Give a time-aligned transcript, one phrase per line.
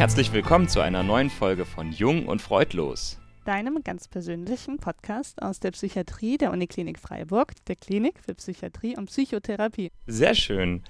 [0.00, 3.18] Herzlich willkommen zu einer neuen Folge von Jung und Freudlos.
[3.44, 9.10] Deinem ganz persönlichen Podcast aus der Psychiatrie der Uniklinik Freiburg, der Klinik für Psychiatrie und
[9.10, 9.90] Psychotherapie.
[10.06, 10.84] Sehr schön.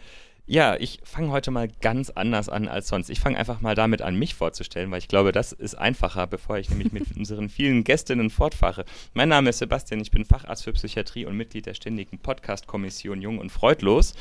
[0.47, 3.11] Ja, ich fange heute mal ganz anders an als sonst.
[3.11, 6.59] Ich fange einfach mal damit an, mich vorzustellen, weil ich glaube, das ist einfacher, bevor
[6.59, 8.85] ich nämlich mit unseren vielen Gästinnen fortfahre.
[9.13, 13.39] Mein Name ist Sebastian, ich bin Facharzt für Psychiatrie und Mitglied der ständigen Podcast-Kommission Jung
[13.39, 14.15] und Freudlos.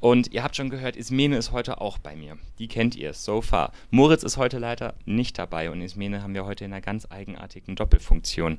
[0.00, 2.38] Und ihr habt schon gehört, Ismene ist heute auch bei mir.
[2.58, 3.72] Die kennt ihr, so far.
[3.90, 7.76] Moritz ist heute leider nicht dabei und Ismene haben wir heute in einer ganz eigenartigen
[7.76, 8.58] Doppelfunktion.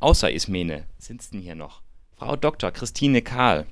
[0.00, 1.82] Außer Ismene sitzen hier noch
[2.16, 2.70] Frau Dr.
[2.70, 3.66] Christine Kahl,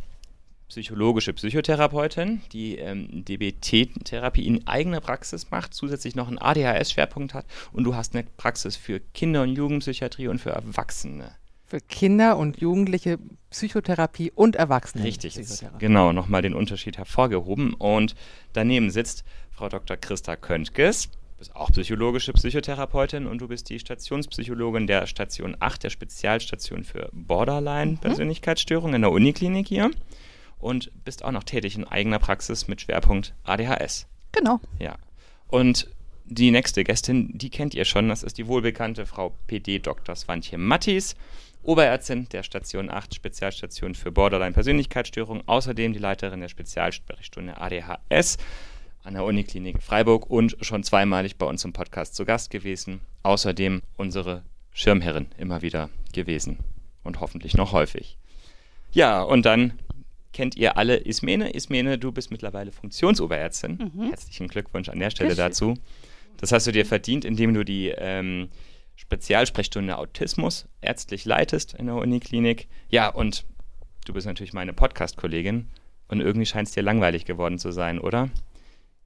[0.69, 7.84] psychologische Psychotherapeutin, die ähm, DBT-Therapie in eigener Praxis macht, zusätzlich noch einen ADHS-Schwerpunkt hat und
[7.84, 11.35] du hast eine Praxis für Kinder- und Jugendpsychiatrie und für Erwachsene
[11.73, 15.04] für Kinder und Jugendliche Psychotherapie und Erwachsene.
[15.04, 15.40] Richtig,
[15.79, 17.73] genau, nochmal den Unterschied hervorgehoben.
[17.73, 18.14] Und
[18.52, 19.96] daneben sitzt Frau Dr.
[19.96, 25.84] Christa Köntges, du bist auch psychologische Psychotherapeutin und du bist die Stationspsychologin der Station 8,
[25.84, 29.90] der Spezialstation für Borderline-Persönlichkeitsstörungen in der Uniklinik hier
[30.59, 34.07] und bist auch noch tätig in eigener Praxis mit Schwerpunkt ADHS.
[34.32, 34.60] Genau.
[34.79, 34.96] Ja.
[35.48, 35.88] Und
[36.26, 40.14] die nächste Gästin, die kennt ihr schon, das ist die wohlbekannte Frau PD Dr.
[40.16, 41.16] Swantje Mattis.
[41.63, 48.38] Oberärztin der Station 8, Spezialstation für Borderline-Persönlichkeitsstörung, außerdem die Leiterin der Spezialsprechstunde ADHS
[49.04, 53.01] an der Uniklinik Freiburg und schon zweimalig bei uns im Podcast zu Gast gewesen.
[53.23, 56.59] Außerdem unsere Schirmherrin immer wieder gewesen
[57.04, 58.16] und hoffentlich noch häufig.
[58.93, 59.79] Ja, und dann
[60.32, 61.51] kennt ihr alle Ismene.
[61.51, 63.93] Ismene, du bist mittlerweile Funktionsoberärztin.
[63.95, 64.09] Mhm.
[64.09, 65.76] Herzlichen Glückwunsch an der Stelle dazu.
[66.38, 68.49] Das hast du dir verdient, indem du die ähm,
[69.12, 72.66] Spezialsprechstunde Autismus ärztlich leitest in der Uniklinik.
[72.88, 73.44] Ja, und
[74.06, 75.69] du bist natürlich meine Podcast-Kollegin
[76.09, 78.31] und irgendwie scheint es dir langweilig geworden zu sein, oder?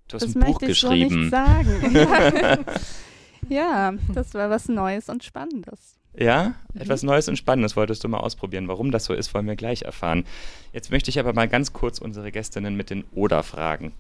[0.07, 1.11] Du hast das ein Buch geschrieben.
[1.11, 2.65] So nicht sagen.
[3.49, 5.97] ja, das war was Neues und Spannendes.
[6.17, 6.83] Ja, mhm.
[6.83, 8.69] etwas Neues und Spannendes wolltest du mal ausprobieren.
[8.69, 10.25] Warum das so ist, wollen wir gleich erfahren.
[10.73, 13.93] Jetzt möchte ich aber mal ganz kurz unsere Gästinnen mit den Oder-Fragen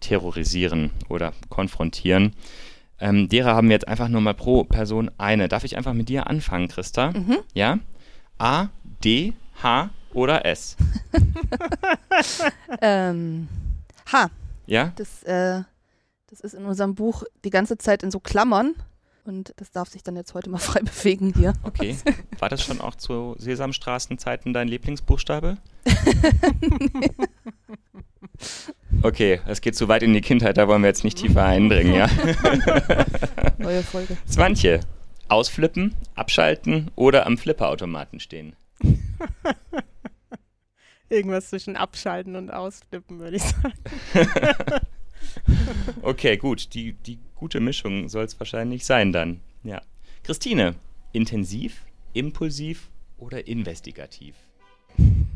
[0.00, 2.34] terrorisieren oder konfrontieren.
[3.00, 5.48] Ähm, derer haben wir jetzt einfach nur mal pro Person eine.
[5.48, 7.12] Darf ich einfach mit dir anfangen, Christa?
[7.12, 7.38] Mhm.
[7.54, 7.78] Ja?
[8.38, 8.68] A,
[9.02, 10.76] D, H oder S?
[12.82, 13.48] ähm,
[14.12, 14.30] H.
[14.66, 14.92] Ja?
[14.96, 15.62] Das, äh,
[16.28, 18.74] das ist in unserem Buch die ganze Zeit in so Klammern.
[19.24, 21.54] Und das darf sich dann jetzt heute mal frei bewegen hier.
[21.62, 21.96] Okay.
[22.38, 25.56] War das schon auch zu Sesamstraßenzeiten dein Lieblingsbuchstabe?
[26.60, 27.10] nee.
[29.02, 31.94] Okay, es geht zu weit in die Kindheit, da wollen wir jetzt nicht tiefer eindringen,
[31.94, 32.08] ja?
[33.58, 34.16] Neue Folge.
[34.28, 34.80] Swantje,
[35.28, 38.54] ausflippen, abschalten oder am Flipperautomaten stehen?
[41.08, 43.72] Irgendwas zwischen abschalten und ausflippen, würde ich sagen.
[46.02, 46.74] okay, gut.
[46.74, 49.40] Die, die gute Mischung soll es wahrscheinlich sein dann.
[49.64, 49.82] Ja.
[50.22, 50.76] Christine,
[51.12, 54.34] intensiv, impulsiv oder investigativ?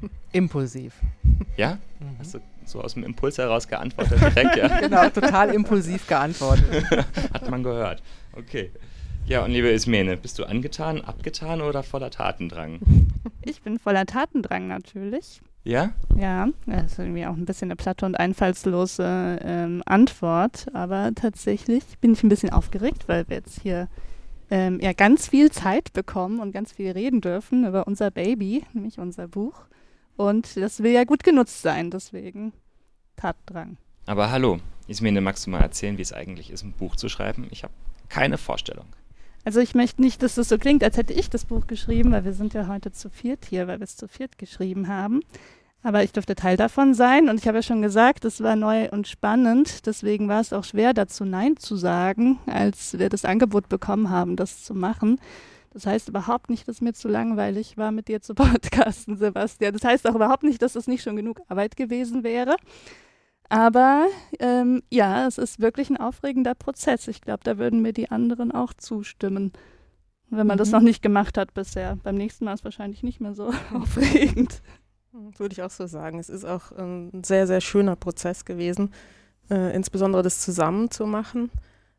[0.33, 0.95] Impulsiv.
[1.57, 1.79] Ja?
[2.01, 2.17] Mhm.
[2.19, 4.69] Hast du so aus dem Impuls heraus geantwortet direkt, ja?
[4.81, 6.85] genau, total impulsiv geantwortet.
[7.33, 8.03] Hat man gehört.
[8.33, 8.71] Okay.
[9.27, 12.81] Ja, und liebe Ismene, bist du angetan, abgetan oder voller Tatendrang?
[13.43, 15.41] Ich bin voller Tatendrang natürlich.
[15.65, 15.93] Ja?
[16.15, 21.85] Ja, das ist irgendwie auch ein bisschen eine platte und einfallslose ähm, Antwort, aber tatsächlich
[22.03, 23.89] bin ich ein bisschen aufgeregt, weil wir jetzt hier
[24.51, 28.99] ähm, ja ganz viel Zeit bekommen und ganz viel reden dürfen über unser Baby, nämlich
[28.99, 29.65] unser Buch.
[30.17, 32.53] Und das will ja gut genutzt sein, deswegen
[33.17, 33.77] Tatdrang.
[34.07, 37.47] Aber hallo, Ismene, magst du mal erzählen, wie es eigentlich ist, ein Buch zu schreiben?
[37.51, 37.73] Ich habe
[38.09, 38.87] keine Vorstellung.
[39.45, 42.25] Also ich möchte nicht, dass das so klingt, als hätte ich das Buch geschrieben, weil
[42.25, 45.21] wir sind ja heute zu viert hier, weil wir es zu viert geschrieben haben.
[45.83, 48.89] Aber ich durfte Teil davon sein und ich habe ja schon gesagt, es war neu
[48.89, 49.85] und spannend.
[49.85, 54.37] Deswegen war es auch schwer, dazu Nein zu sagen, als wir das Angebot bekommen haben,
[54.37, 55.21] das zu machen.
[55.75, 59.75] Das heißt überhaupt nicht, dass mir zu langweilig war, mit dir zu podcasten, Sebastian.
[59.75, 62.57] Das heißt auch überhaupt nicht, dass es nicht schon genug Arbeit gewesen wäre.
[63.49, 64.07] Aber
[64.39, 67.09] ähm, ja, es ist wirklich ein aufregender Prozess.
[67.09, 69.53] Ich glaube, da würden mir die anderen auch zustimmen,
[70.31, 70.59] wenn man mhm.
[70.59, 71.99] das noch nicht gemacht hat bisher.
[72.03, 74.63] Beim nächsten Mal ist es wahrscheinlich nicht mehr so aufregend.
[75.13, 76.21] Würde ich auch so sagen.
[76.21, 78.93] Es ist auch ein sehr, sehr schöner Prozess gewesen,
[79.51, 81.51] äh, insbesondere das zusammen zu machen.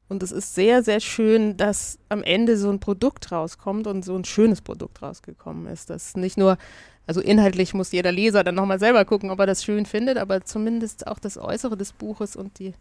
[0.08, 4.16] Und es ist sehr, sehr schön, dass am Ende so ein Produkt rauskommt und so
[4.16, 5.90] ein schönes Produkt rausgekommen ist.
[5.90, 6.58] Das nicht nur,
[7.08, 10.46] also inhaltlich muss jeder Leser dann nochmal selber gucken, ob er das schön findet, aber
[10.46, 12.74] zumindest auch das Äußere des Buches und die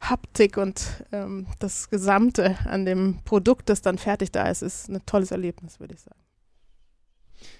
[0.00, 5.00] Haptik und ähm, das Gesamte an dem Produkt, das dann fertig da ist, ist ein
[5.06, 6.20] tolles Erlebnis, würde ich sagen.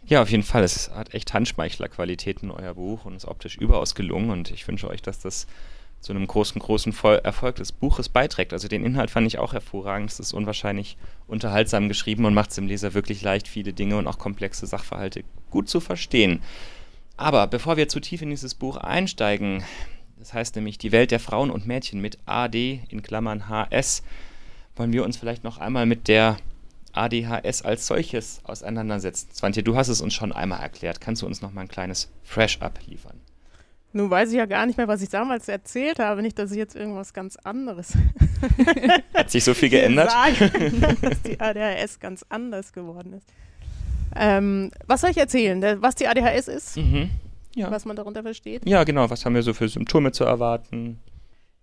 [0.05, 0.63] Ja, auf jeden Fall.
[0.63, 4.31] Es hat echt Handschmeichler-Qualitäten, euer Buch, und ist optisch überaus gelungen.
[4.31, 5.47] Und ich wünsche euch, dass das
[6.01, 8.53] zu einem großen, großen Erfolg des Buches beiträgt.
[8.53, 10.11] Also den Inhalt fand ich auch hervorragend.
[10.11, 10.97] Es ist unwahrscheinlich
[11.27, 15.25] unterhaltsam geschrieben und macht es dem Leser wirklich leicht, viele Dinge und auch komplexe Sachverhalte
[15.51, 16.43] gut zu verstehen.
[17.17, 19.65] Aber bevor wir zu tief in dieses Buch einsteigen,
[20.19, 24.03] das heißt nämlich die Welt der Frauen und Mädchen mit AD in Klammern HS,
[24.77, 26.37] wollen wir uns vielleicht noch einmal mit der
[26.93, 29.29] ADHS als solches auseinandersetzen.
[29.33, 31.01] Svante, du hast es uns schon einmal erklärt.
[31.01, 33.21] Kannst du uns noch mal ein kleines Fresh-Up liefern?
[33.97, 36.21] Nun weiß ich ja gar nicht mehr, was ich damals erzählt habe.
[36.21, 37.95] Nicht, dass ich jetzt irgendwas ganz anderes.
[39.15, 40.11] Hat sich so viel geändert?
[40.11, 43.27] Sagen, dass die ADHS ganz anders geworden ist.
[44.15, 45.81] Ähm, was soll ich erzählen?
[45.81, 46.77] Was die ADHS ist?
[46.77, 47.09] Mhm.
[47.55, 47.71] Ja.
[47.71, 48.69] Was man darunter versteht?
[48.69, 49.09] Ja, genau.
[49.09, 50.99] Was haben wir so für Symptome zu erwarten?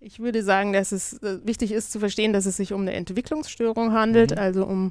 [0.00, 2.94] Ich würde sagen, dass es äh, wichtig ist zu verstehen, dass es sich um eine
[2.94, 4.38] Entwicklungsstörung handelt, mhm.
[4.38, 4.90] also um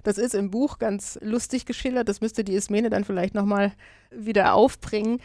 [0.03, 2.09] Das ist im Buch ganz lustig geschildert.
[2.09, 3.73] Das müsste die Ismene dann vielleicht nochmal
[4.11, 5.21] wieder aufbringen.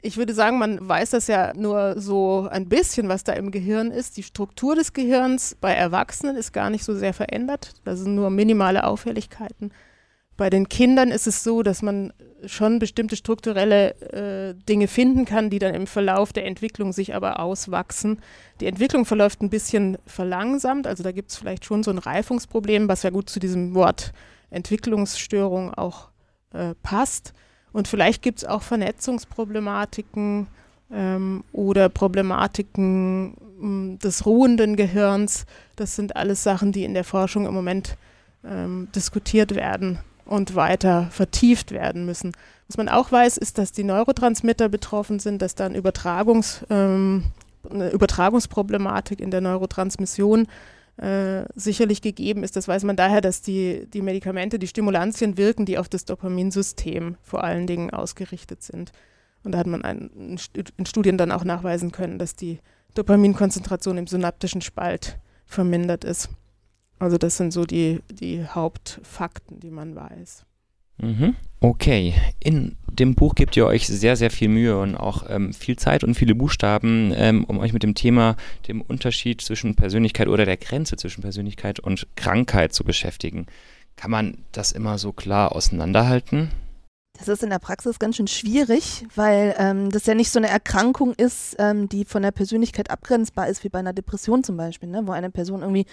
[0.00, 3.90] Ich würde sagen, man weiß das ja nur so ein bisschen, was da im Gehirn
[3.90, 4.16] ist.
[4.16, 7.72] Die Struktur des Gehirns bei Erwachsenen ist gar nicht so sehr verändert.
[7.84, 9.72] Da sind nur minimale Auffälligkeiten.
[10.36, 12.12] Bei den Kindern ist es so, dass man
[12.46, 17.40] schon bestimmte strukturelle äh, Dinge finden kann, die dann im Verlauf der Entwicklung sich aber
[17.40, 18.20] auswachsen.
[18.60, 22.88] Die Entwicklung verläuft ein bisschen verlangsamt, also da gibt es vielleicht schon so ein Reifungsproblem,
[22.88, 24.12] was ja gut zu diesem Wort
[24.50, 26.08] Entwicklungsstörung auch
[26.52, 27.32] äh, passt.
[27.72, 30.48] Und vielleicht gibt es auch Vernetzungsproblematiken
[30.92, 35.46] ähm, oder Problematiken mh, hm, des ruhenden Gehirns.
[35.76, 37.96] Das sind alles Sachen, die in der Forschung im Moment
[38.44, 42.32] ähm, diskutiert werden und weiter vertieft werden müssen.
[42.68, 47.24] Was man auch weiß, ist, dass die Neurotransmitter betroffen sind, dass dann Übertragungs, ähm,
[47.70, 50.46] eine Übertragungsproblematik in der Neurotransmission
[50.96, 52.56] äh, sicherlich gegeben ist.
[52.56, 57.16] Das weiß man daher, dass die, die Medikamente, die Stimulantien wirken, die auf das Dopaminsystem
[57.22, 58.92] vor allen Dingen ausgerichtet sind.
[59.42, 60.38] Und da hat man ein,
[60.76, 62.60] in Studien dann auch nachweisen können, dass die
[62.94, 66.30] Dopaminkonzentration im synaptischen Spalt vermindert ist.
[66.98, 70.44] Also das sind so die, die Hauptfakten, die man weiß.
[70.98, 71.34] Mhm.
[71.60, 75.76] Okay, in dem Buch gebt ihr euch sehr, sehr viel Mühe und auch ähm, viel
[75.76, 78.36] Zeit und viele Buchstaben, ähm, um euch mit dem Thema,
[78.68, 83.46] dem Unterschied zwischen Persönlichkeit oder der Grenze zwischen Persönlichkeit und Krankheit zu beschäftigen.
[83.96, 86.50] Kann man das immer so klar auseinanderhalten?
[87.18, 90.48] Das ist in der Praxis ganz schön schwierig, weil ähm, das ja nicht so eine
[90.48, 94.88] Erkrankung ist, ähm, die von der Persönlichkeit abgrenzbar ist, wie bei einer Depression zum Beispiel,
[94.88, 95.02] ne?
[95.06, 95.86] wo eine Person irgendwie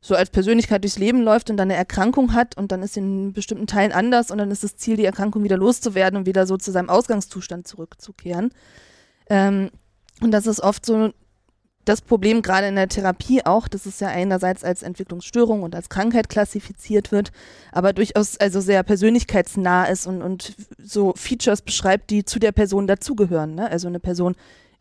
[0.00, 3.32] so als Persönlichkeit durchs Leben läuft und dann eine Erkrankung hat und dann ist in
[3.32, 6.56] bestimmten Teilen anders und dann ist das Ziel, die Erkrankung wieder loszuwerden und wieder so
[6.56, 8.50] zu seinem Ausgangszustand zurückzukehren.
[9.28, 9.70] Ähm,
[10.22, 11.12] und das ist oft so
[11.84, 15.88] das Problem gerade in der Therapie auch, dass es ja einerseits als Entwicklungsstörung und als
[15.88, 17.32] Krankheit klassifiziert wird,
[17.72, 22.86] aber durchaus also sehr persönlichkeitsnah ist und, und so Features beschreibt, die zu der Person
[22.86, 23.54] dazugehören.
[23.54, 23.70] Ne?
[23.70, 24.34] Also eine Person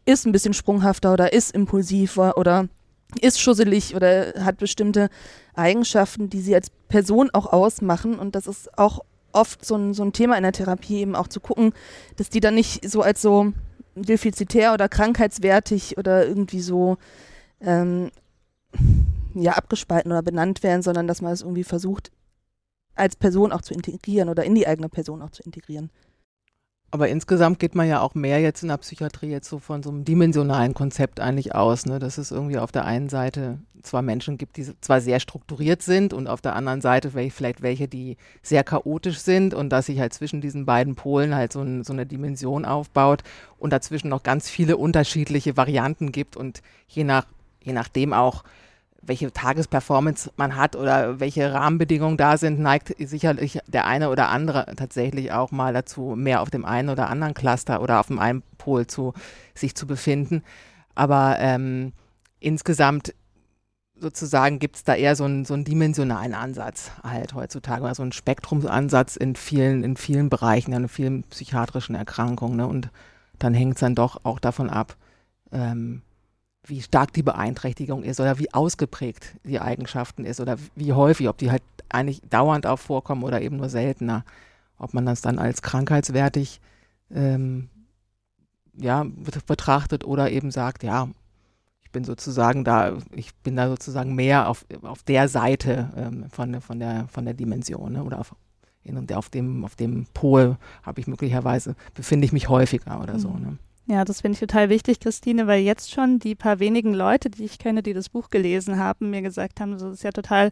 [0.05, 2.67] ist ein bisschen sprunghafter oder ist impulsiver oder
[3.21, 5.09] ist schusselig oder hat bestimmte
[5.53, 8.19] Eigenschaften, die sie als Person auch ausmachen.
[8.19, 9.01] Und das ist auch
[9.31, 11.73] oft so ein, so ein Thema in der Therapie, eben auch zu gucken,
[12.17, 13.53] dass die dann nicht so als so
[13.95, 16.97] defizitär oder krankheitswertig oder irgendwie so
[17.61, 18.11] ähm,
[19.33, 22.11] ja, abgespalten oder benannt werden, sondern dass man es irgendwie versucht,
[22.95, 25.89] als Person auch zu integrieren oder in die eigene Person auch zu integrieren.
[26.91, 29.89] Aber insgesamt geht man ja auch mehr jetzt in der Psychiatrie jetzt so von so
[29.89, 32.00] einem dimensionalen Konzept eigentlich aus, ne?
[32.00, 36.13] dass es irgendwie auf der einen Seite zwar Menschen gibt, die zwar sehr strukturiert sind
[36.13, 40.13] und auf der anderen Seite vielleicht welche, die sehr chaotisch sind und dass sich halt
[40.13, 43.24] zwischen diesen beiden Polen halt so, ein, so eine Dimension aufbaut
[43.58, 47.25] und dazwischen noch ganz viele unterschiedliche Varianten gibt und je nach,
[47.63, 48.43] je nachdem auch
[49.01, 54.65] welche Tagesperformance man hat oder welche Rahmenbedingungen da sind, neigt sicherlich der eine oder andere
[54.75, 58.44] tatsächlich auch mal dazu, mehr auf dem einen oder anderen Cluster oder auf dem einen
[58.58, 59.13] Pol zu
[59.56, 60.44] sich zu befinden.
[60.96, 61.94] Aber ähm,
[62.39, 63.13] insgesamt
[64.01, 68.01] sozusagen gibt es da eher so einen, so einen dimensionalen Ansatz halt heutzutage, oder so
[68.01, 72.58] einen Spektrumsansatz in vielen, in vielen Bereichen, in vielen psychiatrischen Erkrankungen.
[72.58, 72.68] Ne?
[72.68, 72.89] Und
[73.38, 74.96] dann hängt es dann doch auch davon ab,
[75.51, 76.01] ähm,
[76.69, 81.38] wie stark die Beeinträchtigung ist oder wie ausgeprägt die Eigenschaften ist oder wie häufig, ob
[81.38, 84.23] die halt eigentlich dauernd auch vorkommen oder eben nur seltener.
[84.77, 86.61] Ob man das dann als krankheitswertig
[87.13, 87.69] ähm,
[88.77, 89.05] ja,
[89.45, 91.09] betrachtet oder eben sagt, ja,
[91.81, 96.61] ich bin sozusagen da, ich bin da sozusagen mehr auf, auf der Seite ähm, von,
[96.61, 98.03] von, der, von der Dimension ne?
[98.03, 98.35] oder auf,
[98.83, 103.29] in, auf, dem, auf dem Pol habe ich möglicherweise, befinde ich mich häufiger oder so.
[103.29, 103.41] Mhm.
[103.41, 103.57] Ne?
[103.91, 107.46] Ja, das finde ich total wichtig, Christine, weil jetzt schon die paar wenigen Leute, die
[107.46, 110.51] ich kenne, die das Buch gelesen haben, mir gesagt haben, so ist ja total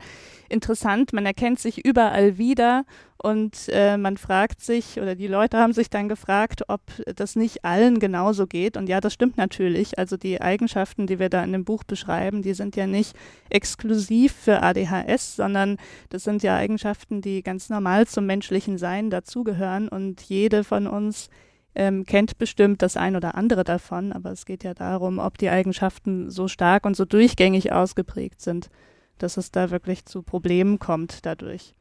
[0.50, 2.84] interessant, man erkennt sich überall wieder
[3.18, 6.82] und äh, man fragt sich oder die Leute haben sich dann gefragt, ob
[7.16, 8.76] das nicht allen genauso geht.
[8.76, 10.00] Und ja, das stimmt natürlich.
[10.00, 13.16] Also die Eigenschaften, die wir da in dem Buch beschreiben, die sind ja nicht
[13.52, 15.78] exklusiv für ADHS, sondern
[16.10, 21.30] das sind ja Eigenschaften, die ganz normal zum menschlichen Sein dazugehören und jede von uns
[21.78, 25.50] ähm, kennt bestimmt das ein oder andere davon, aber es geht ja darum, ob die
[25.50, 28.72] Eigenschaften so stark und so durchgängig ausgeprägt sind,
[29.20, 31.76] dass es da wirklich zu Problemen kommt dadurch.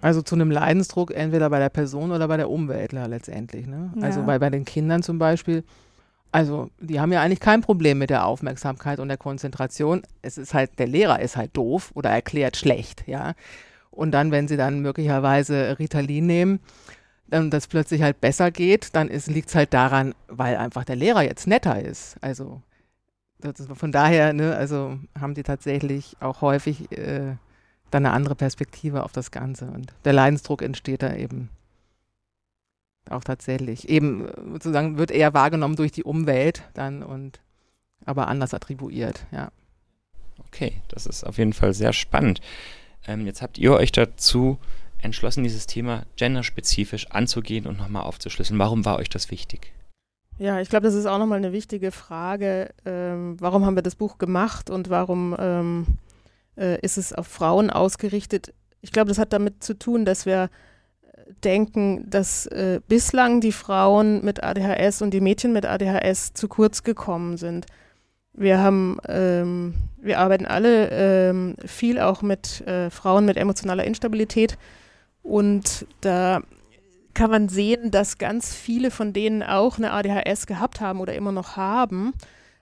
[0.00, 3.66] Also zu einem Leidensdruck entweder bei der Person oder bei der Umwelt letztendlich.
[3.66, 3.90] Ne?
[3.94, 4.06] Also ja.
[4.06, 5.64] Also bei, bei den Kindern zum Beispiel,
[6.30, 10.02] also die haben ja eigentlich kein Problem mit der Aufmerksamkeit und der Konzentration.
[10.22, 13.34] Es ist halt, der Lehrer ist halt doof oder erklärt schlecht, ja.
[13.90, 16.60] Und dann, wenn sie dann möglicherweise Ritalin nehmen,
[17.32, 21.22] ähm, das plötzlich halt besser geht, dann liegt es halt daran, weil einfach der Lehrer
[21.22, 22.16] jetzt netter ist.
[22.20, 22.62] Also
[23.74, 27.36] von daher, ne, also haben die tatsächlich auch häufig äh,
[27.90, 29.66] dann eine andere Perspektive auf das Ganze.
[29.66, 31.48] Und der Leidensdruck entsteht da eben
[33.08, 33.88] auch tatsächlich.
[33.88, 37.40] Eben sozusagen wird eher wahrgenommen durch die Umwelt dann und
[38.06, 39.50] aber anders attribuiert, ja.
[40.46, 42.40] Okay, das ist auf jeden Fall sehr spannend.
[43.06, 44.58] Ähm, jetzt habt ihr euch dazu
[45.02, 48.58] entschlossen, dieses Thema genderspezifisch anzugehen und nochmal aufzuschlüsseln.
[48.58, 49.72] Warum war euch das wichtig?
[50.40, 52.70] Ja, ich glaube, das ist auch nochmal eine wichtige Frage.
[52.86, 55.86] Ähm, warum haben wir das Buch gemacht und warum ähm,
[56.56, 58.54] äh, ist es auf Frauen ausgerichtet?
[58.80, 60.44] Ich glaube, das hat damit zu tun, dass wir
[61.02, 66.48] äh, denken, dass äh, bislang die Frauen mit ADHS und die Mädchen mit ADHS zu
[66.48, 67.66] kurz gekommen sind.
[68.32, 74.56] Wir haben, ähm, wir arbeiten alle ähm, viel auch mit äh, Frauen mit emotionaler Instabilität
[75.22, 76.42] und da
[77.14, 81.32] kann man sehen, dass ganz viele von denen auch eine ADHS gehabt haben oder immer
[81.32, 82.12] noch haben,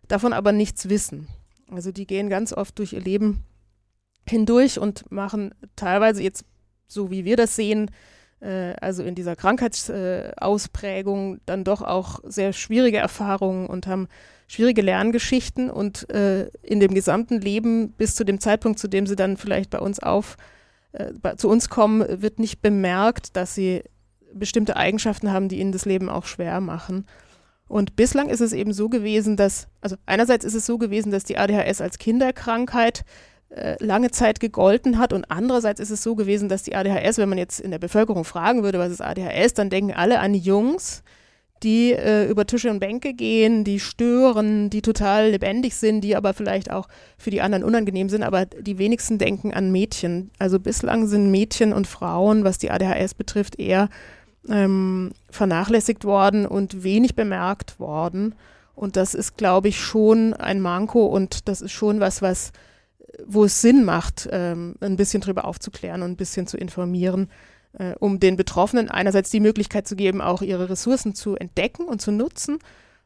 [0.09, 1.29] davon aber nichts wissen.
[1.71, 3.45] Also die gehen ganz oft durch ihr Leben
[4.27, 6.45] hindurch und machen teilweise jetzt,
[6.87, 7.91] so wie wir das sehen,
[8.41, 14.09] äh, also in dieser Krankheitsausprägung, äh, dann doch auch sehr schwierige Erfahrungen und haben
[14.47, 19.17] schwierige Lerngeschichten und äh, in dem gesamten Leben bis zu dem Zeitpunkt, zu dem sie
[19.17, 20.37] dann vielleicht bei uns auf
[20.93, 23.83] äh, zu uns kommen, wird nicht bemerkt, dass sie
[24.33, 27.07] bestimmte Eigenschaften haben, die ihnen das Leben auch schwer machen.
[27.67, 31.25] Und bislang ist es eben so gewesen, dass, also einerseits ist es so gewesen, dass
[31.25, 33.05] die ADHS als Kinderkrankheit
[33.51, 37.29] äh, lange Zeit gegolten hat und andererseits ist es so gewesen, dass die ADHS, wenn
[37.29, 41.03] man jetzt in der Bevölkerung fragen würde, was ist ADHS, dann denken alle an Jungs,
[41.63, 46.35] die äh, über Tische und Bänke gehen, die stören, die total lebendig sind, die aber
[46.35, 50.31] vielleicht auch für die anderen unangenehm sind, aber die wenigsten denken an Mädchen.
[50.39, 53.89] Also bislang sind Mädchen und Frauen, was die ADHS betrifft, eher
[54.49, 58.35] ähm, vernachlässigt worden und wenig bemerkt worden.
[58.75, 62.53] Und das ist, glaube ich, schon ein Manko und das ist schon was, was
[63.27, 67.29] wo es Sinn macht, ähm, ein bisschen drüber aufzuklären und ein bisschen zu informieren
[67.73, 72.01] äh, um den Betroffenen einerseits die Möglichkeit zu geben, auch ihre Ressourcen zu entdecken und
[72.01, 72.59] zu nutzen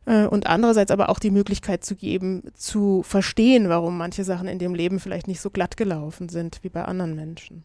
[0.07, 4.59] äh, und andererseits aber auch die Möglichkeit zu geben, zu verstehen, warum manche Sachen in
[4.59, 7.65] dem Leben vielleicht nicht so glatt gelaufen sind wie bei anderen Menschen.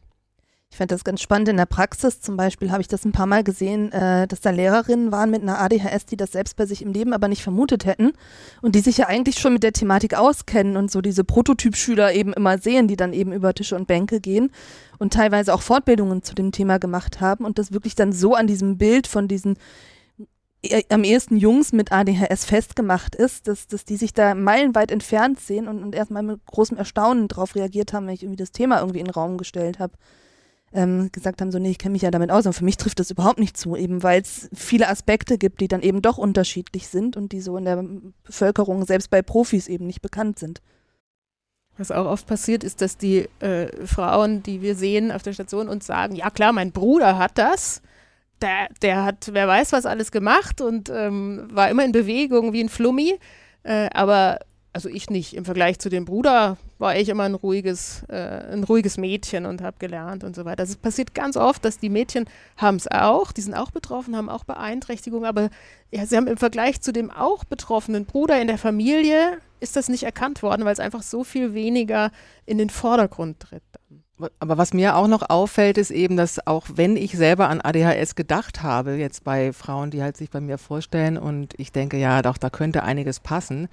[0.70, 1.48] Ich fand das ganz spannend.
[1.50, 4.50] In der Praxis zum Beispiel habe ich das ein paar Mal gesehen, äh, dass da
[4.52, 7.86] Lehrerinnen waren mit einer ADHS, die das selbst bei sich im Leben aber nicht vermutet
[7.86, 8.12] hätten
[8.62, 12.34] und die sich ja eigentlich schon mit der Thematik auskennen und so diese Prototypschüler eben
[12.34, 14.52] immer sehen, die dann eben über Tische und Bänke gehen
[15.00, 18.46] und teilweise auch Fortbildungen zu dem Thema gemacht haben und das wirklich dann so an
[18.46, 19.58] diesem Bild von diesen
[20.62, 25.40] e- am ehesten Jungs mit ADHS festgemacht ist, dass, dass die sich da meilenweit entfernt
[25.40, 28.80] sehen und, und erstmal mit großem Erstaunen darauf reagiert haben, wenn ich irgendwie das Thema
[28.80, 29.94] irgendwie in den Raum gestellt habe.
[30.74, 33.00] Ähm, gesagt haben, so, nee, ich kenne mich ja damit aus, aber für mich trifft
[33.00, 36.90] das überhaupt nicht zu, eben weil es viele Aspekte gibt, die dann eben doch unterschiedlich
[36.90, 37.84] sind und die so in der
[38.24, 40.62] Bevölkerung, selbst bei Profis eben nicht bekannt sind.
[41.78, 45.70] Was auch oft passiert, ist, dass die äh, Frauen, die wir sehen auf der Station,
[45.70, 47.82] uns sagen, ja klar, mein Bruder hat das.
[48.42, 52.64] Der, der hat, wer weiß, was alles gemacht und ähm, war immer in Bewegung wie
[52.64, 53.20] ein Flummi.
[53.64, 54.40] Äh, aber
[54.74, 55.36] also ich nicht.
[55.36, 59.62] Im Vergleich zu dem Bruder war ich immer ein ruhiges, äh, ein ruhiges Mädchen und
[59.62, 60.62] habe gelernt und so weiter.
[60.62, 62.26] Also es passiert ganz oft, dass die Mädchen
[62.58, 65.50] haben es auch, die sind auch betroffen, haben auch Beeinträchtigungen, aber
[65.92, 69.90] ja, sie haben im Vergleich zu dem auch betroffenen Bruder in der Familie ist das
[69.90, 72.12] nicht erkannt worden, weil es einfach so viel weniger
[72.46, 73.64] in den Vordergrund tritt.
[74.40, 78.16] Aber was mir auch noch auffällt, ist eben, dass auch wenn ich selber an ADHS
[78.16, 82.24] gedacht habe, jetzt bei Frauen, die halt sich bei mir vorstellen und ich denke, ja,
[82.24, 83.68] doch, da könnte einiges passen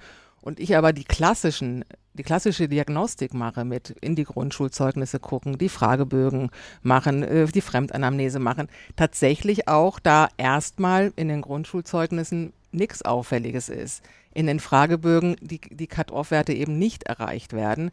[0.45, 1.83] und ich aber die klassischen,
[2.13, 6.51] die klassische Diagnostik mache, mit in die Grundschulzeugnisse gucken, die Fragebögen
[6.83, 14.03] machen, äh, die Fremdanamnese machen, tatsächlich auch da erstmal in den Grundschulzeugnissen nichts Auffälliges ist.
[14.35, 17.89] In den Fragebögen die, die Cut-Off-Werte eben nicht erreicht werden.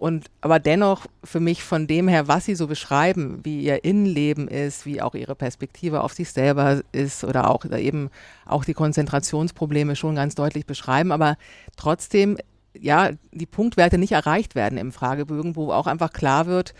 [0.00, 4.48] Und aber dennoch für mich von dem her, was sie so beschreiben, wie ihr Innenleben
[4.48, 8.08] ist, wie auch ihre Perspektive auf sich selber ist oder auch eben
[8.46, 11.36] auch die Konzentrationsprobleme schon ganz deutlich beschreiben, aber
[11.76, 12.38] trotzdem
[12.72, 16.72] ja die Punktwerte nicht erreicht werden im Fragebögen, wo auch einfach klar wird,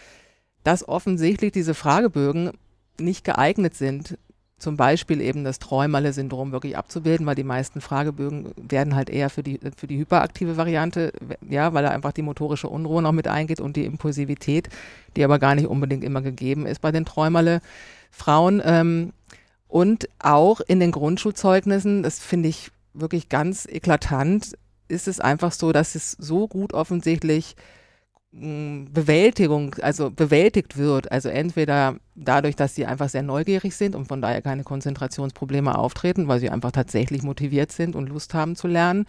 [0.64, 2.52] dass offensichtlich diese Fragebögen
[2.98, 4.16] nicht geeignet sind,
[4.60, 9.42] zum Beispiel eben das Träumerle-Syndrom wirklich abzubilden, weil die meisten Fragebögen werden halt eher für
[9.42, 11.12] die, für die hyperaktive Variante,
[11.48, 14.68] ja, weil da einfach die motorische Unruhe noch mit eingeht und die Impulsivität,
[15.16, 18.62] die aber gar nicht unbedingt immer gegeben ist bei den Träumerle-Frauen.
[18.64, 19.12] Ähm,
[19.66, 24.58] und auch in den Grundschulzeugnissen, das finde ich wirklich ganz eklatant,
[24.88, 27.56] ist es einfach so, dass es so gut offensichtlich
[28.32, 34.22] Bewältigung, also bewältigt wird, also entweder dadurch, dass sie einfach sehr neugierig sind und von
[34.22, 39.06] daher keine Konzentrationsprobleme auftreten, weil sie einfach tatsächlich motiviert sind und Lust haben zu lernen,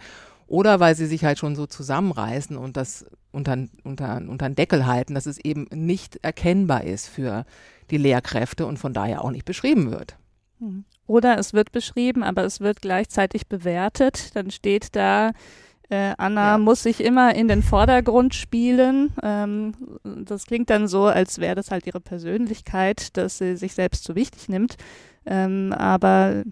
[0.48, 4.86] oder weil sie sich halt schon so zusammenreißen und das unter, unter, unter den Deckel
[4.86, 7.46] halten, dass es eben nicht erkennbar ist für
[7.90, 10.16] die Lehrkräfte und von daher auch nicht beschrieben wird.
[10.58, 10.84] Hm.
[11.06, 14.34] Oder es wird beschrieben, aber es wird gleichzeitig bewertet.
[14.34, 15.32] Dann steht da,
[15.92, 16.58] äh, Anna ja.
[16.58, 19.12] muss sich immer in den Vordergrund spielen.
[19.22, 24.04] Ähm, das klingt dann so, als wäre das halt ihre Persönlichkeit, dass sie sich selbst
[24.04, 24.76] zu wichtig nimmt.
[25.26, 26.44] Ähm, aber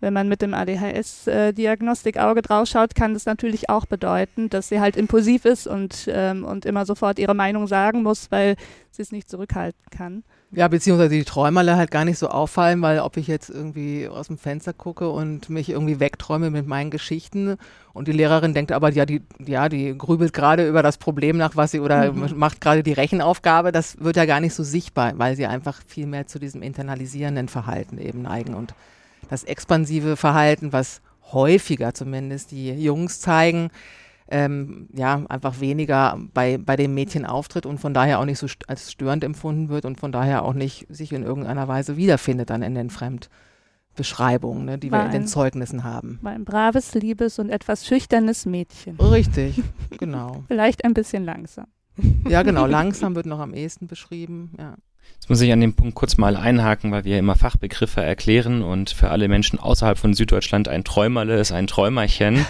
[0.00, 5.44] wenn man mit dem ADHS-Diagnostik-Auge draufschaut, kann das natürlich auch bedeuten, dass sie halt impulsiv
[5.44, 8.54] ist und, ähm, und immer sofort ihre Meinung sagen muss, weil
[8.92, 10.22] sie es nicht zurückhalten kann.
[10.50, 14.28] Ja, beziehungsweise die Träumerle halt gar nicht so auffallen, weil ob ich jetzt irgendwie aus
[14.28, 17.58] dem Fenster gucke und mich irgendwie wegträume mit meinen Geschichten
[17.92, 21.54] und die Lehrerin denkt aber, ja, die, ja, die grübelt gerade über das Problem nach,
[21.54, 22.38] was sie oder mhm.
[22.38, 26.06] macht gerade die Rechenaufgabe, das wird ja gar nicht so sichtbar, weil sie einfach viel
[26.06, 28.72] mehr zu diesem internalisierenden Verhalten eben neigen und
[29.28, 33.70] das expansive Verhalten, was häufiger zumindest die Jungs zeigen,
[34.30, 38.46] ähm, ja, einfach weniger bei, bei dem Mädchen auftritt und von daher auch nicht so
[38.46, 42.50] st als störend empfunden wird und von daher auch nicht sich in irgendeiner Weise wiederfindet
[42.50, 46.18] dann in den Fremdbeschreibungen, ne, die war wir in den Zeugnissen haben.
[46.22, 48.96] War ein braves, liebes und etwas schüchternes Mädchen.
[48.96, 49.62] Richtig,
[49.98, 50.44] genau.
[50.48, 51.66] Vielleicht ein bisschen langsam.
[52.28, 54.76] Ja, genau, langsam wird noch am ehesten beschrieben, ja.
[55.14, 58.88] Jetzt muss ich an dem Punkt kurz mal einhaken, weil wir immer Fachbegriffe erklären und
[58.88, 62.46] für alle Menschen außerhalb von Süddeutschland ein Träumerle ist ein Träumerchen.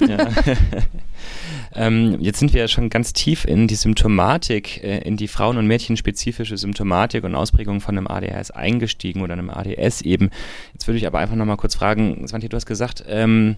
[1.74, 5.58] ähm, jetzt sind wir ja schon ganz tief in die Symptomatik, äh, in die Frauen-
[5.58, 10.30] und Mädchenspezifische Symptomatik und Ausprägung von einem ADHS eingestiegen oder einem ADS eben.
[10.72, 13.56] Jetzt würde ich aber einfach nochmal kurz fragen, Svante, du hast gesagt, ähm,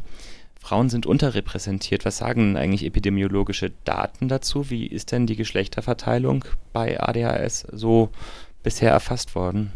[0.62, 2.04] Frauen sind unterrepräsentiert.
[2.04, 4.70] Was sagen eigentlich epidemiologische Daten dazu?
[4.70, 8.10] Wie ist denn die Geschlechterverteilung bei ADHS so
[8.62, 9.72] bisher erfasst worden?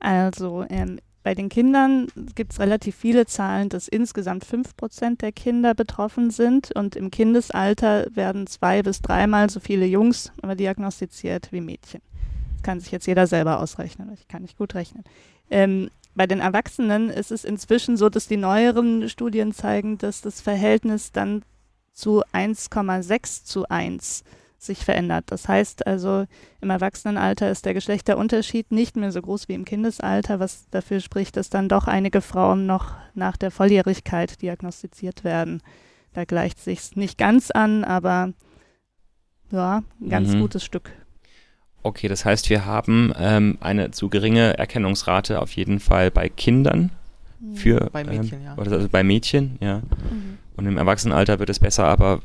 [0.00, 5.74] Also ähm, bei den Kindern gibt es relativ viele Zahlen, dass insgesamt 5% der Kinder
[5.74, 12.00] betroffen sind und im Kindesalter werden zwei bis dreimal so viele Jungs diagnostiziert wie Mädchen.
[12.54, 15.04] Das kann sich jetzt jeder selber ausrechnen, ich kann nicht gut rechnen.
[15.50, 20.40] Ähm, bei den Erwachsenen ist es inzwischen so, dass die neueren Studien zeigen, dass das
[20.40, 21.42] Verhältnis dann
[21.92, 24.24] zu 1,6 zu 1
[24.58, 25.24] sich verändert.
[25.28, 26.24] Das heißt also,
[26.60, 31.36] im Erwachsenenalter ist der Geschlechterunterschied nicht mehr so groß wie im Kindesalter, was dafür spricht,
[31.36, 35.62] dass dann doch einige Frauen noch nach der Volljährigkeit diagnostiziert werden.
[36.14, 38.32] Da gleicht sich nicht ganz an, aber
[39.50, 40.40] ja, ein ganz mhm.
[40.40, 40.90] gutes Stück.
[41.84, 46.90] Okay, das heißt, wir haben ähm, eine zu geringe Erkennungsrate auf jeden Fall bei Kindern
[47.54, 48.56] für Bei Mädchen, ähm, ja.
[48.56, 49.78] oder also bei Mädchen, ja.
[49.78, 50.38] Mhm.
[50.56, 52.22] Und im Erwachsenenalter wird es besser, aber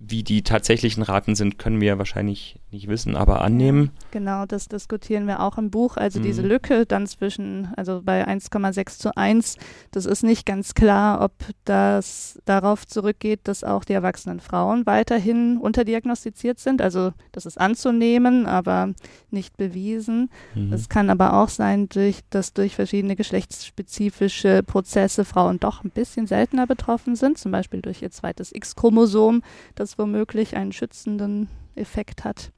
[0.00, 3.90] wie die tatsächlichen Raten sind, können wir wahrscheinlich nicht wissen, aber annehmen.
[4.10, 5.96] Genau, das diskutieren wir auch im Buch.
[5.96, 6.48] Also diese Mhm.
[6.48, 9.56] Lücke dann zwischen, also bei 1,6 zu 1,
[9.90, 11.32] das ist nicht ganz klar, ob
[11.64, 16.82] das darauf zurückgeht, dass auch die erwachsenen Frauen weiterhin unterdiagnostiziert sind.
[16.82, 18.92] Also das ist anzunehmen, aber
[19.30, 20.30] nicht bewiesen.
[20.54, 20.72] Mhm.
[20.72, 26.26] Es kann aber auch sein, durch, dass durch verschiedene geschlechtsspezifische Prozesse Frauen doch ein bisschen
[26.26, 29.42] seltener betroffen sind, zum Beispiel durch ihr zweites X-Chromosom,
[29.74, 32.50] das womöglich einen schützenden Effekt hat.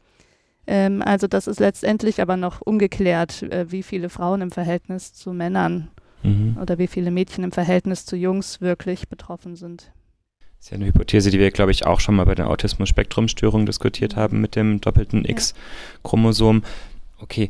[0.70, 5.32] Ähm, also das ist letztendlich aber noch ungeklärt, äh, wie viele Frauen im Verhältnis zu
[5.32, 5.88] Männern
[6.22, 6.58] Mhm.
[6.60, 9.92] oder wie viele Mädchen im Verhältnis zu Jungs wirklich betroffen sind.
[10.58, 13.64] Das ist ja eine Hypothese, die wir, glaube ich, auch schon mal bei der Autismus-Spektrum-Störung
[13.64, 15.24] diskutiert haben mit dem doppelten.
[15.24, 16.64] X-Chromosom.
[17.20, 17.48] Okay.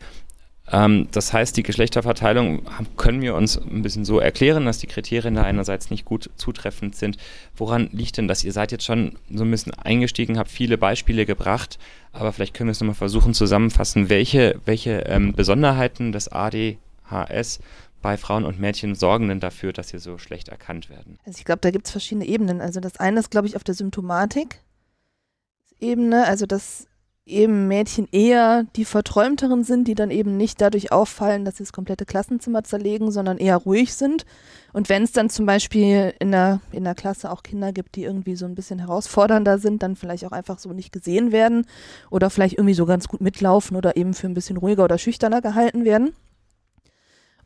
[0.71, 2.63] Ähm, das heißt, die Geschlechterverteilung
[2.97, 6.95] können wir uns ein bisschen so erklären, dass die Kriterien da einerseits nicht gut zutreffend
[6.95, 7.17] sind.
[7.57, 8.45] Woran liegt denn das?
[8.45, 11.79] Ihr seid jetzt schon so ein bisschen eingestiegen, habt viele Beispiele gebracht,
[12.13, 17.61] aber vielleicht können wir es nochmal versuchen zusammenfassen, welche, welche ähm, Besonderheiten des ADHS
[18.01, 21.19] bei Frauen und Mädchen sorgen denn dafür, dass sie so schlecht erkannt werden?
[21.25, 22.61] Also ich glaube, da gibt es verschiedene Ebenen.
[22.61, 26.87] Also das eine ist, glaube ich, auf der Symptomatik-Ebene, also dass
[27.29, 31.73] eben Mädchen eher die Verträumteren sind, die dann eben nicht dadurch auffallen, dass sie das
[31.73, 34.25] komplette Klassenzimmer zerlegen, sondern eher ruhig sind.
[34.73, 38.05] Und wenn es dann zum Beispiel in der, in der Klasse auch Kinder gibt, die
[38.05, 41.67] irgendwie so ein bisschen herausfordernder sind, dann vielleicht auch einfach so nicht gesehen werden
[42.11, 45.41] oder vielleicht irgendwie so ganz gut mitlaufen oder eben für ein bisschen ruhiger oder schüchterner
[45.41, 46.13] gehalten werden.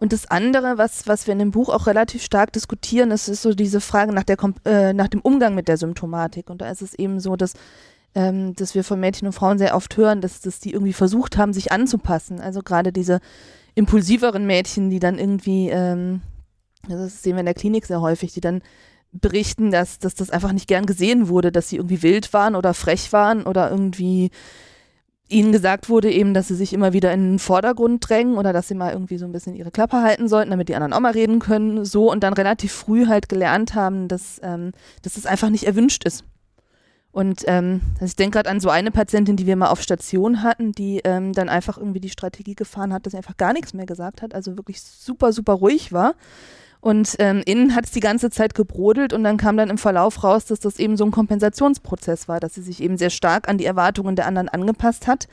[0.03, 3.43] Und das andere, was, was wir in dem Buch auch relativ stark diskutieren, ist, ist
[3.43, 6.51] so diese Frage nach, der, äh, nach dem Umgang mit der Symptomatik.
[6.51, 7.55] Und da ist es eben so, dass,
[8.15, 11.37] ähm, dass wir von Mädchen und Frauen sehr oft hören, dass, dass die irgendwie versucht
[11.37, 12.41] haben, sich anzupassen.
[12.41, 13.21] Also gerade diese
[13.75, 16.21] impulsiveren Mädchen, die dann irgendwie, ähm,
[16.89, 18.63] das sehen wir in der Klinik sehr häufig, die dann
[19.13, 22.75] berichten, dass, dass das einfach nicht gern gesehen wurde, dass sie irgendwie wild waren oder
[22.75, 24.31] frech waren oder irgendwie
[25.29, 28.69] ihnen gesagt wurde eben, dass sie sich immer wieder in den Vordergrund drängen oder dass
[28.69, 31.13] sie mal irgendwie so ein bisschen ihre Klappe halten sollten, damit die anderen auch mal
[31.13, 34.73] reden können, so und dann relativ früh halt gelernt haben, dass, ähm,
[35.03, 36.25] dass das einfach nicht erwünscht ist.
[37.13, 40.43] Und ähm, also ich denke gerade an so eine Patientin, die wir mal auf Station
[40.43, 43.75] hatten, die ähm, dann einfach irgendwie die Strategie gefahren hat, dass sie einfach gar nichts
[43.75, 46.15] mehr gesagt hat, also wirklich super, super ruhig war.
[46.81, 50.25] Und ähm, innen hat es die ganze Zeit gebrodelt und dann kam dann im Verlauf
[50.25, 53.59] raus, dass das eben so ein Kompensationsprozess war, dass sie sich eben sehr stark an
[53.59, 55.29] die Erwartungen der anderen angepasst hat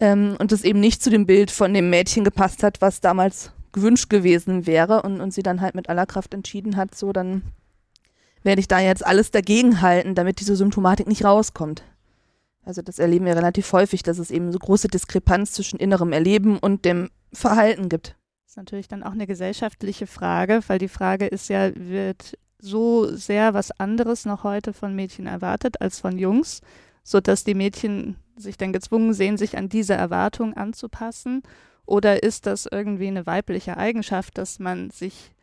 [0.00, 3.52] ähm, und das eben nicht zu dem Bild von dem Mädchen gepasst hat, was damals
[3.72, 7.42] gewünscht gewesen wäre und, und sie dann halt mit aller Kraft entschieden hat, so dann
[8.44, 11.82] werde ich da jetzt alles dagegen halten, damit diese Symptomatik nicht rauskommt.
[12.64, 16.58] Also das erleben wir relativ häufig, dass es eben so große Diskrepanz zwischen innerem Erleben
[16.58, 18.16] und dem Verhalten gibt.
[18.44, 23.14] Das ist natürlich dann auch eine gesellschaftliche Frage, weil die Frage ist ja, wird so
[23.14, 26.60] sehr was anderes noch heute von Mädchen erwartet als von Jungs,
[27.02, 31.42] sodass die Mädchen sich dann gezwungen sehen, sich an diese Erwartung anzupassen?
[31.86, 35.33] Oder ist das irgendwie eine weibliche Eigenschaft, dass man sich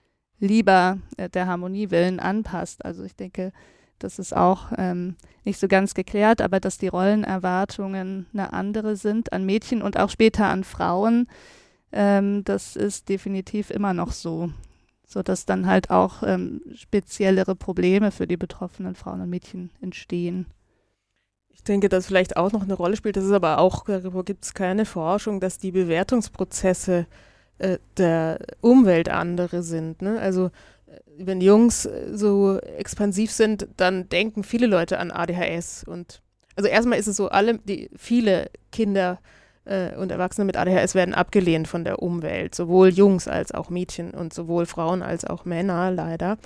[0.41, 2.83] lieber äh, der Harmonie willen anpasst?
[2.83, 3.53] Also ich denke,
[3.99, 9.31] das ist auch ähm, nicht so ganz geklärt, aber dass die Rollenerwartungen eine andere sind
[9.31, 11.27] an Mädchen und auch später an Frauen.
[11.91, 14.49] Ähm, das ist definitiv immer noch so,
[15.05, 20.47] so dass dann halt auch ähm, speziellere Probleme für die betroffenen Frauen und Mädchen entstehen.
[21.49, 24.45] Ich denke, dass vielleicht auch noch eine Rolle spielt, das ist aber auch, darüber gibt
[24.45, 27.05] es keine Forschung, dass die Bewertungsprozesse äh,
[27.97, 30.01] der Umwelt andere sind.
[30.01, 30.19] Ne?
[30.19, 35.83] Also äh, wenn Jungs äh, so expansiv sind, dann denken viele Leute an ADHS.
[35.83, 36.21] Und
[36.55, 39.19] also erstmal ist es so, alle, die viele Kinder
[39.65, 44.11] äh, und Erwachsene mit ADHS werden abgelehnt von der Umwelt, sowohl Jungs als auch Mädchen
[44.11, 46.37] und sowohl Frauen als auch Männer leider.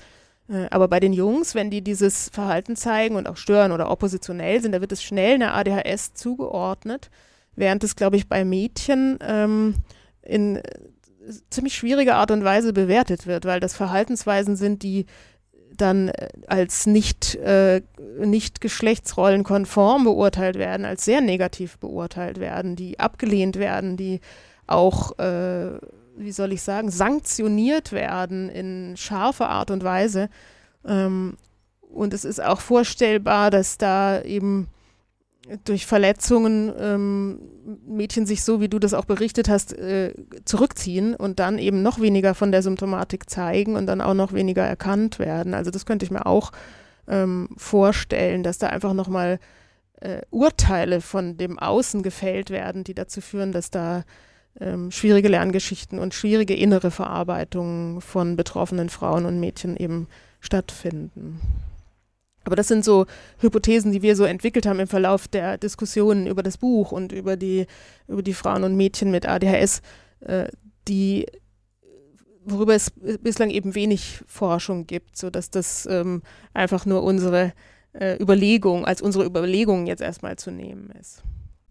[0.49, 4.61] Äh, Aber bei den Jungs, wenn die dieses Verhalten zeigen und auch stören oder oppositionell
[4.61, 7.09] sind, da wird es schnell einer ADHS zugeordnet,
[7.55, 9.75] während es, glaube ich, bei Mädchen ähm,
[10.21, 10.61] in äh,
[11.49, 15.05] ziemlich schwieriger Art und Weise bewertet wird, weil das Verhaltensweisen sind, die
[15.77, 17.81] dann äh, als nicht, äh,
[18.19, 24.21] nicht geschlechtsrollenkonform beurteilt werden, als sehr negativ beurteilt werden, die abgelehnt werden, die
[24.67, 25.77] auch, äh,
[26.17, 30.29] wie soll ich sagen, sanktioniert werden in scharfer Art und Weise.
[30.85, 31.37] Ähm,
[31.89, 34.67] und es ist auch vorstellbar, dass da eben
[35.63, 37.39] durch Verletzungen ähm,
[37.87, 40.13] Mädchen sich so, wie du das auch berichtet hast, äh,
[40.45, 44.63] zurückziehen und dann eben noch weniger von der Symptomatik zeigen und dann auch noch weniger
[44.63, 45.53] erkannt werden.
[45.53, 46.51] Also das könnte ich mir auch
[47.07, 49.39] ähm, vorstellen, dass da einfach nochmal
[50.01, 54.03] äh, Urteile von dem Außen gefällt werden, die dazu führen, dass da
[54.59, 60.07] ähm, schwierige Lerngeschichten und schwierige innere Verarbeitungen von betroffenen Frauen und Mädchen eben
[60.39, 61.39] stattfinden.
[62.45, 63.05] Aber das sind so
[63.39, 67.35] Hypothesen, die wir so entwickelt haben im Verlauf der Diskussionen über das Buch und über
[67.35, 67.65] die,
[68.07, 69.81] über die Frauen und Mädchen mit ADHS,
[70.21, 70.47] äh,
[70.87, 71.25] die
[72.45, 76.21] worüber es bislang eben wenig Forschung gibt, sodass das ähm,
[76.53, 77.53] einfach nur unsere
[77.93, 81.23] äh, Überlegung, als unsere Überlegung jetzt erstmal zu nehmen ist.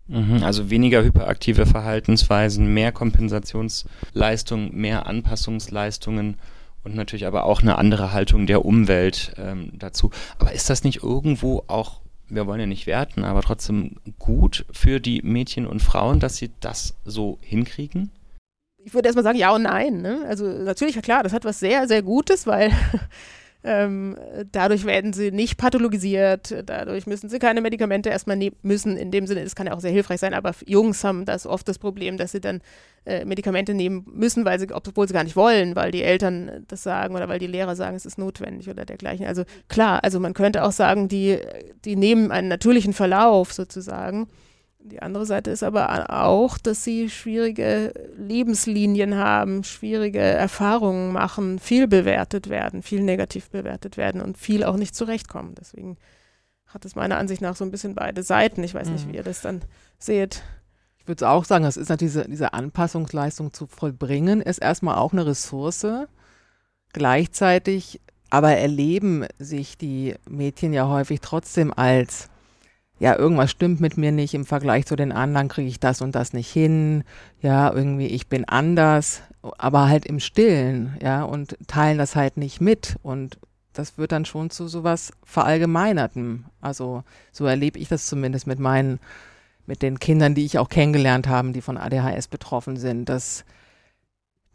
[0.07, 6.37] Mhm, also weniger hyperaktive Verhaltensweisen, mehr Kompensationsleistungen, mehr Anpassungsleistungen
[6.85, 10.11] und natürlich aber auch eine andere Haltung der Umwelt ähm, dazu.
[10.39, 15.01] Aber ist das nicht irgendwo auch, wir wollen ja nicht werten, aber trotzdem gut für
[15.01, 18.11] die Mädchen und Frauen, dass sie das so hinkriegen?
[18.85, 20.03] Ich würde erstmal sagen, ja und nein.
[20.03, 20.25] Ne?
[20.29, 22.71] Also natürlich, klar, das hat was sehr, sehr Gutes, weil
[23.67, 24.15] Ähm,
[24.53, 28.99] dadurch werden sie nicht pathologisiert, dadurch müssen sie keine Medikamente erstmal nehmen müssen.
[28.99, 31.67] In dem Sinne, es kann ja auch sehr hilfreich sein, aber Jungs haben das oft
[31.67, 32.61] das Problem, dass sie dann
[33.07, 36.83] äh, Medikamente nehmen müssen, weil sie, obwohl sie gar nicht wollen, weil die Eltern das
[36.83, 39.25] sagen oder weil die Lehrer sagen, es ist notwendig oder dergleichen.
[39.27, 41.39] Also klar, also man könnte auch sagen, die,
[41.87, 44.29] die nehmen einen natürlichen Verlauf sozusagen.
[44.87, 51.89] Die andere Seite ist aber auch, dass sie schwierige Lebenslinien haben, schwierige Erfahrungen machen, viel
[51.89, 55.55] bewertet werden, viel negativ bewertet werden und viel auch nicht zurechtkommen.
[55.59, 55.97] Deswegen
[56.67, 58.63] hat es meiner Ansicht nach so ein bisschen beide Seiten.
[58.63, 59.13] Ich weiß nicht, mhm.
[59.13, 59.63] wie ihr das dann
[59.99, 60.43] seht.
[60.99, 65.15] Ich würde auch sagen, das ist natürlich diese, diese Anpassungsleistung zu vollbringen, ist erstmal auch
[65.15, 65.87] eine Ressource.
[66.93, 72.29] Gleichzeitig aber erleben sich die Mädchen ja häufig trotzdem als
[72.99, 76.15] ja, irgendwas stimmt mit mir nicht, im Vergleich zu den anderen kriege ich das und
[76.15, 77.05] das nicht hin,
[77.41, 82.61] ja, irgendwie ich bin anders, aber halt im Stillen, ja, und teilen das halt nicht
[82.61, 83.39] mit und
[83.73, 86.45] das wird dann schon zu sowas Verallgemeinertem.
[86.61, 87.03] Also
[87.33, 89.01] so erlebe ich das zumindest mit meinen,
[89.67, 93.45] mit den Kindern, die ich auch kennengelernt habe, die von ADHS betroffen sind, dass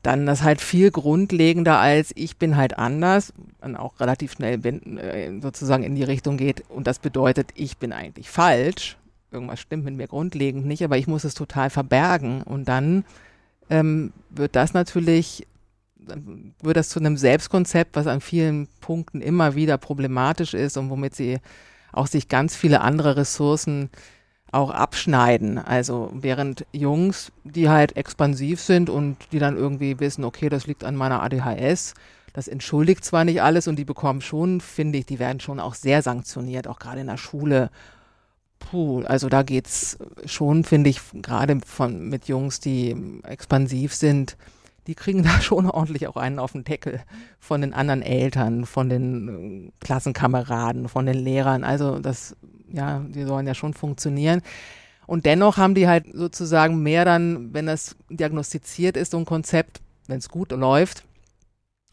[0.02, 5.40] dann das halt viel grundlegender als ich bin halt anders, dann auch relativ schnell äh,
[5.42, 8.98] sozusagen in die Richtung geht und das bedeutet, ich bin eigentlich falsch.
[9.32, 13.04] Irgendwas stimmt mit mir grundlegend nicht, aber ich muss es total verbergen und dann
[13.70, 15.46] ähm, wird das natürlich,
[16.64, 21.14] wird das zu einem Selbstkonzept, was an vielen Punkten immer wieder problematisch ist und womit
[21.14, 21.38] sie
[21.92, 23.90] auch sich ganz viele andere Ressourcen
[24.52, 25.58] auch abschneiden.
[25.58, 30.84] Also während Jungs, die halt expansiv sind und die dann irgendwie wissen, okay, das liegt
[30.84, 31.94] an meiner ADHS,
[32.34, 35.74] das entschuldigt zwar nicht alles und die bekommen schon, finde ich, die werden schon auch
[35.74, 37.70] sehr sanktioniert, auch gerade in der Schule.
[38.60, 44.38] Puh, also da geht's schon, finde ich, gerade von mit Jungs, die expansiv sind,
[44.90, 47.00] die kriegen da schon ordentlich auch einen auf den Deckel
[47.40, 51.64] von den anderen Eltern, von den Klassenkameraden, von den Lehrern.
[51.64, 52.36] Also das
[52.72, 54.42] ja, die sollen ja schon funktionieren.
[55.06, 59.82] Und dennoch haben die halt sozusagen mehr dann, wenn das diagnostiziert ist, so ein Konzept,
[60.08, 61.04] wenn es gut läuft,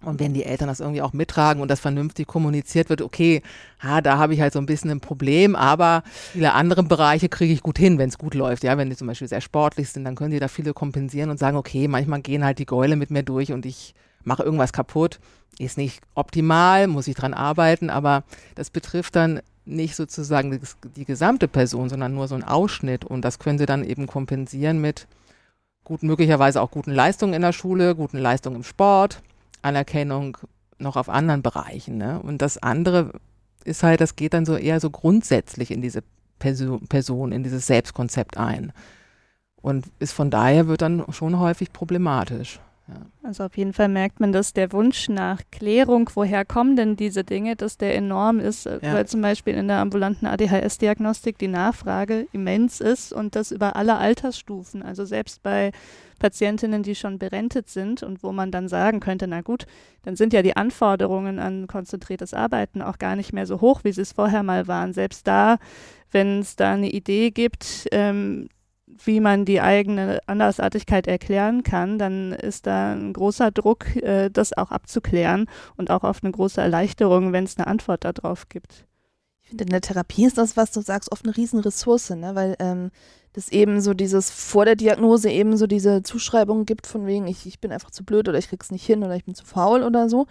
[0.03, 3.43] und wenn die Eltern das irgendwie auch mittragen und das vernünftig kommuniziert wird, okay,
[3.81, 7.53] ha, da habe ich halt so ein bisschen ein Problem, aber viele andere Bereiche kriege
[7.53, 8.63] ich gut hin, wenn es gut läuft.
[8.63, 11.39] Ja, wenn die zum Beispiel sehr sportlich sind, dann können die da viele kompensieren und
[11.39, 15.19] sagen, okay, manchmal gehen halt die Gäule mit mir durch und ich mache irgendwas kaputt.
[15.59, 20.61] Ist nicht optimal, muss ich dran arbeiten, aber das betrifft dann nicht sozusagen die,
[20.95, 23.05] die gesamte Person, sondern nur so ein Ausschnitt.
[23.05, 25.09] Und das können sie dann eben kompensieren mit
[25.85, 29.23] gut, möglicherweise auch guten Leistungen in der Schule, guten Leistungen im Sport,
[29.63, 30.37] Anerkennung
[30.79, 31.97] noch auf anderen Bereichen.
[31.97, 32.21] Ne?
[32.21, 33.13] Und das andere
[33.65, 36.03] ist halt, das geht dann so eher so grundsätzlich in diese
[36.39, 38.73] Person, Person in dieses Selbstkonzept ein.
[39.57, 42.61] Und ist von daher wird dann schon häufig problematisch.
[42.89, 42.95] Ja.
[43.25, 47.25] Also auf jeden Fall merkt man, dass der Wunsch nach Klärung, woher kommen denn diese
[47.25, 48.95] Dinge, dass der enorm ist, äh, ja.
[48.95, 53.97] weil zum Beispiel in der ambulanten ADHS-Diagnostik die Nachfrage immens ist und das über alle
[53.97, 54.83] Altersstufen.
[54.83, 55.73] Also selbst bei
[56.21, 59.67] Patientinnen, die schon berentet sind und wo man dann sagen könnte, na gut,
[60.05, 63.93] dann sind ja die Anforderungen an konzentriertes Arbeiten auch gar nicht mehr so hoch, wie
[63.93, 64.93] sie es vorher mal waren.
[64.93, 65.59] Selbst da,
[66.13, 68.49] wenn es da eine Idee gibt, ähm,
[68.87, 74.53] wie man die eigene Andersartigkeit erklären kann, dann ist da ein großer Druck, äh, das
[74.53, 75.47] auch abzuklären
[75.77, 78.87] und auch oft eine große Erleichterung, wenn es eine Antwort darauf gibt.
[79.43, 82.35] Ich finde, in der Therapie ist das, was du sagst, oft eine Riesenressource, ne?
[82.35, 82.91] weil ähm,
[83.37, 87.45] das eben so dieses vor der Diagnose eben so diese Zuschreibung gibt von wegen, ich,
[87.45, 89.83] ich bin einfach zu blöd oder ich krieg's nicht hin oder ich bin zu faul
[89.83, 90.27] oder so.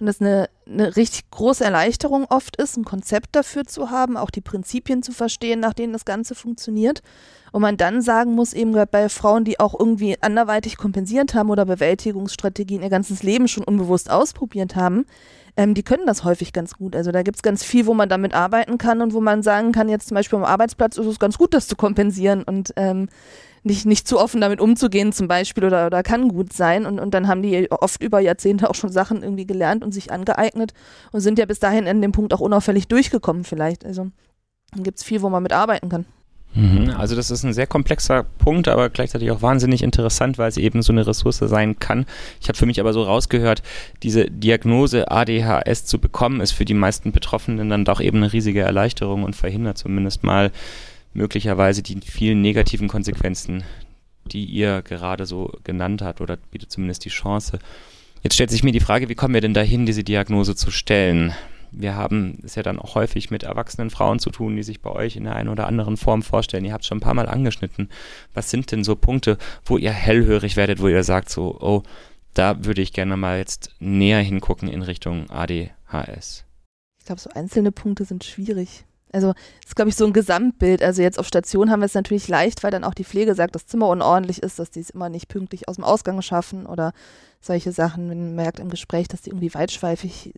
[0.00, 4.30] Und das eine, eine richtig große Erleichterung oft ist, ein Konzept dafür zu haben, auch
[4.30, 7.00] die Prinzipien zu verstehen, nach denen das Ganze funktioniert.
[7.52, 11.50] Und man dann sagen muss, eben gerade bei Frauen, die auch irgendwie anderweitig kompensiert haben
[11.50, 15.06] oder Bewältigungsstrategien ihr ganzes Leben schon unbewusst ausprobiert haben,
[15.58, 16.94] ähm, die können das häufig ganz gut.
[16.94, 19.72] Also da gibt es ganz viel, wo man damit arbeiten kann und wo man sagen
[19.72, 23.08] kann, jetzt zum Beispiel am Arbeitsplatz ist es ganz gut, das zu kompensieren und ähm,
[23.64, 26.86] nicht, nicht zu offen damit umzugehen zum Beispiel oder, oder kann gut sein.
[26.86, 30.12] Und, und dann haben die oft über Jahrzehnte auch schon Sachen irgendwie gelernt und sich
[30.12, 30.74] angeeignet
[31.10, 33.84] und sind ja bis dahin an dem Punkt auch unauffällig durchgekommen vielleicht.
[33.84, 34.06] Also
[34.70, 36.06] dann gibt es viel, wo man mit arbeiten kann.
[36.54, 36.90] Mhm.
[36.90, 40.82] Also das ist ein sehr komplexer Punkt, aber gleichzeitig auch wahnsinnig interessant, weil es eben
[40.82, 42.06] so eine Ressource sein kann.
[42.40, 43.62] Ich habe für mich aber so rausgehört,
[44.02, 48.60] diese Diagnose ADHS zu bekommen, ist für die meisten Betroffenen dann doch eben eine riesige
[48.60, 50.50] Erleichterung und verhindert zumindest mal
[51.14, 53.64] möglicherweise die vielen negativen Konsequenzen,
[54.26, 57.58] die ihr gerade so genannt habt oder bietet zumindest die Chance.
[58.22, 61.32] Jetzt stellt sich mir die Frage, wie kommen wir denn dahin, diese Diagnose zu stellen?
[61.70, 64.90] Wir haben es ja dann auch häufig mit erwachsenen Frauen zu tun, die sich bei
[64.90, 66.64] euch in der einen oder anderen Form vorstellen.
[66.64, 67.88] Ihr habt es schon ein paar Mal angeschnitten.
[68.34, 71.82] Was sind denn so Punkte, wo ihr hellhörig werdet, wo ihr sagt so, oh,
[72.34, 76.44] da würde ich gerne mal jetzt näher hingucken in Richtung ADHS?
[76.98, 78.84] Ich glaube, so einzelne Punkte sind schwierig.
[79.12, 79.32] Also
[79.64, 80.82] ist, glaube ich, so ein Gesamtbild.
[80.82, 83.54] Also jetzt auf Station haben wir es natürlich leicht, weil dann auch die Pflege sagt,
[83.54, 86.66] dass das Zimmer unordentlich ist, dass die es immer nicht pünktlich aus dem Ausgang schaffen
[86.66, 86.92] oder
[87.40, 88.10] solche Sachen.
[88.10, 90.34] Wenn man merkt im Gespräch, dass die irgendwie weitschweifig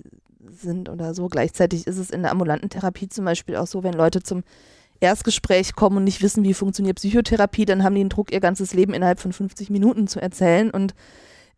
[0.48, 1.28] sind oder so.
[1.28, 4.42] Gleichzeitig ist es in der ambulanten Therapie zum Beispiel auch so, wenn Leute zum
[5.00, 8.74] Erstgespräch kommen und nicht wissen, wie funktioniert Psychotherapie, dann haben die den Druck, ihr ganzes
[8.74, 10.94] Leben innerhalb von 50 Minuten zu erzählen und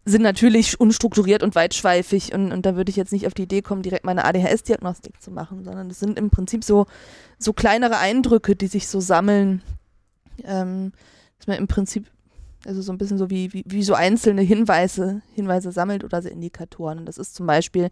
[0.04, 3.62] sind natürlich unstrukturiert und weitschweifig und, und da würde ich jetzt nicht auf die Idee
[3.62, 6.86] kommen, direkt meine ADHS-Diagnostik zu machen, sondern es sind im Prinzip so,
[7.38, 9.62] so kleinere Eindrücke, die sich so sammeln,
[10.44, 10.92] ähm,
[11.38, 12.06] dass man im Prinzip
[12.66, 16.28] also so ein bisschen so wie, wie, wie so einzelne Hinweise, Hinweise sammelt oder so
[16.28, 17.00] Indikatoren.
[17.00, 17.88] Und das ist zum Beispiel,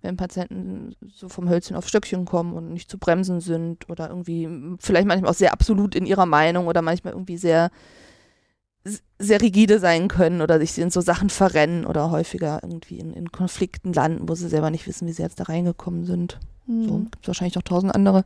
[0.00, 4.48] wenn Patienten so vom Hölzchen auf Stöckchen kommen und nicht zu bremsen sind oder irgendwie
[4.78, 7.70] vielleicht manchmal auch sehr absolut in ihrer Meinung oder manchmal irgendwie sehr,
[9.18, 13.30] sehr rigide sein können oder sich in so Sachen verrennen oder häufiger irgendwie in, in
[13.30, 16.40] Konflikten landen, wo sie selber nicht wissen, wie sie jetzt da reingekommen sind.
[16.66, 16.88] Mhm.
[16.88, 18.24] So gibt es wahrscheinlich noch tausend andere.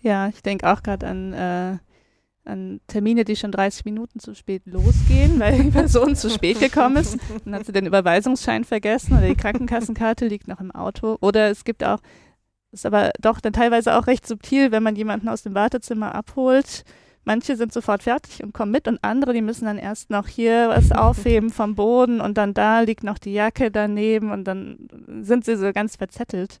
[0.00, 1.78] Ja, ich denke auch gerade an äh,
[2.44, 6.96] an Termine, die schon 30 Minuten zu spät losgehen, weil die Person zu spät gekommen
[6.96, 7.18] ist.
[7.44, 11.16] Dann hat sie den Überweisungsschein vergessen oder die Krankenkassenkarte liegt noch im Auto.
[11.20, 12.00] Oder es gibt auch,
[12.72, 16.84] ist aber doch dann teilweise auch recht subtil, wenn man jemanden aus dem Wartezimmer abholt.
[17.24, 20.68] Manche sind sofort fertig und kommen mit und andere, die müssen dann erst noch hier
[20.68, 24.88] was aufheben vom Boden und dann da liegt noch die Jacke daneben und dann
[25.22, 26.60] sind sie so ganz verzettelt.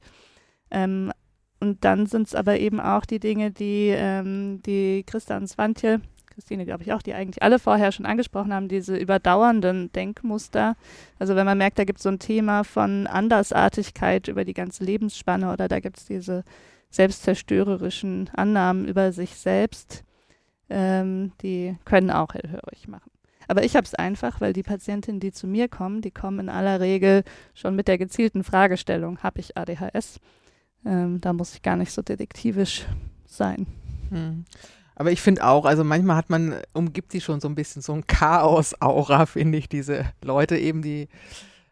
[0.70, 1.12] Ähm,
[1.60, 6.00] und dann sind es aber eben auch die Dinge, die, ähm, die Christa und Swantje,
[6.40, 10.74] Christine glaube ich auch, die eigentlich alle vorher schon angesprochen haben, diese überdauernden Denkmuster.
[11.18, 14.84] Also wenn man merkt, da gibt es so ein Thema von Andersartigkeit über die ganze
[14.84, 16.44] Lebensspanne oder da gibt es diese
[16.88, 20.02] selbstzerstörerischen Annahmen über sich selbst,
[20.70, 23.10] ähm, die können auch hellhörig machen.
[23.48, 26.48] Aber ich habe es einfach, weil die Patientinnen, die zu mir kommen, die kommen in
[26.48, 30.20] aller Regel schon mit der gezielten Fragestellung, habe ich ADHS?
[30.86, 32.86] Ähm, da muss ich gar nicht so detektivisch
[33.26, 33.66] sein.
[34.10, 34.44] Hm.
[34.94, 37.92] Aber ich finde auch, also manchmal hat man, umgibt die schon so ein bisschen so
[37.92, 41.08] ein Chaos-Aura, finde ich, diese Leute eben, die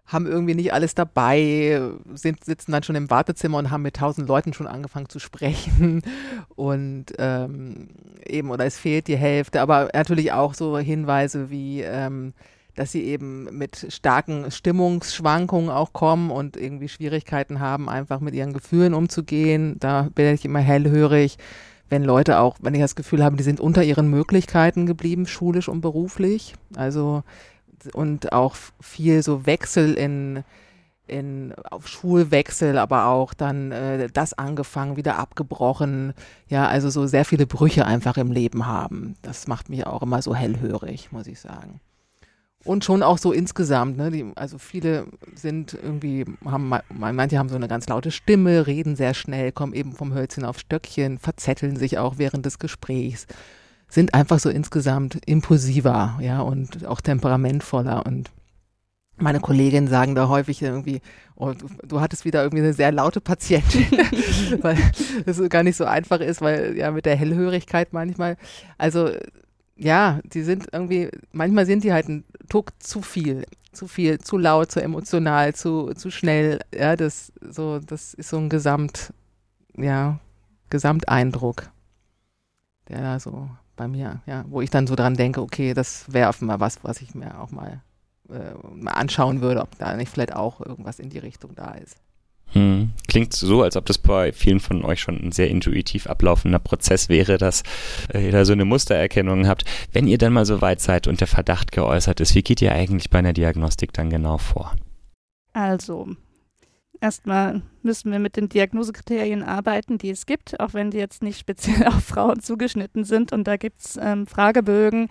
[0.08, 1.80] haben irgendwie nicht alles dabei,
[2.14, 6.02] sind, sitzen dann schon im Wartezimmer und haben mit tausend Leuten schon angefangen zu sprechen
[6.56, 7.88] und ähm,
[8.26, 12.32] eben, oder es fehlt die Hälfte, aber natürlich auch so Hinweise wie, ähm,
[12.74, 18.52] dass sie eben mit starken Stimmungsschwankungen auch kommen und irgendwie Schwierigkeiten haben, einfach mit ihren
[18.54, 19.76] Gefühlen umzugehen.
[19.80, 21.38] Da werde ich immer hellhörig,
[21.90, 25.68] wenn Leute auch, wenn ich das Gefühl habe, die sind unter ihren Möglichkeiten geblieben, schulisch
[25.68, 26.54] und beruflich.
[26.76, 27.24] Also
[27.92, 30.44] und auch viel so Wechsel in
[31.08, 36.12] in, auf Schulwechsel, aber auch dann äh, das angefangen, wieder abgebrochen.
[36.48, 39.16] Ja, also so sehr viele Brüche einfach im Leben haben.
[39.22, 41.80] Das macht mich auch immer so hellhörig, muss ich sagen.
[42.64, 44.10] Und schon auch so insgesamt, ne?
[44.10, 49.14] Die, also viele sind irgendwie, haben, manche haben so eine ganz laute Stimme, reden sehr
[49.14, 53.26] schnell, kommen eben vom Hölzchen auf Stöckchen, verzetteln sich auch während des Gesprächs,
[53.88, 58.30] sind einfach so insgesamt impulsiver, ja, und auch temperamentvoller und
[59.20, 61.00] meine Kolleginnen sagen da häufig irgendwie,
[61.34, 63.86] oh, du, du, hattest wieder irgendwie eine sehr laute Patientin,
[64.62, 64.78] weil
[65.26, 68.36] es gar nicht so einfach ist, weil ja mit der Hellhörigkeit manchmal,
[68.76, 69.10] also
[69.76, 74.36] ja, die sind irgendwie, manchmal sind die halt ein Tuck zu viel, zu viel, zu
[74.36, 76.60] laut, zu emotional, zu, zu schnell.
[76.74, 79.12] Ja, das, so, das ist so ein Gesamt,
[79.76, 80.18] ja,
[80.70, 81.70] Gesamteindruck,
[82.88, 83.48] der da so
[83.78, 87.00] bei mir, ja, wo ich dann so dran denke, okay, das wäre mal was, was
[87.00, 87.80] ich mir auch mal,
[88.28, 91.96] äh, mal anschauen würde, ob da nicht vielleicht auch irgendwas in die Richtung da ist.
[92.52, 92.90] Hm.
[93.08, 97.08] Klingt so, als ob das bei vielen von euch schon ein sehr intuitiv ablaufender Prozess
[97.08, 97.62] wäre, dass
[98.12, 99.64] äh, ihr da so eine Mustererkennung habt.
[99.92, 102.72] Wenn ihr dann mal so weit seid und der Verdacht geäußert ist, wie geht ihr
[102.72, 104.74] eigentlich bei einer Diagnostik dann genau vor?
[105.52, 106.08] Also,
[107.00, 111.38] erstmal müssen wir mit den Diagnosekriterien arbeiten, die es gibt, auch wenn die jetzt nicht
[111.38, 113.32] speziell auf Frauen zugeschnitten sind.
[113.32, 115.08] Und da gibt es ähm, Fragebögen,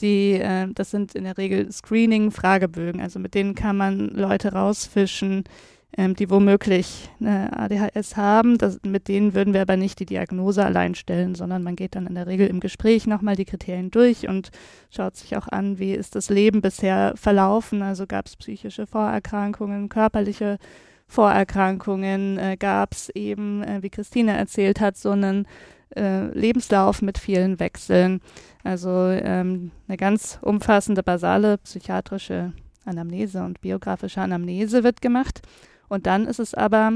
[0.00, 5.44] die, äh, das sind in der Regel Screening-Fragebögen, also mit denen kann man Leute rausfischen,
[5.96, 8.58] ähm, die womöglich eine ADHS haben.
[8.58, 12.08] Das, mit denen würden wir aber nicht die Diagnose allein stellen, sondern man geht dann
[12.08, 14.50] in der Regel im Gespräch nochmal die Kriterien durch und
[14.90, 17.82] schaut sich auch an, wie ist das Leben bisher verlaufen.
[17.82, 20.74] Also gab es psychische Vorerkrankungen, körperliche Vorerkrankungen,
[21.16, 25.46] äh, gab es eben, äh, wie Christine erzählt hat, so einen
[25.96, 28.20] äh, Lebenslauf mit vielen Wechseln.
[28.62, 32.52] Also ähm, eine ganz umfassende basale psychiatrische
[32.84, 35.42] Anamnese und biografische Anamnese wird gemacht.
[35.88, 36.92] Und dann ist es aber,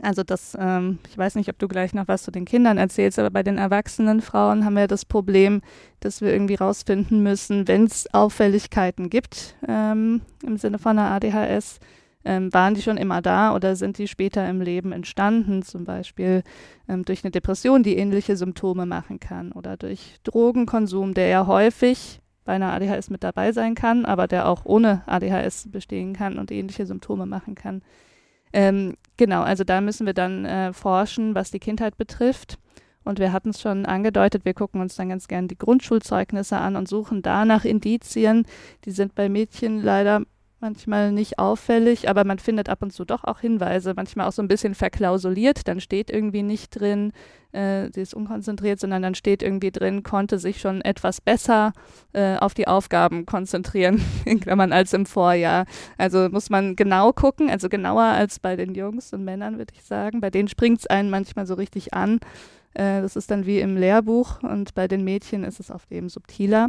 [0.00, 3.18] also das, ähm, ich weiß nicht, ob du gleich noch was zu den Kindern erzählst,
[3.18, 5.60] aber bei den erwachsenen Frauen haben wir das Problem,
[6.00, 11.78] dass wir irgendwie rausfinden müssen, wenn es Auffälligkeiten gibt ähm, im Sinne von einer ADHS,
[12.24, 16.42] ähm, waren die schon immer da oder sind die später im Leben entstanden, zum Beispiel
[16.88, 22.20] ähm, durch eine Depression, die ähnliche Symptome machen kann oder durch Drogenkonsum, der ja häufig
[22.44, 26.50] bei einer ADHS mit dabei sein kann, aber der auch ohne ADHS bestehen kann und
[26.50, 27.82] ähnliche Symptome machen kann.
[28.52, 32.58] Ähm, genau, also da müssen wir dann äh, forschen, was die Kindheit betrifft.
[33.04, 36.76] Und wir hatten es schon angedeutet, wir gucken uns dann ganz gern die Grundschulzeugnisse an
[36.76, 38.46] und suchen danach Indizien.
[38.84, 40.22] Die sind bei Mädchen leider
[40.62, 44.40] manchmal nicht auffällig, aber man findet ab und zu doch auch Hinweise, manchmal auch so
[44.40, 47.12] ein bisschen verklausuliert, dann steht irgendwie nicht drin,
[47.52, 51.72] äh, sie ist unkonzentriert, sondern dann steht irgendwie drin, konnte sich schon etwas besser
[52.14, 55.66] äh, auf die Aufgaben konzentrieren, wenn man als im Vorjahr.
[55.98, 59.84] Also muss man genau gucken, also genauer als bei den Jungs und Männern, würde ich
[59.84, 60.20] sagen.
[60.20, 62.20] Bei denen springt es einen manchmal so richtig an.
[62.74, 66.08] Äh, das ist dann wie im Lehrbuch und bei den Mädchen ist es oft eben
[66.08, 66.68] subtiler.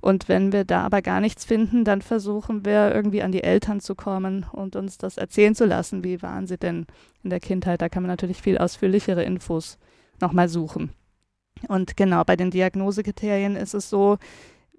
[0.00, 3.80] Und wenn wir da aber gar nichts finden, dann versuchen wir irgendwie an die Eltern
[3.80, 6.04] zu kommen und uns das erzählen zu lassen.
[6.04, 6.86] Wie waren sie denn
[7.22, 7.82] in der Kindheit?
[7.82, 9.78] Da kann man natürlich viel ausführlichere Infos
[10.20, 10.90] nochmal suchen.
[11.66, 14.18] Und genau, bei den Diagnosekriterien ist es so,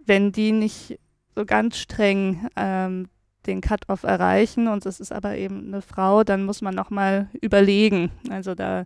[0.05, 0.99] wenn die nicht
[1.36, 3.09] so ganz streng ähm,
[3.45, 8.11] den Cut-off erreichen und es ist aber eben eine Frau, dann muss man nochmal überlegen.
[8.30, 8.86] Also da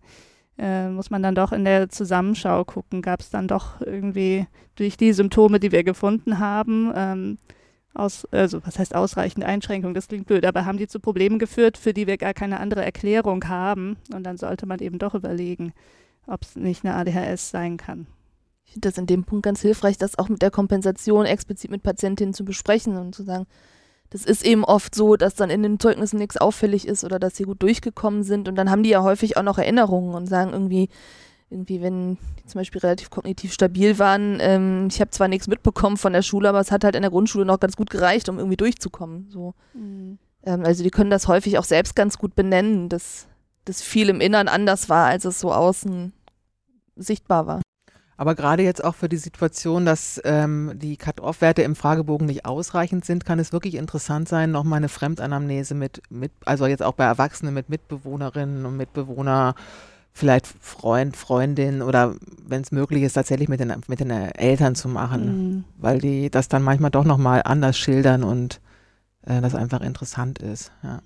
[0.58, 4.97] äh, muss man dann doch in der Zusammenschau gucken, gab es dann doch irgendwie durch
[4.97, 7.38] die Symptome, die wir gefunden haben, ähm,
[7.93, 11.78] aus, also was heißt ausreichende Einschränkungen, das klingt blöd, aber haben die zu Problemen geführt,
[11.78, 13.97] für die wir gar keine andere Erklärung haben.
[14.14, 15.74] Und dann sollte man eben doch überlegen,
[16.26, 18.08] ob es nicht eine ADHS sein kann.
[18.66, 21.84] Ich finde das in dem Punkt ganz hilfreich, das auch mit der Kompensation explizit mit
[21.84, 23.45] Patientinnen zu besprechen und zu sagen,
[24.14, 27.36] das ist eben oft so, dass dann in den Zeugnissen nichts auffällig ist oder dass
[27.36, 28.47] sie gut durchgekommen sind.
[28.47, 30.89] Und dann haben die ja häufig auch noch Erinnerungen und sagen irgendwie,
[31.49, 35.97] irgendwie, wenn die zum Beispiel relativ kognitiv stabil waren, ähm, ich habe zwar nichts mitbekommen
[35.97, 38.38] von der Schule, aber es hat halt in der Grundschule noch ganz gut gereicht, um
[38.38, 39.32] irgendwie durchzukommen.
[39.32, 39.55] So.
[39.74, 40.20] Mhm.
[40.43, 43.26] Ähm, also die können das häufig auch selbst ganz gut benennen, dass
[43.66, 46.14] das viel im Innern anders war, als es so außen
[46.95, 47.61] sichtbar war.
[48.18, 53.05] Aber gerade jetzt auch für die Situation, dass ähm, die Cut-Off-Werte im Fragebogen nicht ausreichend
[53.05, 57.05] sind, kann es wirklich interessant sein, nochmal eine Fremdanamnese mit, mit, also jetzt auch bei
[57.05, 59.55] Erwachsenen mit Mitbewohnerinnen und Mitbewohner,
[60.14, 64.88] vielleicht Freund, Freundin oder wenn es möglich ist, tatsächlich mit den, mit den Eltern zu
[64.88, 65.64] machen, mhm.
[65.78, 68.61] weil die das dann manchmal doch nochmal anders schildern und
[69.26, 70.72] äh, das einfach interessant ist.
[70.84, 71.01] Ja.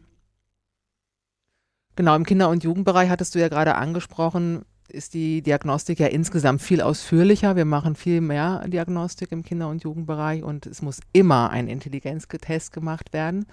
[1.96, 6.62] Genau, im Kinder- und Jugendbereich hattest du ja gerade angesprochen, ist die Diagnostik ja insgesamt
[6.62, 7.56] viel ausführlicher.
[7.56, 12.72] Wir machen viel mehr Diagnostik im Kinder- und Jugendbereich und es muss immer ein Intelligenztest
[12.72, 13.46] gemacht werden.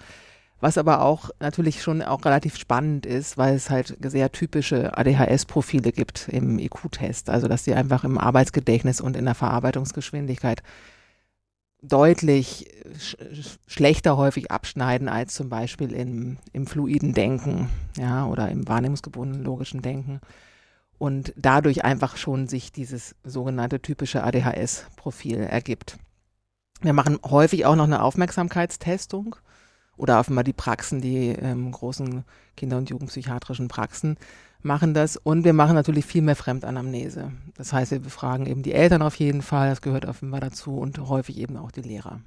[0.61, 5.91] Was aber auch natürlich schon auch relativ spannend ist, weil es halt sehr typische ADHS-Profile
[5.91, 7.29] gibt im IQ-Test.
[7.29, 10.63] Also, dass die einfach im Arbeitsgedächtnis und in der Verarbeitungsgeschwindigkeit
[11.81, 12.67] deutlich
[12.97, 13.17] sch
[13.67, 19.81] schlechter häufig abschneiden als zum Beispiel im, im fluiden Denken, ja, oder im wahrnehmungsgebundenen logischen
[19.81, 20.21] Denken
[20.97, 25.97] und dadurch einfach schon sich dieses sogenannte typische ADHS-Profil ergibt.
[26.81, 29.35] Wir machen häufig auch noch eine Aufmerksamkeitstestung
[29.97, 32.23] oder offenbar die Praxen, die ähm, großen
[32.57, 34.17] Kinder- und Jugendpsychiatrischen Praxen
[34.61, 37.31] machen das und wir machen natürlich viel mehr Fremdanamnese.
[37.55, 40.97] Das heißt, wir befragen eben die Eltern auf jeden Fall, das gehört offenbar dazu und
[40.99, 42.19] häufig eben auch die Lehrer.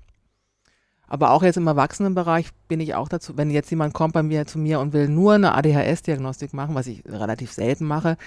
[1.09, 4.47] Aber auch jetzt im Erwachsenenbereich bin ich auch dazu, wenn jetzt jemand kommt bei mir
[4.47, 8.19] zu mir und will nur eine ADHS-Diagnostik machen, was ich relativ selten mache,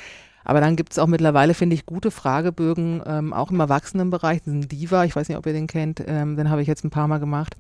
[0.44, 4.42] aber dann gibt es auch mittlerweile, finde ich, gute Fragebögen, ähm, auch im Erwachsenenbereich.
[4.42, 6.90] Diesen Diva, ich weiß nicht, ob ihr den kennt, ähm, den habe ich jetzt ein
[6.90, 7.56] paar Mal gemacht.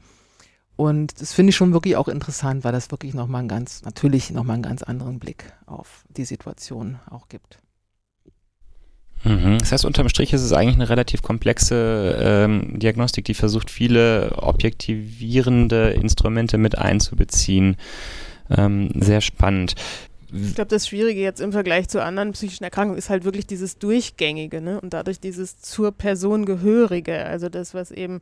[0.75, 4.31] Und das finde ich schon wirklich auch interessant, weil das wirklich nochmal einen ganz, natürlich
[4.31, 7.59] nochmal einen ganz anderen Blick auf die Situation auch gibt.
[9.23, 9.59] Mhm.
[9.59, 14.31] Das heißt, unterm Strich ist es eigentlich eine relativ komplexe ähm, Diagnostik, die versucht, viele
[14.37, 17.75] objektivierende Instrumente mit einzubeziehen.
[18.49, 19.75] Ähm, sehr spannend.
[20.33, 23.77] Ich glaube, das Schwierige jetzt im Vergleich zu anderen psychischen Erkrankungen ist halt wirklich dieses
[23.77, 24.79] Durchgängige ne?
[24.79, 27.25] und dadurch dieses zur Person Gehörige.
[27.25, 28.21] Also das, was eben,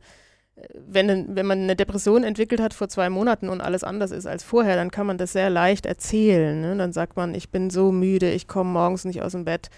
[0.56, 4.26] äh, wenn, wenn man eine Depression entwickelt hat vor zwei Monaten und alles anders ist
[4.26, 6.60] als vorher, dann kann man das sehr leicht erzählen.
[6.60, 6.76] Ne?
[6.76, 9.70] Dann sagt man, ich bin so müde, ich komme morgens nicht aus dem Bett,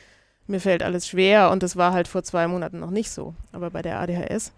[0.47, 3.35] mir fällt alles schwer und das war halt vor zwei Monaten noch nicht so.
[3.53, 4.53] Aber bei der ADHS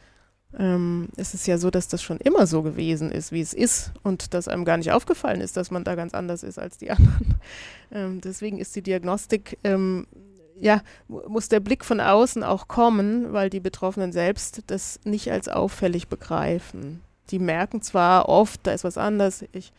[0.59, 3.93] ähm, ist es ja so, dass das schon immer so gewesen ist, wie es ist
[4.03, 6.91] und dass einem gar nicht aufgefallen ist, dass man da ganz anders ist als die
[6.91, 7.35] anderen.
[7.93, 10.07] Ähm, deswegen ist die Diagnostik, ähm,
[10.59, 15.49] ja, muss der Blick von außen auch kommen, weil die Betroffenen selbst das nicht als
[15.49, 17.01] auffällig begreifen.
[17.31, 19.73] Die merken zwar oft, da ist was anders, ich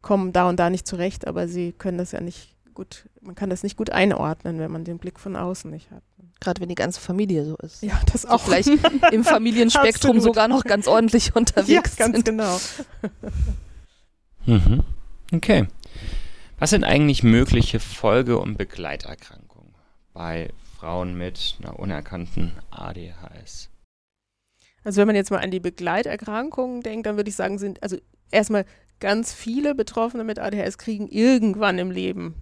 [0.00, 3.50] komme da und da nicht zurecht, aber sie können das ja nicht gut, man kann
[3.50, 6.02] das nicht gut einordnen, wenn man den Blick von außen nicht hat.
[6.42, 7.82] Gerade wenn die ganze Familie so ist.
[7.82, 8.40] Ja, das auch.
[8.40, 8.68] So vielleicht
[9.12, 12.24] im Familienspektrum sogar noch ganz ordentlich unterwegs ja, ganz sind.
[12.24, 12.60] genau.
[14.46, 14.82] mhm.
[15.32, 15.68] Okay.
[16.58, 19.74] Was sind eigentlich mögliche Folge- und Begleiterkrankungen
[20.12, 23.70] bei Frauen mit einer unerkannten ADHS?
[24.84, 27.98] Also wenn man jetzt mal an die Begleiterkrankungen denkt, dann würde ich sagen, sind also
[28.32, 28.64] erstmal
[28.98, 32.34] ganz viele Betroffene mit ADHS kriegen irgendwann im Leben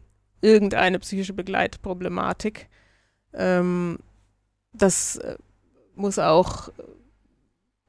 [0.42, 2.68] irgendeine psychische Begleitproblematik.
[3.34, 3.98] Ähm,
[4.72, 5.36] das äh,
[5.94, 6.70] muss auch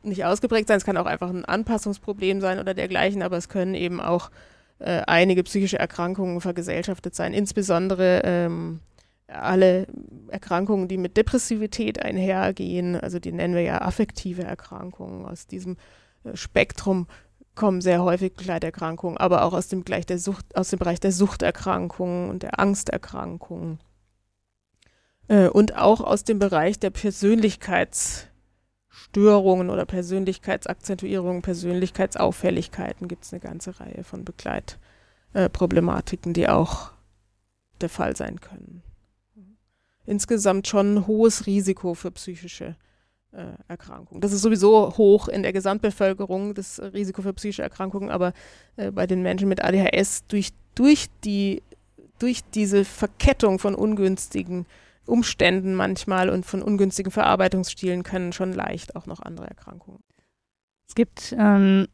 [0.03, 3.75] nicht ausgeprägt sein, es kann auch einfach ein Anpassungsproblem sein oder dergleichen, aber es können
[3.75, 4.31] eben auch
[4.79, 8.79] äh, einige psychische Erkrankungen vergesellschaftet sein, insbesondere ähm,
[9.27, 9.87] alle
[10.27, 15.25] Erkrankungen, die mit Depressivität einhergehen, also die nennen wir ja affektive Erkrankungen.
[15.25, 15.77] Aus diesem
[16.23, 17.07] äh, Spektrum
[17.55, 22.29] kommen sehr häufig Begleiterkrankungen, aber auch aus dem, der Sucht, aus dem Bereich der Suchterkrankungen
[22.29, 23.79] und der Angsterkrankungen.
[25.31, 33.79] Äh, und auch aus dem Bereich der Persönlichkeitsstörungen oder Persönlichkeitsakzentuierungen, Persönlichkeitsauffälligkeiten gibt es eine ganze
[33.79, 36.91] Reihe von Begleitproblematiken, äh, die auch
[37.79, 38.83] der Fall sein können.
[40.05, 42.75] Insgesamt schon ein hohes Risiko für psychische
[43.31, 44.19] äh, Erkrankungen.
[44.19, 48.33] Das ist sowieso hoch in der Gesamtbevölkerung, das Risiko für psychische Erkrankungen, aber
[48.75, 51.63] äh, bei den Menschen mit ADHS durch, durch, die,
[52.19, 54.65] durch diese Verkettung von ungünstigen
[55.05, 60.03] Umständen manchmal und von ungünstigen Verarbeitungsstilen können schon leicht auch noch andere Erkrankungen.
[60.91, 61.87] Es gibt ähm,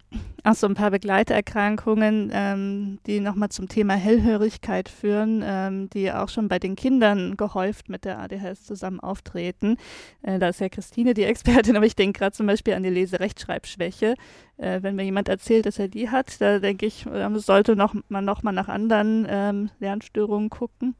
[0.43, 6.29] auch so ein paar Begleiterkrankungen, ähm, die nochmal zum Thema Hellhörigkeit führen, ähm, die auch
[6.29, 9.77] schon bei den Kindern gehäuft mit der ADHS zusammen auftreten.
[10.23, 12.89] Äh, da ist ja Christine die Expertin, aber ich denke gerade zum Beispiel an die
[12.89, 14.15] Leserechtschreibschwäche.
[14.57, 17.93] Äh, wenn mir jemand erzählt, dass er die hat, da denke ich, ähm, sollte noch,
[18.09, 20.95] man nochmal nach anderen ähm, Lernstörungen gucken.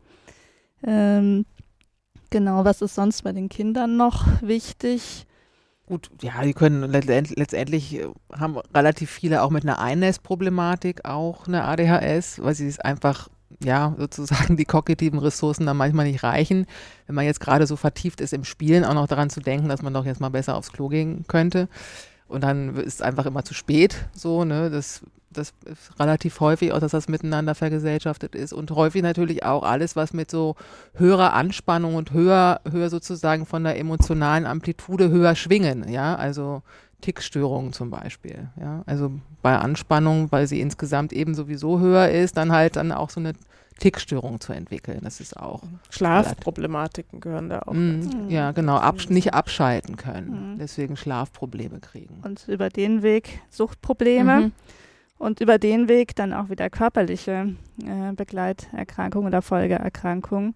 [2.30, 5.26] Genau, was ist sonst bei den Kindern noch wichtig?
[5.86, 8.08] Gut, ja, die können letztendlich äh,
[8.38, 13.30] haben relativ viele auch mit einer Einnässproblematik auch eine ADHS, weil sie es einfach
[13.64, 16.66] ja, sozusagen die kognitiven Ressourcen dann manchmal nicht reichen.
[17.06, 19.82] Wenn man jetzt gerade so vertieft ist im Spielen, auch noch daran zu denken, dass
[19.82, 21.70] man doch jetzt mal besser aufs Klo gehen könnte.
[22.28, 25.02] Und dann ist es einfach immer zu spät, so, ne, das
[25.38, 29.96] das ist relativ häufig auch, dass das miteinander vergesellschaftet ist und häufig natürlich auch alles,
[29.96, 30.56] was mit so
[30.96, 36.64] höherer Anspannung und höher, höher sozusagen von der emotionalen Amplitude höher schwingen, ja, also
[37.02, 39.12] Tickstörungen zum Beispiel, ja, also
[39.42, 43.34] bei Anspannung, weil sie insgesamt eben sowieso höher ist, dann halt dann auch so eine
[43.80, 45.02] Tickstörung zu entwickeln.
[45.04, 45.62] Das ist auch.
[45.92, 47.74] Schlafproblematiken gehören da auch.
[47.74, 48.78] Mm, ja, genau.
[48.78, 50.56] Absch nicht abschalten können.
[50.56, 50.58] Mm.
[50.58, 52.22] Deswegen Schlafprobleme kriegen.
[52.24, 54.40] Und über den Weg Suchtprobleme.
[54.40, 54.52] Mhm
[55.18, 60.56] und über den Weg dann auch wieder körperliche äh, Begleiterkrankungen oder Folgeerkrankungen.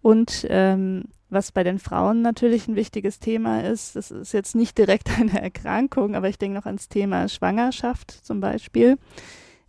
[0.00, 4.78] Und ähm, was bei den Frauen natürlich ein wichtiges Thema ist, das ist jetzt nicht
[4.78, 8.98] direkt eine Erkrankung, aber ich denke noch ans Thema Schwangerschaft zum Beispiel.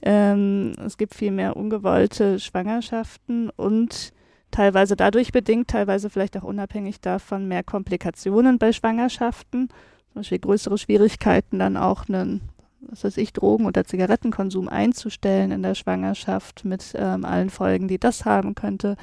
[0.02, 4.14] Ähm, es gibt viel mehr ungewollte Schwangerschaften und
[4.52, 9.68] teilweise dadurch bedingt, teilweise vielleicht auch unabhängig davon mehr Komplikationen bei Schwangerschaften,
[10.14, 12.42] zum Beispiel größere Schwierigkeiten, dann auch einen
[12.82, 18.00] was weiß ich, Drogen- oder Zigarettenkonsum einzustellen in der Schwangerschaft mit ähm, allen Folgen, die
[18.00, 18.96] das haben könnte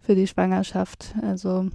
[0.00, 1.14] für die Schwangerschaft.
[1.22, 1.68] Also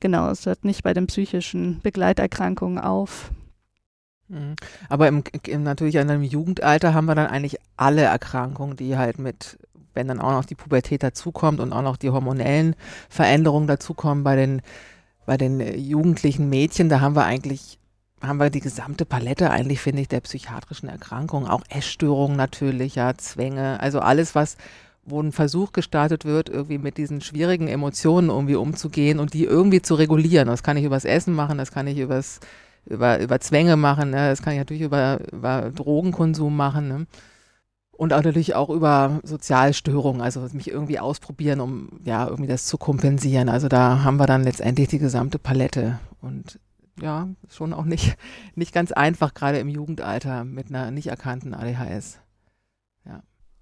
[0.00, 3.30] genau, es hört nicht bei den psychischen Begleiterkrankungen auf.
[4.28, 4.56] Mhm.
[4.88, 9.18] Aber im, im, natürlich in einem Jugendalter haben wir dann eigentlich alle Erkrankungen, die halt
[9.18, 9.58] mit,
[9.92, 12.74] wenn dann auch noch die Pubertät dazukommt und auch noch die hormonellen
[13.08, 14.62] Veränderungen dazukommen bei den,
[15.26, 17.78] bei den jugendlichen Mädchen, da haben wir eigentlich
[18.26, 23.16] haben wir die gesamte Palette eigentlich, finde ich, der psychiatrischen Erkrankungen, auch Essstörungen natürlich, ja,
[23.16, 24.56] Zwänge, also alles, was,
[25.04, 29.82] wo ein Versuch gestartet wird, irgendwie mit diesen schwierigen Emotionen irgendwie umzugehen und die irgendwie
[29.82, 30.48] zu regulieren.
[30.48, 32.40] Das kann ich übers Essen machen, das kann ich übers,
[32.86, 34.28] über, über Zwänge machen, ne?
[34.30, 36.88] das kann ich natürlich über, über Drogenkonsum machen.
[36.88, 37.06] Ne?
[37.92, 42.76] Und auch natürlich auch über Sozialstörungen, also mich irgendwie ausprobieren, um ja irgendwie das zu
[42.76, 43.48] kompensieren.
[43.48, 46.00] Also da haben wir dann letztendlich die gesamte Palette.
[46.20, 46.58] Und
[47.00, 48.16] ja, schon auch nicht,
[48.54, 52.20] nicht ganz einfach, gerade im Jugendalter mit einer nicht erkannten ADHS.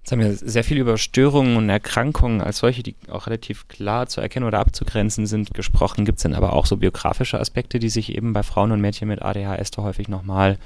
[0.02, 4.08] Jetzt haben wir sehr viel über Störungen und Erkrankungen als solche, die auch relativ klar
[4.08, 6.04] zu erkennen oder abzugrenzen sind, gesprochen.
[6.04, 9.06] Gibt es denn aber auch so biografische Aspekte, die sich eben bei Frauen und Mädchen
[9.06, 10.58] mit ADHS da häufig nochmal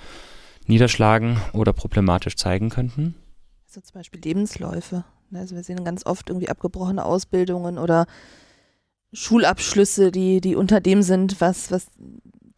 [0.67, 3.15] niederschlagen oder problematisch zeigen könnten?
[3.69, 5.05] Also zum Beispiel Lebensläufe.
[5.29, 5.41] Ne?
[5.41, 8.07] Also wir sehen ganz oft irgendwie abgebrochene Ausbildungen oder
[9.13, 11.89] Schulabschlüsse, die, die unter dem sind, was, was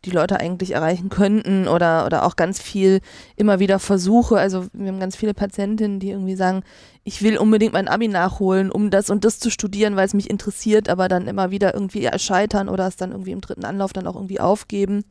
[0.08, 3.00] die Leute eigentlich erreichen könnten oder, oder auch ganz viel
[3.36, 4.38] immer wieder Versuche.
[4.38, 6.62] Also wir haben ganz viele Patientinnen, die irgendwie sagen,
[7.04, 10.30] ich will unbedingt mein Abi nachholen, um das und das zu studieren, weil es mich
[10.30, 14.06] interessiert, aber dann immer wieder irgendwie scheitern oder es dann irgendwie im dritten Anlauf dann
[14.06, 15.04] auch irgendwie aufgeben.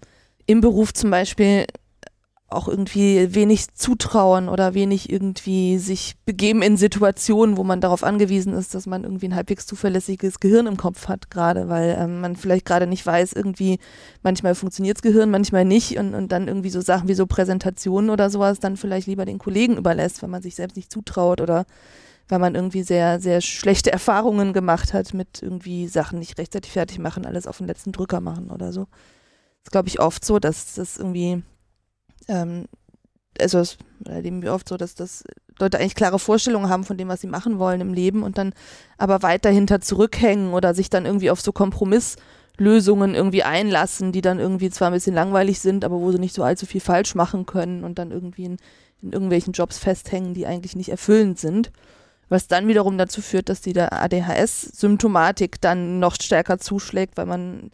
[0.45, 1.65] Im Beruf zum Beispiel
[2.49, 8.53] auch irgendwie wenig zutrauen oder wenig irgendwie sich begeben in Situationen, wo man darauf angewiesen
[8.53, 12.37] ist, dass man irgendwie ein halbwegs zuverlässiges Gehirn im Kopf hat, gerade weil ähm, man
[12.37, 13.79] vielleicht gerade nicht weiß, irgendwie
[14.23, 18.09] manchmal funktioniert das Gehirn, manchmal nicht und, und dann irgendwie so Sachen wie so Präsentationen
[18.09, 21.65] oder sowas dann vielleicht lieber den Kollegen überlässt, wenn man sich selbst nicht zutraut oder
[22.29, 26.99] weil man irgendwie sehr, sehr schlechte Erfahrungen gemacht hat mit irgendwie Sachen nicht rechtzeitig fertig
[26.99, 28.81] machen, alles auf den letzten Drücker machen oder so.
[28.83, 31.43] Das ist, glaube ich, oft so, dass das irgendwie
[32.27, 32.65] ähm,
[33.39, 35.23] also es erleben wir oft so, dass das
[35.59, 38.53] Leute eigentlich klare Vorstellungen haben von dem, was sie machen wollen im Leben und dann
[38.97, 44.39] aber weiter hinter zurückhängen oder sich dann irgendwie auf so Kompromisslösungen irgendwie einlassen, die dann
[44.39, 47.45] irgendwie zwar ein bisschen langweilig sind, aber wo sie nicht so allzu viel falsch machen
[47.45, 48.57] können und dann irgendwie in,
[49.01, 51.71] in irgendwelchen Jobs festhängen, die eigentlich nicht erfüllend sind.
[52.29, 57.71] Was dann wiederum dazu führt, dass die ADHS-Symptomatik dann noch stärker zuschlägt, weil man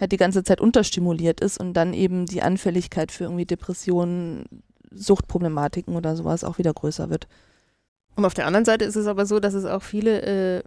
[0.00, 5.94] halt die ganze Zeit unterstimuliert ist und dann eben die Anfälligkeit für irgendwie Depressionen, Suchtproblematiken
[5.94, 7.28] oder sowas auch wieder größer wird.
[8.16, 10.62] Und auf der anderen Seite ist es aber so, dass es auch viele äh,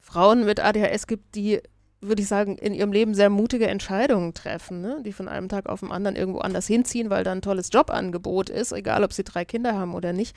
[0.00, 1.60] Frauen mit ADHS gibt, die,
[2.00, 5.00] würde ich sagen, in ihrem Leben sehr mutige Entscheidungen treffen, ne?
[5.04, 8.50] die von einem Tag auf den anderen irgendwo anders hinziehen, weil da ein tolles Jobangebot
[8.50, 10.34] ist, egal ob sie drei Kinder haben oder nicht,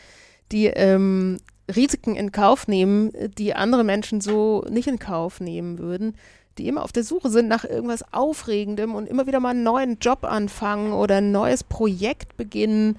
[0.51, 1.39] die ähm,
[1.73, 6.15] Risiken in Kauf nehmen, die andere Menschen so nicht in Kauf nehmen würden
[6.57, 9.99] die immer auf der Suche sind nach irgendwas Aufregendem und immer wieder mal einen neuen
[9.99, 12.97] Job anfangen oder ein neues Projekt beginnen,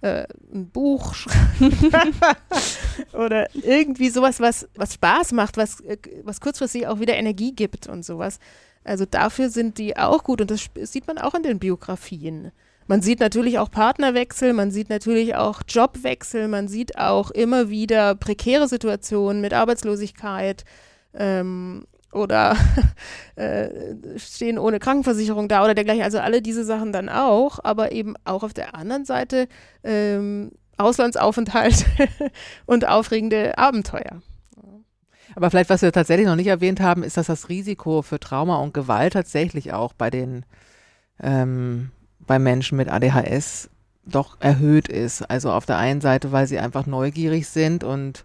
[0.00, 1.14] äh, ein Buch
[3.12, 7.88] oder irgendwie sowas, was, was Spaß macht, was, äh, was kurzfristig auch wieder Energie gibt
[7.88, 8.38] und sowas.
[8.84, 12.52] Also dafür sind die auch gut und das sieht man auch in den Biografien.
[12.86, 18.14] Man sieht natürlich auch Partnerwechsel, man sieht natürlich auch Jobwechsel, man sieht auch immer wieder
[18.14, 20.64] prekäre Situationen mit Arbeitslosigkeit.
[21.12, 22.56] Ähm, oder
[23.36, 23.68] äh,
[24.16, 26.02] stehen ohne Krankenversicherung da oder dergleichen.
[26.02, 29.48] Also alle diese Sachen dann auch, aber eben auch auf der anderen Seite
[29.84, 31.86] ähm, Auslandsaufenthalt
[32.66, 34.22] und aufregende Abenteuer.
[35.34, 38.56] Aber vielleicht, was wir tatsächlich noch nicht erwähnt haben, ist, dass das Risiko für Trauma
[38.56, 40.44] und Gewalt tatsächlich auch bei den
[41.20, 41.90] ähm,
[42.26, 43.70] bei Menschen mit ADHS
[44.04, 45.22] doch erhöht ist.
[45.22, 48.24] Also auf der einen Seite, weil sie einfach neugierig sind und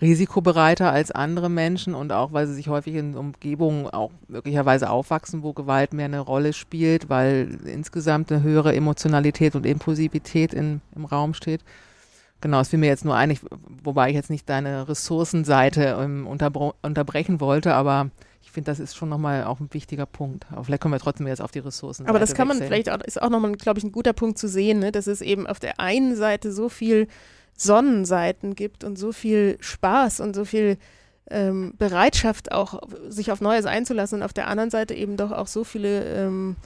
[0.00, 5.42] risikobereiter als andere Menschen und auch, weil sie sich häufig in Umgebungen auch möglicherweise aufwachsen,
[5.42, 11.04] wo Gewalt mehr eine Rolle spielt, weil insgesamt eine höhere Emotionalität und Impulsivität in, im
[11.04, 11.62] Raum steht.
[12.40, 13.36] Genau, es fiel mir jetzt nur ein,
[13.82, 18.10] wobei ich jetzt nicht deine Ressourcenseite ähm, unterbrechen wollte, aber
[18.48, 20.46] ich finde, das ist schon nochmal auch ein wichtiger Punkt.
[20.50, 22.06] Aber vielleicht kommen wir trotzdem jetzt auf die Ressourcen.
[22.06, 24.48] Aber das kann man vielleicht auch, ist auch nochmal, glaube ich, ein guter Punkt zu
[24.48, 24.90] sehen, ne?
[24.90, 27.08] dass es eben auf der einen Seite so viel
[27.58, 30.78] Sonnenseiten gibt und so viel Spaß und so viel
[31.28, 35.48] ähm, Bereitschaft auch, sich auf Neues einzulassen und auf der anderen Seite eben doch auch
[35.48, 36.56] so viele ähm,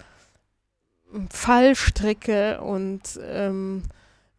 [1.31, 3.83] Fallstricke und ähm,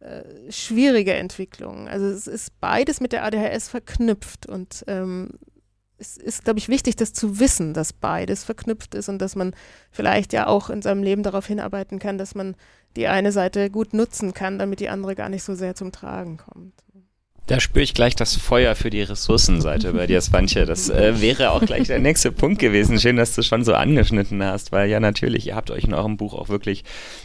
[0.00, 1.88] äh, schwierige Entwicklungen.
[1.88, 5.30] Also es ist beides mit der ADHS verknüpft und ähm,
[5.98, 9.54] es ist, glaube ich, wichtig, das zu wissen, dass beides verknüpft ist und dass man
[9.90, 12.56] vielleicht ja auch in seinem Leben darauf hinarbeiten kann, dass man
[12.96, 16.36] die eine Seite gut nutzen kann, damit die andere gar nicht so sehr zum Tragen
[16.36, 16.74] kommt.
[17.46, 20.64] Da spüre ich gleich das Feuer für die Ressourcenseite bei dir, Svantje.
[20.64, 22.98] Das äh, wäre auch gleich der nächste Punkt gewesen.
[22.98, 26.16] Schön, dass du schon so angeschnitten hast, weil ja natürlich, ihr habt euch in eurem
[26.16, 26.84] Buch auch wirklich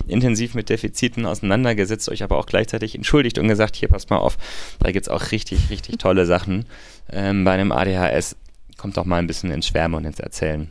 [0.09, 4.37] intensiv mit Defiziten auseinandergesetzt, euch aber auch gleichzeitig entschuldigt und gesagt, hier passt mal auf,
[4.79, 6.65] da gibt's auch richtig, richtig tolle Sachen
[7.09, 8.35] ähm, bei einem ADHS.
[8.79, 10.69] Kommt doch mal ein bisschen ins Schwärmen und ins Erzählen.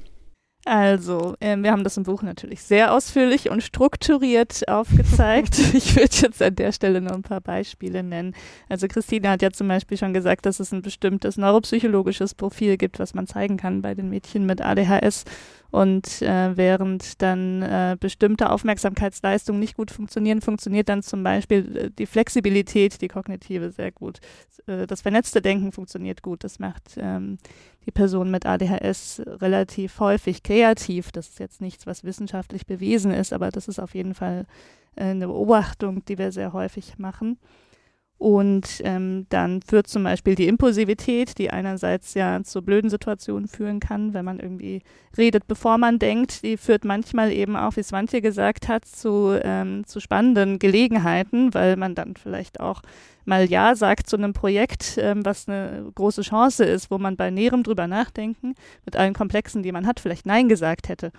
[0.65, 5.59] Also, äh, wir haben das im Buch natürlich sehr ausführlich und strukturiert aufgezeigt.
[5.75, 8.35] ich würde jetzt an der Stelle noch ein paar Beispiele nennen.
[8.69, 12.99] Also Christine hat ja zum Beispiel schon gesagt, dass es ein bestimmtes neuropsychologisches Profil gibt,
[12.99, 15.25] was man zeigen kann bei den Mädchen mit ADHS.
[15.71, 21.91] Und äh, während dann äh, bestimmte Aufmerksamkeitsleistungen nicht gut funktionieren, funktioniert dann zum Beispiel äh,
[21.91, 24.21] die Flexibilität, die kognitive sehr gut.
[24.67, 26.43] Äh, das vernetzte Denken funktioniert gut.
[26.43, 27.37] Das macht ähm,
[27.85, 31.13] die Person mit ADHS relativ häufig kreativ.
[31.13, 34.47] Das ist jetzt nichts, was wissenschaftlich bewiesen ist, aber das ist auf jeden Fall
[34.97, 37.39] äh, eine Beobachtung, die wir sehr häufig machen.
[38.19, 43.79] Und ähm, dann führt zum Beispiel die Impulsivität, die einerseits ja zu blöden Situationen führen
[43.79, 44.83] kann, wenn man irgendwie
[45.17, 49.87] redet, bevor man denkt, die führt manchmal eben auch, wie Swantje gesagt hat, zu, ähm,
[49.87, 52.83] zu spannenden Gelegenheiten, weil man dann vielleicht auch
[53.25, 57.31] mal Ja sagt zu einem Projekt, ähm, was eine große Chance ist, wo man bei
[57.31, 58.55] näherem drüber nachdenken,
[58.85, 61.13] mit allen Komplexen, die man hat, vielleicht Nein gesagt hätte.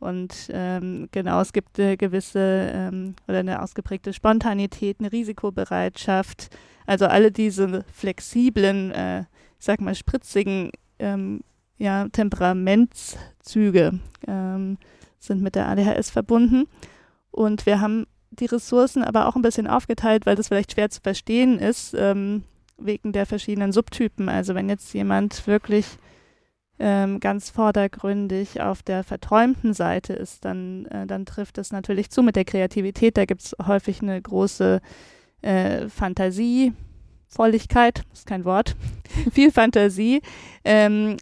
[0.00, 6.48] Und ähm, genau, es gibt eine gewisse ähm, oder eine ausgeprägte Spontanität, eine Risikobereitschaft.
[6.86, 11.42] Also alle diese flexiblen, äh, ich sag mal, spritzigen ähm,
[11.76, 14.78] ja, Temperamentszüge ähm,
[15.18, 16.64] sind mit der ADHS verbunden.
[17.30, 21.00] Und wir haben die Ressourcen aber auch ein bisschen aufgeteilt, weil das vielleicht schwer zu
[21.02, 22.44] verstehen ist, ähm,
[22.78, 24.28] wegen der verschiedenen Subtypen.
[24.28, 25.86] Also wenn jetzt jemand wirklich
[26.80, 32.22] ähm, ganz vordergründig auf der verträumten Seite ist, dann, äh, dann trifft es natürlich zu
[32.22, 33.16] mit der Kreativität.
[33.16, 34.80] Da gibt es häufig eine große
[35.42, 36.72] äh, Fantasie.
[37.28, 38.74] Volligkeit, ist kein Wort,
[39.32, 40.20] viel Fantasie.
[40.64, 41.16] Ähm,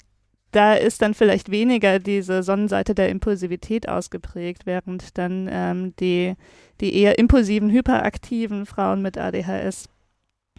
[0.52, 6.34] da ist dann vielleicht weniger diese Sonnenseite der Impulsivität ausgeprägt, während dann ähm, die,
[6.80, 9.90] die eher impulsiven, hyperaktiven Frauen mit ADHS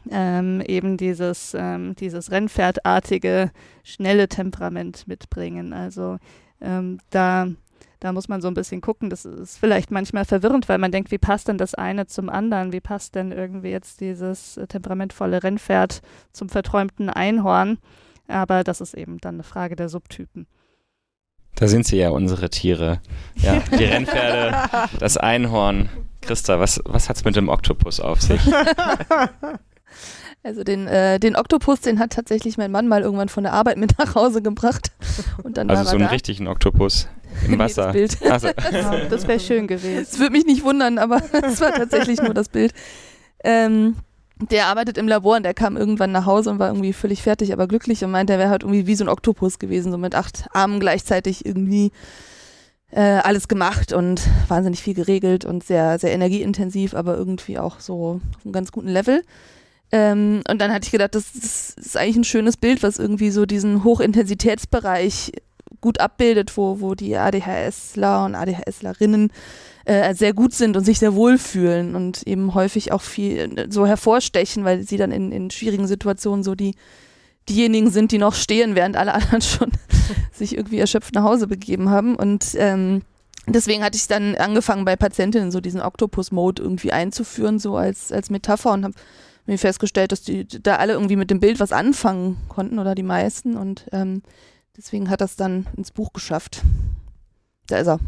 [0.09, 3.51] ähm, eben dieses, ähm, dieses Rennpferdartige,
[3.83, 5.73] schnelle Temperament mitbringen.
[5.73, 6.17] Also
[6.61, 7.47] ähm, da,
[7.99, 9.09] da muss man so ein bisschen gucken.
[9.09, 12.71] Das ist vielleicht manchmal verwirrend, weil man denkt, wie passt denn das eine zum anderen?
[12.71, 17.77] Wie passt denn irgendwie jetzt dieses äh, temperamentvolle Rennpferd zum verträumten Einhorn?
[18.27, 20.47] Aber das ist eben dann eine Frage der Subtypen.
[21.55, 23.01] Da sind sie ja, unsere Tiere.
[23.35, 25.89] Ja, die Rennpferde, das Einhorn.
[26.21, 28.41] Christa, was, was hat es mit dem Oktopus auf sich?
[30.43, 33.77] Also den, äh, den Oktopus, den hat tatsächlich mein Mann mal irgendwann von der Arbeit
[33.77, 34.91] mit nach Hause gebracht.
[35.43, 36.11] Und dann also war so einen da.
[36.11, 37.07] richtigen Oktopus
[37.45, 37.91] im Wasser.
[37.93, 38.31] Nee, das Bild.
[38.31, 40.01] Also, Wow, das wäre schön gewesen.
[40.01, 42.73] Es würde mich nicht wundern, aber es war tatsächlich nur das Bild.
[43.43, 43.95] Ähm,
[44.39, 47.51] der arbeitet im Labor und der kam irgendwann nach Hause und war irgendwie völlig fertig,
[47.51, 50.15] aber glücklich und meinte, er wäre halt irgendwie wie so ein Oktopus gewesen, so mit
[50.15, 51.91] acht Armen gleichzeitig irgendwie
[52.91, 58.21] äh, alles gemacht und wahnsinnig viel geregelt und sehr, sehr energieintensiv, aber irgendwie auch so
[58.37, 59.23] auf einem ganz guten Level.
[59.91, 63.31] Ähm, und dann hatte ich gedacht, das, das ist eigentlich ein schönes Bild, was irgendwie
[63.31, 65.31] so diesen Hochintensitätsbereich
[65.81, 69.31] gut abbildet, wo, wo die ADHSler und ADHSlerinnen
[69.85, 74.63] äh, sehr gut sind und sich sehr wohlfühlen und eben häufig auch viel so hervorstechen,
[74.65, 76.75] weil sie dann in, in schwierigen Situationen so die
[77.47, 79.71] diejenigen sind, die noch stehen, während alle anderen schon
[80.31, 82.15] sich irgendwie erschöpft nach Hause begeben haben.
[82.15, 83.01] Und ähm,
[83.47, 88.29] deswegen hatte ich dann angefangen bei Patientinnen so diesen Octopus-Mode irgendwie einzuführen, so als, als
[88.29, 88.95] Metapher und habe
[89.49, 93.03] mir festgestellt, dass die da alle irgendwie mit dem Bild was anfangen konnten oder die
[93.03, 94.21] meisten und ähm,
[94.77, 96.61] deswegen hat das dann ins Buch geschafft.
[97.67, 97.99] Da ist er.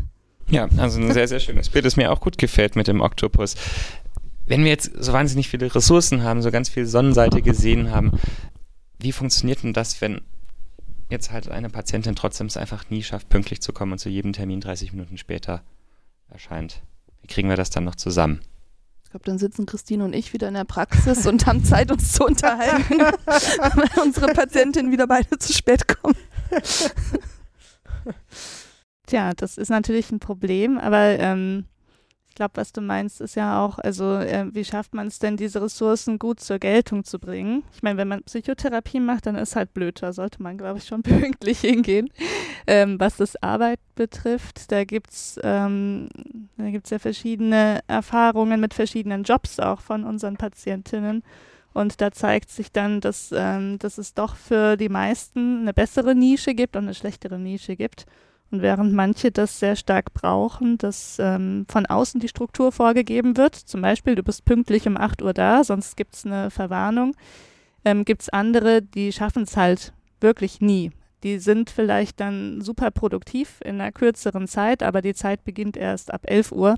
[0.50, 3.56] ja, also ein sehr, sehr schönes Bild, das mir auch gut gefällt mit dem Oktopus.
[4.46, 8.12] Wenn wir jetzt so wahnsinnig viele Ressourcen haben, so ganz viel Sonnenseite gesehen haben,
[9.00, 10.22] wie funktioniert denn das, wenn
[11.10, 14.34] jetzt halt eine Patientin trotzdem es einfach nie schafft, pünktlich zu kommen und zu jedem
[14.34, 15.64] Termin 30 Minuten später
[16.30, 16.82] erscheint?
[17.22, 18.42] Wie kriegen wir das dann noch zusammen?
[19.12, 22.14] Ich glaube, dann sitzen Christine und ich wieder in der Praxis und haben Zeit, uns
[22.14, 26.16] zu unterhalten, weil unsere Patientinnen wieder beide zu spät kommen.
[29.08, 31.66] Tja, das ist natürlich ein Problem, aber ähm,
[32.42, 35.62] glaube, was du meinst, ist ja auch, also äh, wie schafft man es denn, diese
[35.62, 37.64] Ressourcen gut zur Geltung zu bringen?
[37.72, 40.86] Ich meine, wenn man Psychotherapie macht, dann ist halt blöd, da sollte man, glaube ich,
[40.86, 42.10] schon pünktlich hingehen.
[42.66, 46.10] Ähm, was das Arbeit betrifft, da gibt's ähm,
[46.58, 51.22] da gibt's ja verschiedene Erfahrungen mit verschiedenen Jobs auch von unseren Patientinnen.
[51.74, 56.16] Und da zeigt sich dann, dass, ähm, dass es doch für die meisten eine bessere
[56.16, 58.08] Nische gibt und eine schlechtere Nische gibt.
[58.52, 63.56] Und während manche das sehr stark brauchen, dass ähm, von außen die Struktur vorgegeben wird,
[63.56, 67.16] zum Beispiel du bist pünktlich um 8 Uhr da, sonst gibt es eine Verwarnung,
[67.86, 70.92] ähm, gibt es andere, die schaffen es halt wirklich nie.
[71.24, 76.14] Die sind vielleicht dann super produktiv in einer kürzeren Zeit, aber die Zeit beginnt erst
[76.14, 76.76] ab 11 Uhr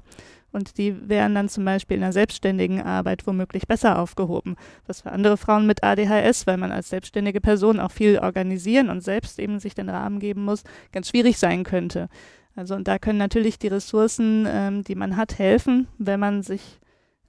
[0.54, 4.56] und die wären dann zum Beispiel in einer selbstständigen Arbeit womöglich besser aufgehoben.
[4.88, 9.02] Was für andere Frauen mit ADHS, weil man als selbstständige Person auch viel organisieren und
[9.02, 12.08] selbst eben sich den Rahmen geben muss, ganz schwierig sein könnte.
[12.56, 16.80] Also und da können natürlich die Ressourcen, ähm, die man hat, helfen, wenn man sich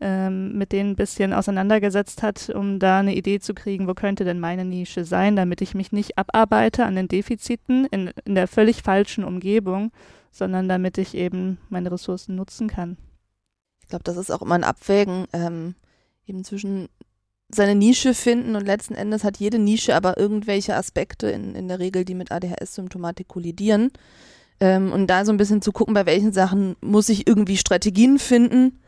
[0.00, 4.24] ähm, mit denen ein bisschen auseinandergesetzt hat, um da eine Idee zu kriegen, wo könnte
[4.24, 8.48] denn meine Nische sein, damit ich mich nicht abarbeite an den Defiziten in, in der
[8.48, 9.92] völlig falschen Umgebung,
[10.30, 12.98] sondern damit ich eben meine Ressourcen nutzen kann.
[13.84, 15.74] Ich glaube, das ist auch immer ein Abwägen ähm,
[16.26, 16.88] eben zwischen
[17.50, 21.78] seine Nische finden und letzten Endes hat jede Nische aber irgendwelche Aspekte in, in der
[21.78, 23.90] Regel, die mit ADHS-Symptomatik kollidieren.
[24.58, 28.18] Ähm, und da so ein bisschen zu gucken, bei welchen Sachen muss ich irgendwie Strategien
[28.18, 28.80] finden.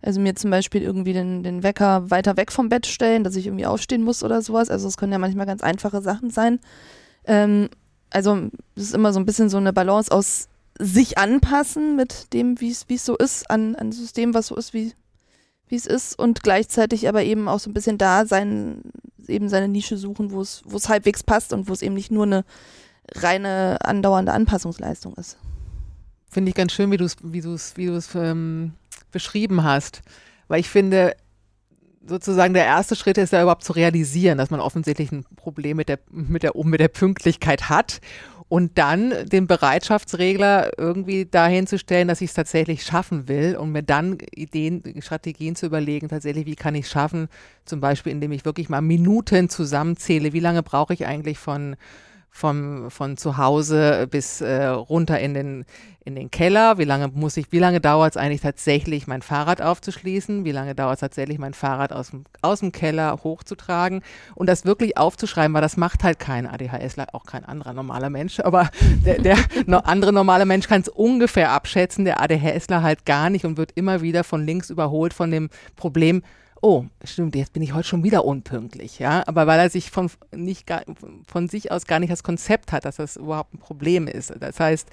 [0.00, 3.46] Also mir zum Beispiel irgendwie den, den Wecker weiter weg vom Bett stellen, dass ich
[3.46, 4.70] irgendwie aufstehen muss oder sowas.
[4.70, 6.60] Also es können ja manchmal ganz einfache Sachen sein.
[7.24, 7.68] Ähm,
[8.10, 12.60] also es ist immer so ein bisschen so eine Balance aus sich anpassen mit dem,
[12.60, 14.92] wie es so ist, an ein System, was so ist, wie
[15.70, 18.82] es ist und gleichzeitig aber eben auch so ein bisschen da sein,
[19.26, 22.44] eben seine Nische suchen, wo es, halbwegs passt und wo es eben nicht nur eine
[23.14, 25.36] reine andauernde Anpassungsleistung ist.
[26.30, 28.74] Finde ich ganz schön, wie du es wie wie ähm,
[29.10, 30.02] beschrieben hast.
[30.48, 31.16] Weil ich finde,
[32.06, 35.88] sozusagen der erste Schritt ist ja überhaupt zu realisieren, dass man offensichtlich ein Problem mit
[35.88, 38.00] der, mit der, mit der Pünktlichkeit hat
[38.48, 43.72] und dann den Bereitschaftsregler irgendwie dahin zu stellen, dass ich es tatsächlich schaffen will und
[43.72, 47.28] mir dann Ideen, Strategien zu überlegen, tatsächlich, wie kann ich es schaffen,
[47.64, 51.76] zum Beispiel, indem ich wirklich mal Minuten zusammenzähle, wie lange brauche ich eigentlich von
[52.36, 55.64] vom, von zu Hause bis äh, runter in den,
[56.04, 56.76] in den Keller.
[56.76, 60.44] Wie lange muss ich, wie lange dauert es eigentlich tatsächlich, mein Fahrrad aufzuschließen?
[60.44, 64.02] Wie lange dauert es tatsächlich, mein Fahrrad aus dem, aus dem Keller hochzutragen?
[64.34, 68.38] Und das wirklich aufzuschreiben, weil das macht halt kein ADHSler, auch kein anderer normaler Mensch,
[68.40, 68.68] aber
[69.06, 73.46] der, der no, andere normale Mensch kann es ungefähr abschätzen, der ADHSler halt gar nicht
[73.46, 76.22] und wird immer wieder von links überholt von dem Problem,
[76.60, 80.10] oh, stimmt, jetzt bin ich heute schon wieder unpünktlich, ja, aber weil er sich von,
[80.34, 80.82] nicht gar,
[81.26, 84.32] von sich aus gar nicht das Konzept hat, dass das überhaupt ein Problem ist.
[84.40, 84.88] Das heißt,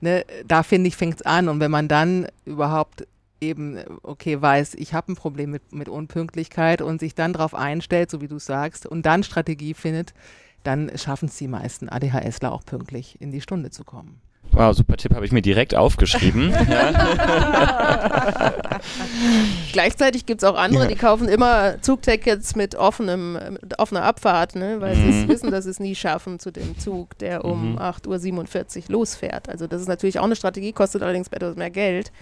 [0.00, 3.06] ne, da finde ich, fängt es an und wenn man dann überhaupt
[3.40, 8.10] eben, okay, weiß, ich habe ein Problem mit, mit Unpünktlichkeit und sich dann darauf einstellt,
[8.10, 10.14] so wie du sagst, und dann Strategie findet,
[10.62, 14.20] dann schaffen es die meisten ADHSler auch pünktlich in die Stunde zu kommen.
[14.54, 16.54] Wow, super Tipp, habe ich mir direkt aufgeschrieben.
[19.72, 24.80] Gleichzeitig gibt es auch andere, die kaufen immer Zugtickets mit offenem, mit offener Abfahrt, ne?
[24.80, 25.12] weil mhm.
[25.12, 27.78] sie wissen, dass sie es nie schaffen zu dem Zug, der um mhm.
[27.78, 29.48] 8.47 Uhr losfährt.
[29.48, 32.12] Also das ist natürlich auch eine Strategie, kostet allerdings etwas mehr Geld.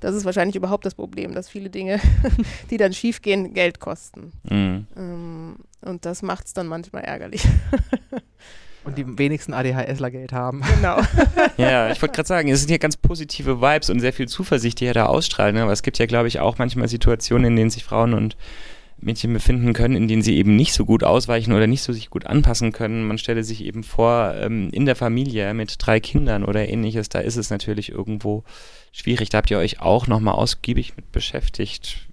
[0.00, 2.00] Das ist wahrscheinlich überhaupt das Problem, dass viele Dinge,
[2.70, 4.32] die dann schiefgehen, Geld kosten.
[4.48, 4.86] Mhm.
[4.96, 7.44] Ähm, und das macht es dann manchmal ärgerlich.
[8.84, 10.62] Und die wenigsten ADHSler Geld haben.
[10.76, 11.00] Genau.
[11.56, 14.80] ja, ich wollte gerade sagen, es sind ja ganz positive Vibes und sehr viel Zuversicht,
[14.80, 15.54] die ja da ausstrahlen.
[15.54, 15.62] Ne?
[15.62, 18.36] Aber es gibt ja, glaube ich, auch manchmal Situationen, in denen sich Frauen und
[19.02, 22.10] Mädchen befinden können, in denen sie eben nicht so gut ausweichen oder nicht so sich
[22.10, 23.04] gut anpassen können.
[23.04, 27.18] Man stelle sich eben vor, ähm, in der Familie mit drei Kindern oder ähnliches, da
[27.18, 28.44] ist es natürlich irgendwo
[28.92, 29.28] schwierig.
[29.28, 32.08] Da habt ihr euch auch nochmal ausgiebig mit beschäftigt.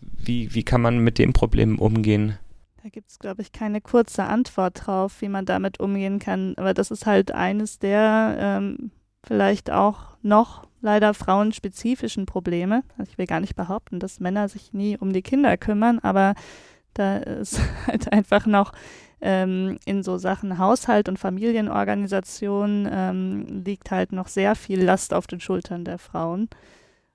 [0.00, 2.38] Wie, wie kann man mit dem Problem umgehen?
[2.82, 6.54] Da gibt es, glaube ich, keine kurze Antwort drauf, wie man damit umgehen kann.
[6.56, 8.90] Aber das ist halt eines der ähm,
[9.22, 12.82] vielleicht auch noch leider frauenspezifischen Probleme.
[12.96, 16.34] Also ich will gar nicht behaupten, dass Männer sich nie um die Kinder kümmern, aber
[16.94, 18.72] da ist halt einfach noch
[19.20, 25.26] ähm, in so Sachen Haushalt und Familienorganisation ähm, liegt halt noch sehr viel Last auf
[25.26, 26.48] den Schultern der Frauen.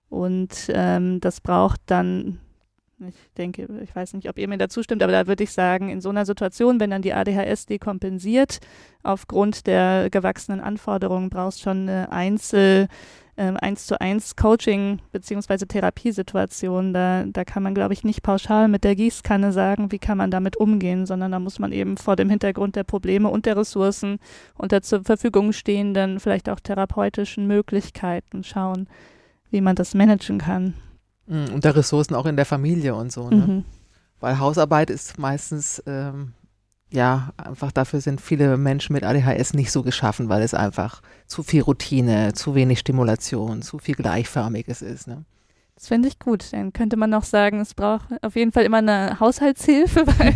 [0.10, 2.40] Und ähm, das braucht dann
[3.00, 5.90] ich denke, ich weiß nicht, ob ihr mir dazu stimmt, aber da würde ich sagen,
[5.90, 8.60] in so einer Situation, wenn dann die ADHS dekompensiert,
[9.04, 12.88] aufgrund der gewachsenen Anforderungen brauchst schon eine Einzel-
[13.38, 16.94] ähm, eins zu eins Coaching beziehungsweise Therapiesituation.
[16.94, 20.32] Da, da kann man, glaube ich, nicht pauschal mit der Gießkanne sagen, wie kann man
[20.32, 24.20] damit umgehen, sondern da muss man eben vor dem Hintergrund der Probleme und der Ressourcen
[24.58, 28.88] und der zur Verfügung stehenden, vielleicht auch therapeutischen Möglichkeiten schauen,
[29.52, 30.74] wie man das managen kann.
[31.28, 33.36] Mhm, und der Ressourcen auch in der Familie und so, ne?
[33.36, 33.66] Mhm.
[34.20, 36.34] Weil Hausarbeit ist meistens, ähm,
[36.90, 41.44] ja, einfach dafür sind viele Menschen mit ADHS nicht so geschaffen, weil es einfach zu
[41.44, 45.26] viel Routine, zu wenig Stimulation, zu viel Gleichförmiges ist, ne?
[45.76, 46.54] Das finde ich gut.
[46.54, 50.34] Dann könnte man noch sagen, es braucht auf jeden Fall immer eine Haushaltshilfe, weil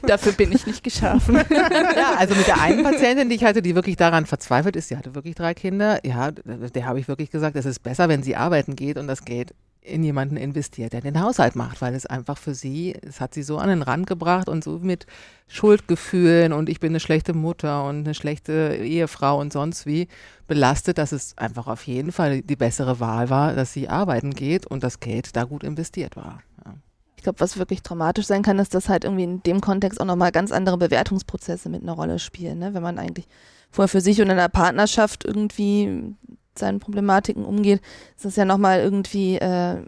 [0.06, 1.34] dafür bin ich nicht geschaffen.
[1.50, 4.96] ja, also mit der einen Patientin, die ich hatte, die wirklich daran verzweifelt ist, die
[4.96, 8.36] hatte wirklich drei Kinder, ja, der habe ich wirklich gesagt, es ist besser, wenn sie
[8.36, 9.54] arbeiten geht und das Geld
[9.86, 13.42] in jemanden investiert, der den Haushalt macht, weil es einfach für sie, es hat sie
[13.42, 15.06] so an den Rand gebracht und so mit
[15.48, 20.08] Schuldgefühlen und ich bin eine schlechte Mutter und eine schlechte Ehefrau und sonst wie
[20.46, 24.66] belastet, dass es einfach auf jeden Fall die bessere Wahl war, dass sie arbeiten geht
[24.66, 26.42] und das Geld da gut investiert war.
[26.64, 26.74] Ja.
[27.16, 30.04] Ich glaube, was wirklich traumatisch sein kann, ist, dass halt irgendwie in dem Kontext auch
[30.04, 32.74] nochmal ganz andere Bewertungsprozesse mit einer Rolle spielen, ne?
[32.74, 33.26] wenn man eigentlich
[33.70, 36.14] vorher für sich und in der Partnerschaft irgendwie
[36.58, 37.80] seinen Problematiken umgeht,
[38.16, 39.82] ist das ja nochmal irgendwie äh,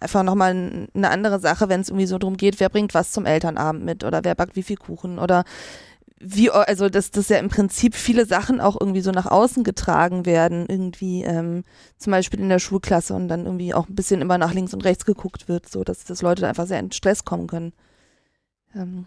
[0.00, 3.26] einfach nochmal eine andere Sache, wenn es irgendwie so darum geht, wer bringt was zum
[3.26, 5.44] Elternabend mit oder wer backt wie viel Kuchen oder
[6.20, 10.24] wie, also dass, dass ja im Prinzip viele Sachen auch irgendwie so nach außen getragen
[10.26, 11.64] werden, irgendwie ähm,
[11.98, 14.84] zum Beispiel in der Schulklasse und dann irgendwie auch ein bisschen immer nach links und
[14.84, 17.72] rechts geguckt wird, so dass, dass Leute einfach sehr in Stress kommen können.
[18.74, 19.06] Ähm.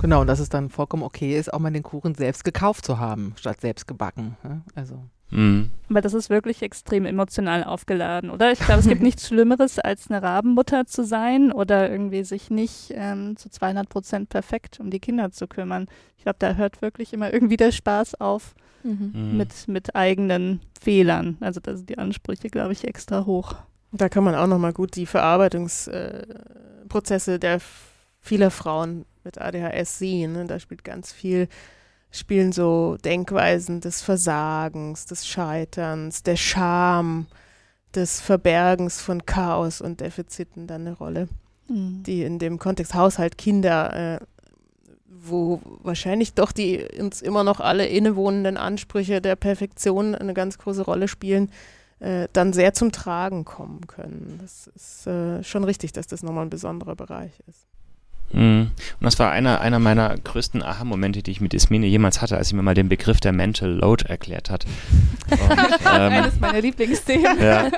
[0.00, 2.98] Genau, und dass es dann vollkommen okay ist, auch mal den Kuchen selbst gekauft zu
[2.98, 4.36] haben, statt selbst gebacken.
[4.42, 4.62] Ne?
[4.74, 5.04] Also.
[5.30, 5.70] Mhm.
[5.88, 8.52] Aber das ist wirklich extrem emotional aufgeladen, oder?
[8.52, 12.92] Ich glaube, es gibt nichts Schlimmeres, als eine Rabenmutter zu sein oder irgendwie sich nicht
[12.94, 15.86] ähm, zu 200 Prozent perfekt um die Kinder zu kümmern.
[16.16, 19.12] Ich glaube, da hört wirklich immer irgendwie der Spaß auf mhm.
[19.14, 19.36] mhm.
[19.36, 21.36] mit, mit eigenen Fehlern.
[21.40, 23.56] Also da sind die Ansprüche, glaube ich, extra hoch.
[23.92, 27.60] Da kann man auch nochmal gut die Verarbeitungsprozesse äh, der
[28.20, 30.32] vieler Frauen mit ADHS sehen.
[30.32, 30.46] Ne?
[30.46, 31.48] Da spielt ganz viel
[32.10, 37.26] spielen so Denkweisen des Versagens, des Scheiterns, der Scham,
[37.94, 41.28] des Verbergens von Chaos und Defiziten dann eine Rolle,
[41.68, 42.02] mhm.
[42.04, 44.24] die in dem Kontext Haushalt, Kinder, äh,
[45.06, 50.82] wo wahrscheinlich doch die uns immer noch alle innewohnenden Ansprüche der Perfektion eine ganz große
[50.82, 51.50] Rolle spielen,
[51.98, 54.38] äh, dann sehr zum Tragen kommen können.
[54.40, 57.66] Das ist äh, schon richtig, dass das nochmal ein besonderer Bereich ist.
[58.32, 58.70] Mhm.
[59.00, 62.48] Und das war einer, einer meiner größten Aha-Momente, die ich mit Ismene jemals hatte, als
[62.48, 64.66] sie mir mal den Begriff der Mental Load erklärt hat.
[65.30, 67.40] Und, ähm, Eines meiner Lieblingsthemen.
[67.40, 67.70] Ja.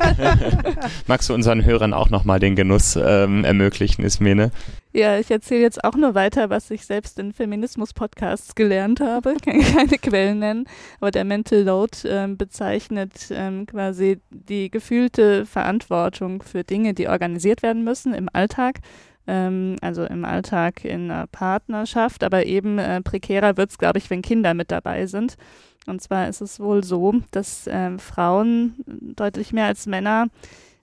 [1.07, 4.51] Magst du unseren Hörern auch nochmal den Genuss ähm, ermöglichen, Ismene?
[4.95, 9.35] Ja, ich erzähle jetzt auch nur weiter, was ich selbst in Feminismus-Podcasts gelernt habe.
[9.35, 10.67] Ich kann keine Quellen nennen,
[11.01, 17.63] aber der Mental Load ähm, bezeichnet ähm, quasi die gefühlte Verantwortung für Dinge, die organisiert
[17.63, 18.81] werden müssen im Alltag
[19.27, 24.11] ähm, also im Alltag in einer Partnerschaft, aber eben äh, prekärer wird es, glaube ich,
[24.11, 25.37] wenn Kinder mit dabei sind.
[25.87, 30.29] Und zwar ist es wohl so, dass äh, Frauen deutlich mehr als Männer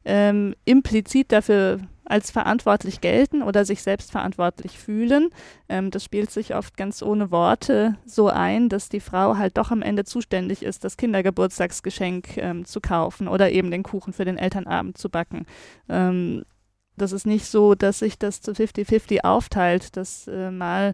[0.05, 1.79] ähm, implizit dafür
[2.09, 5.29] als verantwortlich gelten oder sich selbst verantwortlich fühlen.
[5.69, 9.71] Ähm, das spielt sich oft ganz ohne Worte so ein, dass die Frau halt doch
[9.71, 14.37] am Ende zuständig ist, das Kindergeburtstagsgeschenk ähm, zu kaufen oder eben den Kuchen für den
[14.37, 15.45] Elternabend zu backen.
[15.87, 16.43] Ähm,
[17.01, 20.93] das ist nicht so, dass sich das zu 50-50 aufteilt, dass äh, mal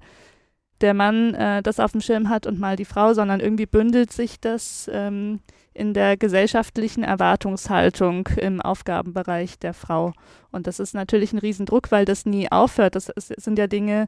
[0.82, 4.12] der Mann äh, das auf dem Schirm hat und mal die Frau, sondern irgendwie bündelt
[4.12, 5.40] sich das ähm,
[5.74, 10.14] in der gesellschaftlichen Erwartungshaltung im Aufgabenbereich der Frau.
[10.52, 12.96] Und das ist natürlich ein Riesendruck, weil das nie aufhört.
[12.96, 14.08] Das, ist, sind ja Dinge,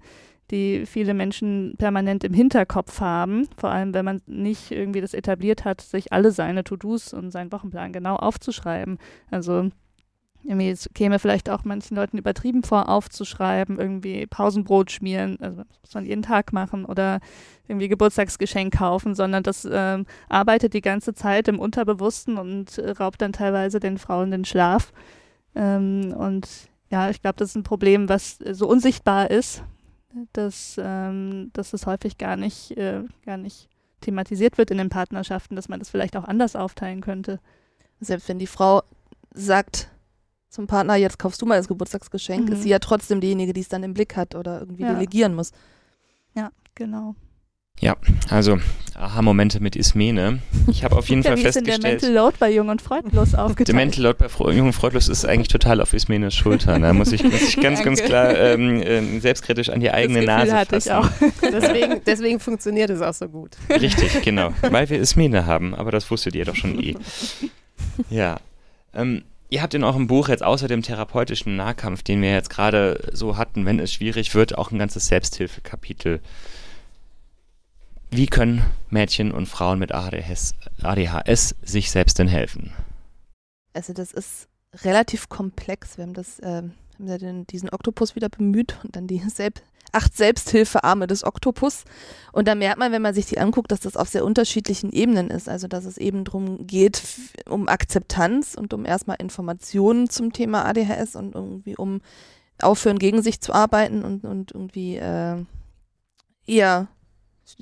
[0.50, 5.66] die viele Menschen permanent im Hinterkopf haben, vor allem wenn man nicht irgendwie das etabliert
[5.66, 8.98] hat, sich alle seine To-Dos und seinen Wochenplan genau aufzuschreiben.
[9.30, 9.70] Also
[10.44, 15.82] irgendwie, es käme vielleicht auch manchen Leuten übertrieben vor, aufzuschreiben, irgendwie Pausenbrot schmieren, also das
[15.82, 17.20] muss man jeden Tag machen oder
[17.68, 23.22] irgendwie Geburtstagsgeschenk kaufen, sondern das ähm, arbeitet die ganze Zeit im Unterbewussten und äh, raubt
[23.22, 24.94] dann teilweise den Frauen den Schlaf.
[25.56, 26.48] Ähm, und
[26.90, 29.64] ja, ich glaube, das ist ein Problem, was so unsichtbar ist,
[30.34, 33.70] dass, ähm, dass es häufig gar nicht, äh, gar nicht
[34.02, 37.40] thematisiert wird in den Partnerschaften, dass man das vielleicht auch anders aufteilen könnte.
[38.00, 38.84] Selbst wenn die Frau
[39.34, 39.90] sagt,
[40.58, 42.54] zum Partner, jetzt kaufst du mal das Geburtstagsgeschenk, mhm.
[42.54, 44.94] ist sie ja trotzdem diejenige, die es dann im Blick hat oder irgendwie ja.
[44.94, 45.52] delegieren muss.
[46.34, 47.14] Ja, genau.
[47.80, 47.96] Ja,
[48.32, 48.58] also
[48.96, 50.40] Aha-Momente mit Ismene.
[50.68, 51.78] Ich habe auf jeden ja, Fall wie festgestellt.
[51.78, 53.68] Ist denn der Mental Load bei Jung und Freudlos aufgeteilt?
[53.68, 56.82] Der Mental Load bei Jung und Freudlos ist eigentlich total auf Ismenes Schultern.
[56.82, 60.26] Da muss ich, muss ich ganz, ganz klar ähm, äh, selbstkritisch an die eigene das
[60.26, 60.90] Nase hatte fassen.
[60.90, 61.10] Ich auch.
[61.52, 63.52] deswegen, deswegen funktioniert es auch so gut.
[63.70, 64.54] Richtig, genau.
[64.62, 66.96] Weil wir Ismene haben, aber das wusstet ihr doch schon eh.
[68.10, 68.38] Ja.
[68.96, 73.10] Ähm, Ihr habt in eurem Buch jetzt außer dem therapeutischen Nahkampf, den wir jetzt gerade
[73.14, 76.20] so hatten, wenn es schwierig wird, auch ein ganzes Selbsthilfekapitel.
[78.12, 82.74] Wie können Mädchen und Frauen mit ADHS, ADHS sich selbst denn helfen?
[83.74, 84.48] Also das ist
[84.84, 85.98] relativ komplex.
[85.98, 89.64] Wir haben das, äh, haben ja den, diesen Oktopus wieder bemüht und dann die Selbst
[89.92, 91.84] acht Selbsthilfearme des Oktopus.
[92.32, 95.30] Und da merkt man, wenn man sich die anguckt, dass das auf sehr unterschiedlichen Ebenen
[95.30, 95.50] ist.
[95.50, 97.02] Also, dass es eben darum geht,
[97.48, 102.02] um Akzeptanz und um erstmal Informationen zum Thema ADHS und irgendwie um
[102.62, 105.44] aufhören, gegen sich zu arbeiten und, und irgendwie äh,
[106.46, 106.88] eher,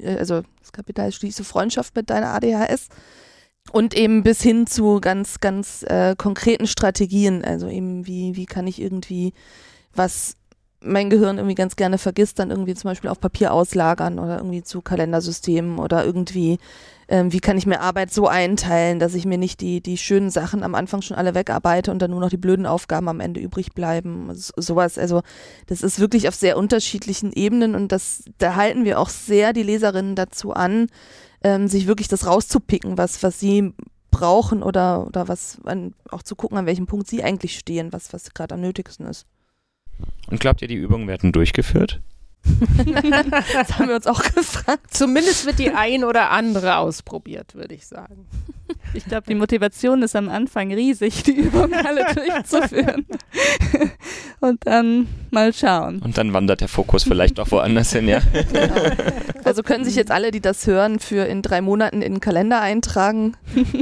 [0.03, 2.87] also das Kapital schließe Freundschaft mit deiner ADHS.
[3.71, 7.43] Und eben bis hin zu ganz, ganz äh, konkreten Strategien.
[7.43, 9.33] Also eben, wie, wie kann ich irgendwie
[9.91, 10.35] was
[10.85, 14.63] mein Gehirn irgendwie ganz gerne vergisst, dann irgendwie zum Beispiel auf Papier auslagern oder irgendwie
[14.63, 16.59] zu Kalendersystemen oder irgendwie,
[17.07, 20.29] ähm, wie kann ich mir Arbeit so einteilen, dass ich mir nicht die, die schönen
[20.29, 23.39] Sachen am Anfang schon alle wegarbeite und dann nur noch die blöden Aufgaben am Ende
[23.39, 24.29] übrig bleiben.
[24.33, 24.97] So, sowas.
[24.97, 25.21] Also
[25.67, 29.63] das ist wirklich auf sehr unterschiedlichen Ebenen und das, da halten wir auch sehr die
[29.63, 30.87] Leserinnen dazu an,
[31.43, 33.73] ähm, sich wirklich das rauszupicken, was, was sie
[34.11, 38.13] brauchen oder, oder was, an, auch zu gucken, an welchem Punkt sie eigentlich stehen, was,
[38.13, 39.25] was gerade am nötigsten ist.
[40.27, 42.01] Und glaubt ihr, die Übungen werden durchgeführt?
[42.45, 44.87] das haben wir uns auch gefragt.
[44.91, 48.27] Zumindest wird die ein oder andere ausprobiert, würde ich sagen.
[48.93, 53.05] Ich glaube, die Motivation ist am Anfang riesig, die Übungen alle durchzuführen.
[54.39, 55.99] Und dann mal schauen.
[55.99, 58.21] Und dann wandert der Fokus vielleicht auch woanders hin, ja?
[58.51, 58.75] Genau.
[59.43, 62.61] Also können sich jetzt alle, die das hören, für in drei Monaten in den Kalender
[62.61, 63.35] eintragen,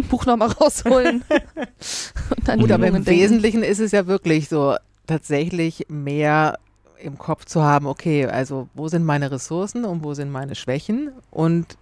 [0.09, 1.24] Buch nochmal rausholen.
[1.30, 3.09] Und dann Gut, aber im denken.
[3.09, 4.76] Wesentlichen ist es ja wirklich so,
[5.08, 6.58] tatsächlich mehr
[6.99, 11.12] im Kopf zu haben, okay, also wo sind meine Ressourcen und wo sind meine Schwächen
[11.32, 11.78] und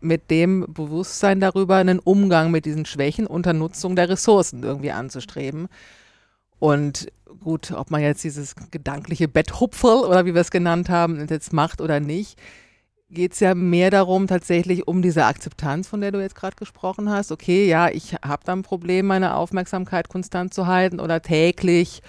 [0.00, 5.68] mit dem Bewusstsein darüber einen Umgang mit diesen Schwächen unter Nutzung der Ressourcen irgendwie anzustreben.
[6.58, 11.52] Und gut, ob man jetzt dieses gedankliche Betthupferl oder wie wir es genannt haben, jetzt
[11.52, 12.38] macht oder nicht,
[13.10, 17.10] geht es ja mehr darum, tatsächlich um diese Akzeptanz, von der du jetzt gerade gesprochen
[17.10, 17.30] hast.
[17.30, 22.02] Okay, ja, ich habe da ein Problem, meine Aufmerksamkeit konstant zu halten oder täglich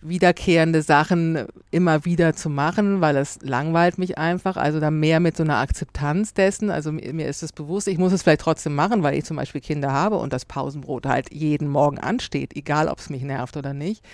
[0.00, 4.56] wiederkehrende Sachen immer wieder zu machen, weil es langweilt mich einfach.
[4.56, 6.70] Also da mehr mit so einer Akzeptanz dessen.
[6.70, 9.60] Also mir, ist es bewusst, ich muss es vielleicht trotzdem machen, weil ich zum Beispiel
[9.60, 13.74] Kinder habe und das Pausenbrot halt jeden Morgen ansteht, egal ob es mich nervt oder
[13.74, 14.04] nicht.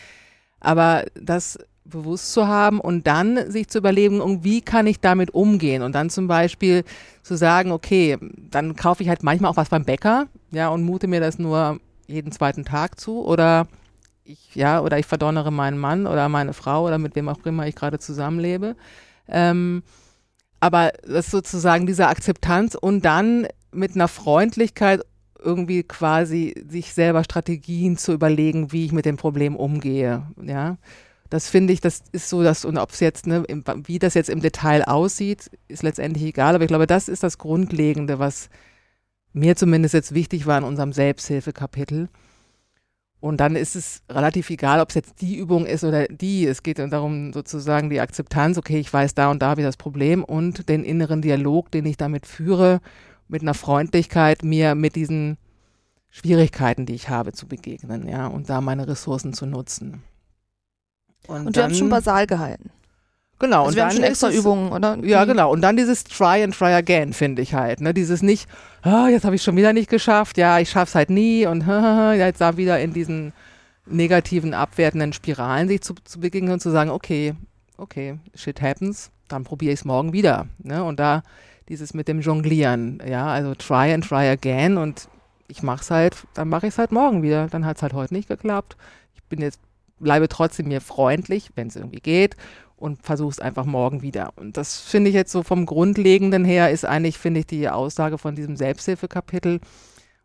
[0.61, 5.83] Aber das bewusst zu haben und dann sich zu überlegen, wie kann ich damit umgehen
[5.83, 6.83] und dann zum Beispiel
[7.23, 8.17] zu sagen, okay,
[8.51, 11.79] dann kaufe ich halt manchmal auch was beim Bäcker, ja, und mute mir das nur
[12.07, 13.67] jeden zweiten Tag zu oder
[14.25, 17.67] ich, ja, oder ich verdonnere meinen Mann oder meine Frau oder mit wem auch immer
[17.67, 18.77] ich gerade zusammenlebe.
[19.29, 19.83] Ähm,
[20.61, 25.03] aber das ist sozusagen diese Akzeptanz und dann mit einer Freundlichkeit
[25.43, 30.79] irgendwie quasi sich selber Strategien zu überlegen, wie ich mit dem Problem umgehe, ja.
[31.31, 34.15] Das finde ich, das ist so, dass, und ob es jetzt, ne, im, wie das
[34.15, 38.51] jetzt im Detail aussieht, ist letztendlich egal, aber ich glaube, das ist das Grundlegende, was
[39.33, 42.09] mir zumindest jetzt wichtig war in unserem Selbsthilfekapitel.
[43.25, 46.45] Und dann ist es relativ egal, ob es jetzt die Übung ist oder die.
[46.45, 50.23] Es geht darum, sozusagen die Akzeptanz, okay, ich weiß da und da wie das Problem
[50.23, 52.83] und den inneren Dialog, den ich damit führe,
[53.27, 55.39] mit einer Freundlichkeit, mir mit diesen
[56.11, 60.03] Schwierigkeiten, die ich habe, zu begegnen, ja, und da meine Ressourcen zu nutzen.
[61.27, 62.73] Und, und wir haben schon basal gehalten.
[63.39, 63.65] Genau.
[63.65, 64.99] Also und wir haben schon extra es, Übungen, oder?
[65.03, 65.51] Ja, genau.
[65.51, 67.81] Und dann dieses Try and Try Again, finde ich halt.
[67.81, 67.93] Ne?
[67.93, 68.49] Dieses nicht,
[68.85, 71.67] oh, jetzt habe ich schon wieder nicht geschafft, ja, ich schaff's halt nie und
[72.17, 73.33] jetzt da wieder in diesen
[73.87, 77.35] negativen, abwertenden Spiralen sich zu, zu begegnen und zu sagen, okay,
[77.77, 80.47] okay, shit happens, dann probiere ich es morgen wieder.
[80.59, 80.83] Ne?
[80.85, 81.23] Und da
[81.69, 85.09] dieses mit dem Jonglieren, ja, also try and try again und
[85.49, 87.49] ich mach's halt, dann mache ich es halt morgen wieder.
[87.49, 88.77] Dann hat es halt heute nicht geklappt.
[89.15, 89.61] Ich bin jetzt,
[89.99, 92.37] bleibe trotzdem mir freundlich, wenn es irgendwie geht
[92.77, 94.33] und versuch's einfach morgen wieder.
[94.37, 98.19] Und das finde ich jetzt so vom Grundlegenden her ist eigentlich, finde ich, die Aussage
[98.19, 99.61] von diesem Selbsthilfekapitel.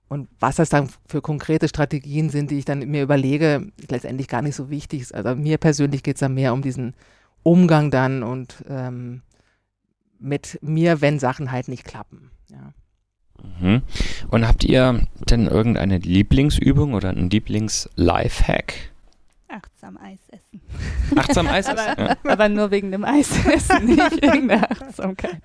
[0.07, 4.27] Und was das dann für konkrete Strategien sind, die ich dann mir überlege, ist letztendlich
[4.27, 5.13] gar nicht so wichtig.
[5.13, 6.95] Also mir persönlich geht es dann mehr um diesen
[7.43, 9.21] Umgang dann und ähm,
[10.19, 12.31] mit mir, wenn Sachen halt nicht klappen.
[12.49, 12.73] Ja.
[13.61, 13.81] Mhm.
[14.29, 18.91] Und habt ihr denn irgendeine Lieblingsübung oder einen Lieblings-Lifehack?
[19.51, 20.61] Achtsam Eis essen.
[21.15, 21.79] Achtsam Eis essen?
[21.79, 22.15] aber, ja.
[22.23, 25.41] aber, nur wegen dem Eis essen, nicht wegen der Achtsamkeit.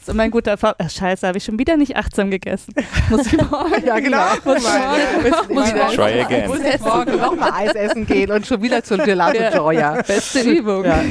[0.00, 0.84] So mein guter Vater.
[0.86, 2.72] Ach, scheiße, habe ich schon wieder nicht achtsam gegessen.
[3.10, 3.84] Muss ich morgen.
[3.84, 4.24] ja, genau.
[4.44, 6.48] Muss morgen, muss morgen, Try again.
[6.48, 9.56] Muss ich morgen nochmal Eis essen gehen und schon wieder zur Gelato ja.
[9.56, 10.02] Joya.
[10.02, 10.84] Beste Übung.
[10.84, 11.02] Ja.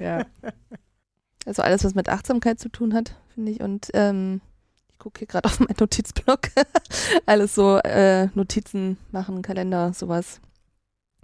[0.00, 0.26] ja.
[1.46, 3.60] Also alles, was mit Achtsamkeit zu tun hat, finde ich.
[3.60, 4.40] Und ähm,
[4.90, 6.48] ich gucke hier gerade auf meinen Notizblock.
[7.26, 10.40] alles so äh, Notizen machen, Kalender, sowas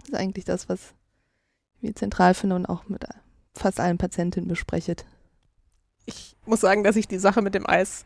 [0.09, 0.93] ist eigentlich das, was
[1.81, 3.05] ich zentral finde und auch mit
[3.53, 4.95] fast allen Patientinnen bespreche.
[6.05, 8.05] Ich muss sagen, dass ich die Sache mit dem Eis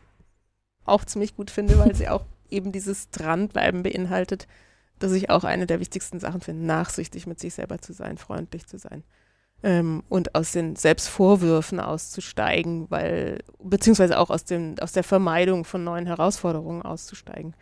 [0.85, 4.47] auch ziemlich gut finde, weil sie auch eben dieses Dranbleiben beinhaltet,
[4.99, 8.67] dass ich auch eine der wichtigsten Sachen finde, nachsichtig mit sich selber zu sein, freundlich
[8.67, 9.03] zu sein
[9.63, 15.83] ähm, und aus den Selbstvorwürfen auszusteigen, weil beziehungsweise auch aus dem aus der Vermeidung von
[15.83, 17.55] neuen Herausforderungen auszusteigen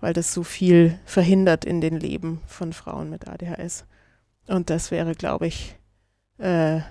[0.00, 3.84] weil das so viel verhindert in den Leben von Frauen mit ADHS.
[4.46, 5.76] Und das wäre, glaube ich,
[6.38, 6.82] äh, äh,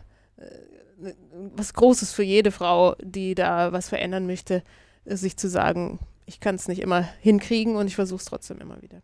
[1.56, 4.64] was Großes für jede Frau, die da was verändern möchte,
[5.06, 8.82] sich zu sagen, ich kann es nicht immer hinkriegen und ich versuche es trotzdem immer
[8.82, 9.02] wieder.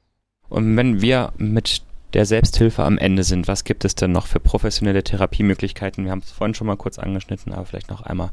[0.49, 1.83] Und wenn wir mit
[2.13, 6.03] der Selbsthilfe am Ende sind, was gibt es denn noch für professionelle Therapiemöglichkeiten?
[6.03, 8.31] Wir haben es vorhin schon mal kurz angeschnitten, aber vielleicht noch einmal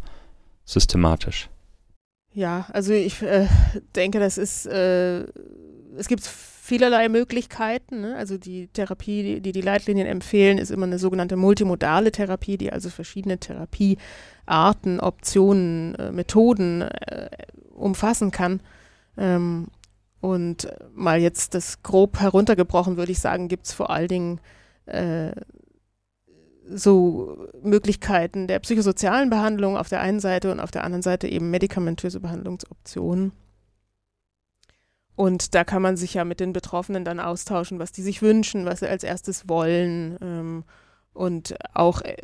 [0.64, 1.48] systematisch.
[2.38, 3.48] Ja, also ich äh,
[3.96, 5.24] denke, das ist, äh,
[5.96, 8.00] es gibt vielerlei Möglichkeiten.
[8.00, 8.14] Ne?
[8.14, 12.90] Also die Therapie, die die Leitlinien empfehlen, ist immer eine sogenannte multimodale Therapie, die also
[12.90, 17.28] verschiedene Therapiearten, Optionen, äh, Methoden äh,
[17.74, 18.60] umfassen kann.
[19.16, 19.66] Ähm,
[20.20, 24.40] Und mal jetzt das grob heruntergebrochen, würde ich sagen, gibt es vor allen Dingen
[24.86, 25.32] äh,
[26.70, 31.50] so Möglichkeiten der psychosozialen Behandlung auf der einen Seite und auf der anderen Seite eben
[31.50, 33.32] medikamentöse Behandlungsoptionen.
[35.16, 38.66] Und da kann man sich ja mit den Betroffenen dann austauschen, was die sich wünschen,
[38.66, 40.64] was sie als erstes wollen ähm,
[41.12, 42.16] und auch äh,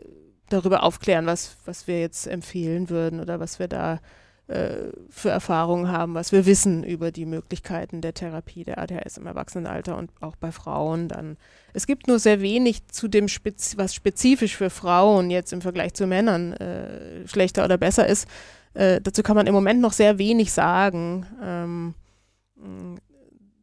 [0.49, 4.01] darüber aufklären, was, was wir jetzt empfehlen würden oder was wir da
[4.47, 9.27] äh, für Erfahrungen haben, was wir wissen über die Möglichkeiten der Therapie der ADHS im
[9.27, 11.39] Erwachsenenalter und auch bei Frauen dann.
[11.73, 15.95] Es gibt nur sehr wenig zu dem, Spez was spezifisch für Frauen jetzt im Vergleich
[15.95, 18.29] zu Männern äh, schlechter oder besser ist.
[18.75, 21.27] Äh, dazu kann man im Moment noch sehr wenig sagen.
[21.43, 21.95] Ähm,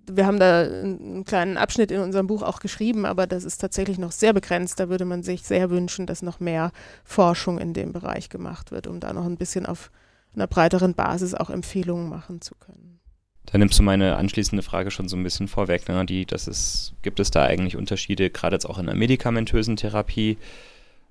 [0.09, 3.97] wir haben da einen kleinen Abschnitt in unserem Buch auch geschrieben, aber das ist tatsächlich
[3.97, 4.79] noch sehr begrenzt.
[4.79, 6.71] Da würde man sich sehr wünschen, dass noch mehr
[7.03, 9.91] Forschung in dem Bereich gemacht wird, um da noch ein bisschen auf
[10.35, 12.99] einer breiteren Basis auch Empfehlungen machen zu können.
[13.45, 15.87] Da nimmst du meine anschließende Frage schon so ein bisschen vorweg.
[15.89, 16.05] Ne?
[16.05, 20.37] Die, das ist, gibt es da eigentlich Unterschiede, gerade jetzt auch in der medikamentösen Therapie?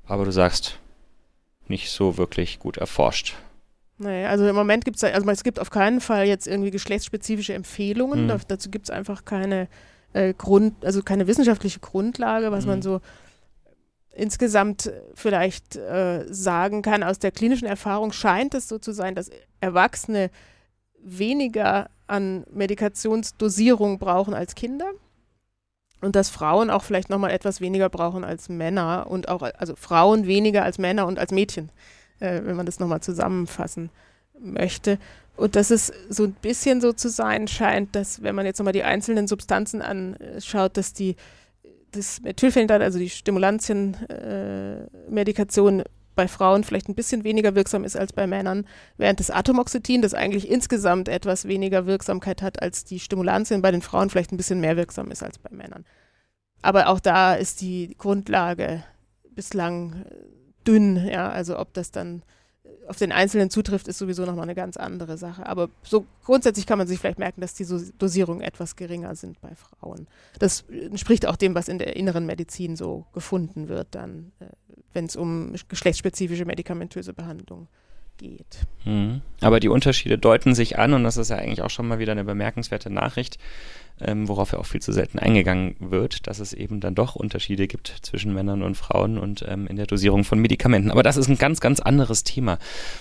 [0.07, 0.79] Aber du sagst,
[1.69, 3.35] nicht so wirklich gut erforscht.
[3.99, 7.53] Nee, also im Moment gibt es, also es gibt auf keinen Fall jetzt irgendwie geschlechtsspezifische
[7.53, 8.25] Empfehlungen.
[8.25, 8.29] Mhm.
[8.29, 9.69] Da, dazu gibt es einfach keine
[10.15, 12.71] äh, Grund, also keine wissenschaftliche Grundlage, was mhm.
[12.71, 13.01] man so
[14.15, 19.31] insgesamt vielleicht äh, sagen kann, aus der klinischen Erfahrung scheint es so zu sein, dass
[19.61, 20.31] Erwachsene
[21.03, 24.91] weniger an Medikationsdosierung brauchen als Kinder
[26.01, 30.27] und dass Frauen auch vielleicht nochmal etwas weniger brauchen als Männer und auch, also Frauen
[30.27, 31.71] weniger als Männer und als Mädchen,
[32.19, 33.91] äh, wenn man das nochmal zusammenfassen
[34.39, 34.99] möchte.
[35.37, 38.73] Und dass es so ein bisschen so zu sein scheint, dass wenn man jetzt nochmal
[38.73, 41.17] die einzelnen Substanzen anschaut, dass die
[41.93, 45.85] das Methylphenidat, also die Stimulantienmedikation, äh,
[46.21, 48.67] bei Frauen vielleicht ein bisschen weniger wirksam ist als bei Männern,
[48.99, 53.81] während das Atomoxetin, das eigentlich insgesamt etwas weniger Wirksamkeit hat als die Stimulantien, bei den
[53.81, 55.87] Frauen vielleicht ein bisschen mehr wirksam ist als bei Männern.
[56.61, 58.85] Aber auch da ist die Grundlage
[59.31, 60.15] bislang äh,
[60.67, 62.23] dünn, ja, also ob das dann
[62.87, 65.47] auf den Einzelnen zutrifft, ist sowieso nochmal eine ganz andere Sache.
[65.47, 67.67] Aber so grundsätzlich kann man sich vielleicht merken, dass die
[67.99, 70.07] Dosierungen etwas geringer sind bei Frauen.
[70.39, 74.47] Das entspricht auch dem, was in der inneren Medizin so gefunden wird, dann, äh,
[74.93, 77.80] wenn es um geschlechtsspezifische medikamentöse Behandlung geht.
[78.85, 79.23] Mhm.
[79.41, 82.13] Aber die Unterschiede deuten sich an und das ist ja eigentlich auch schon mal wieder
[82.13, 83.39] eine bemerkenswerte Nachricht
[84.01, 87.67] ähm, worauf ja auch viel zu selten eingegangen wird, dass es eben dann doch Unterschiede
[87.67, 90.91] gibt zwischen Männern und Frauen und ähm, in der Dosierung von Medikamenten.
[90.91, 92.59] Aber das ist ein ganz, ganz anderes Thema.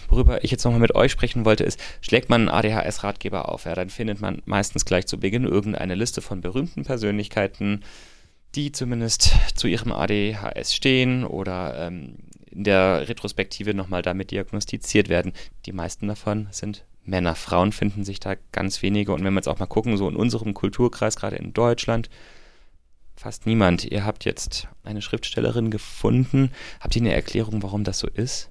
[0.10, 3.76] Worüber ich jetzt nochmal mit euch sprechen wollte, ist, schlägt man einen ADHS-Ratgeber auf, ja,
[3.76, 7.82] dann findet man meistens gleich zu Beginn irgendeine Liste von berühmten Persönlichkeiten,
[8.56, 12.16] die zumindest zu ihrem ADHS stehen oder ähm,
[12.52, 15.34] in der Retrospektive nochmal damit diagnostiziert werden.
[15.66, 17.36] Die meisten davon sind Männer.
[17.36, 19.14] Frauen finden sich da ganz wenige.
[19.14, 22.10] Und wenn wir jetzt auch mal gucken, so in unserem Kulturkreis, gerade in Deutschland,
[23.16, 23.86] fast niemand.
[23.86, 26.52] Ihr habt jetzt eine Schriftstellerin gefunden.
[26.80, 28.50] Habt ihr eine Erklärung, warum das so ist?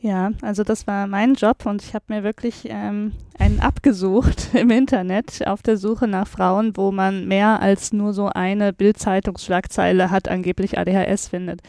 [0.00, 4.70] Ja, also das war mein Job und ich habe mir wirklich ähm, einen abgesucht im
[4.70, 10.28] Internet auf der Suche nach Frauen, wo man mehr als nur so eine Bildzeitungsschlagzeile hat,
[10.28, 11.62] angeblich ADHS findet.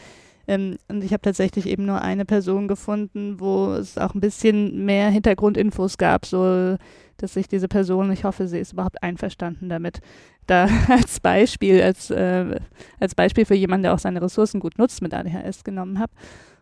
[0.50, 4.84] Ähm, und ich habe tatsächlich eben nur eine Person gefunden, wo es auch ein bisschen
[4.84, 6.76] mehr Hintergrundinfos gab, so
[7.18, 10.00] dass sich diese Person, ich hoffe, sie ist überhaupt einverstanden damit,
[10.48, 12.58] da als Beispiel, als, äh,
[12.98, 16.12] als Beispiel für jemanden, der auch seine Ressourcen gut nutzt, mit ADHS genommen habe.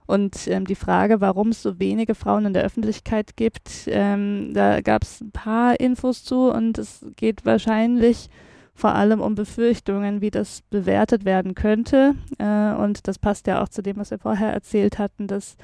[0.06, 4.82] Und ähm, die Frage, warum es so wenige Frauen in der Öffentlichkeit gibt, ähm, da
[4.82, 8.28] gab es ein paar Infos zu und es geht wahrscheinlich
[8.78, 12.14] vor allem um Befürchtungen, wie das bewertet werden könnte.
[12.38, 15.56] Äh, und das passt ja auch zu dem, was wir vorher erzählt hatten, dass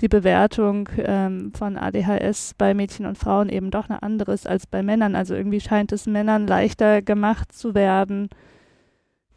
[0.00, 4.68] die Bewertung ähm, von ADHS bei Mädchen und Frauen eben doch eine andere ist als
[4.68, 5.16] bei Männern.
[5.16, 8.28] Also irgendwie scheint es Männern leichter gemacht zu werden,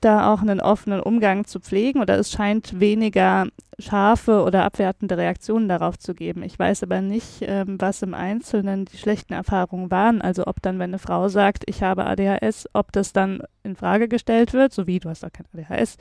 [0.03, 3.47] da auch einen offenen Umgang zu pflegen oder es scheint weniger
[3.79, 6.43] scharfe oder abwertende Reaktionen darauf zu geben.
[6.43, 10.21] Ich weiß aber nicht, ähm, was im Einzelnen die schlechten Erfahrungen waren.
[10.21, 14.07] Also ob dann, wenn eine Frau sagt, ich habe ADHS, ob das dann in Frage
[14.07, 15.97] gestellt wird, so wie du hast doch kein ADHS,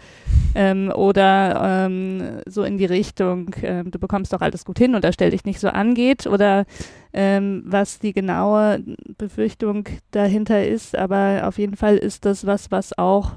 [0.54, 5.04] ähm, oder ähm, so in die Richtung, ähm, du bekommst doch alles gut hin und
[5.04, 6.64] da stell dich nicht so angeht oder
[7.12, 8.82] ähm, was die genaue
[9.16, 10.96] Befürchtung dahinter ist.
[10.96, 13.32] Aber auf jeden Fall ist das was, was auch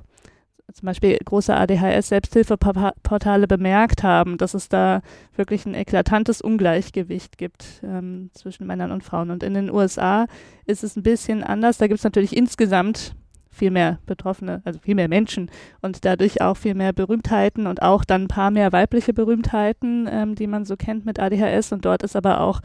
[0.74, 5.02] zum Beispiel große ADHS-Selbsthilfeportale bemerkt haben, dass es da
[5.36, 9.32] wirklich ein eklatantes Ungleichgewicht gibt ähm, zwischen Männern und Frauen.
[9.32, 10.26] Und in den USA
[10.66, 11.78] ist es ein bisschen anders.
[11.78, 13.16] Da gibt es natürlich insgesamt
[13.56, 15.50] viel mehr Betroffene, also viel mehr Menschen
[15.82, 20.36] und dadurch auch viel mehr Berühmtheiten und auch dann ein paar mehr weibliche Berühmtheiten, ähm,
[20.36, 21.72] die man so kennt mit ADHS.
[21.72, 22.60] Und dort ist aber auch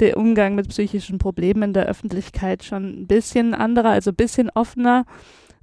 [0.00, 4.50] der Umgang mit psychischen Problemen in der Öffentlichkeit schon ein bisschen anderer, also ein bisschen
[4.50, 5.04] offener.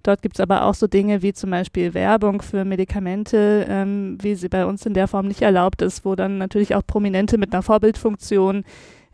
[0.04, 4.36] Dort gibt es aber auch so Dinge wie zum Beispiel Werbung für Medikamente, ähm, wie
[4.36, 7.54] sie bei uns in der Form nicht erlaubt ist, wo dann natürlich auch Prominente mit
[7.54, 8.64] einer Vorbildfunktion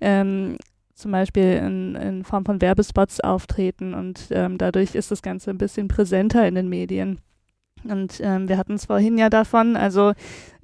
[0.02, 0.58] ähm,
[0.94, 5.58] zum Beispiel in, in, Form von Werbespots auftreten und ähm, dadurch ist das Ganze ein
[5.58, 7.20] bisschen präsenter in den Medien.
[7.90, 10.14] Und ähm, wir hatten es vorhin ja davon, also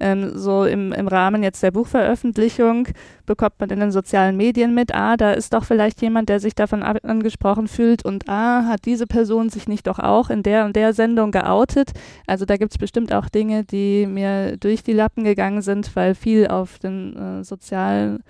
[0.00, 2.88] ähm, so im, im Rahmen jetzt der Buchveröffentlichung
[3.26, 6.54] bekommt man in den sozialen Medien mit, ah, da ist doch vielleicht jemand, der sich
[6.54, 10.74] davon angesprochen fühlt und ah, hat diese Person sich nicht doch auch in der und
[10.74, 11.92] der Sendung geoutet.
[12.26, 16.14] Also da gibt es bestimmt auch Dinge, die mir durch die Lappen gegangen sind, weil
[16.14, 18.24] viel auf den äh, sozialen,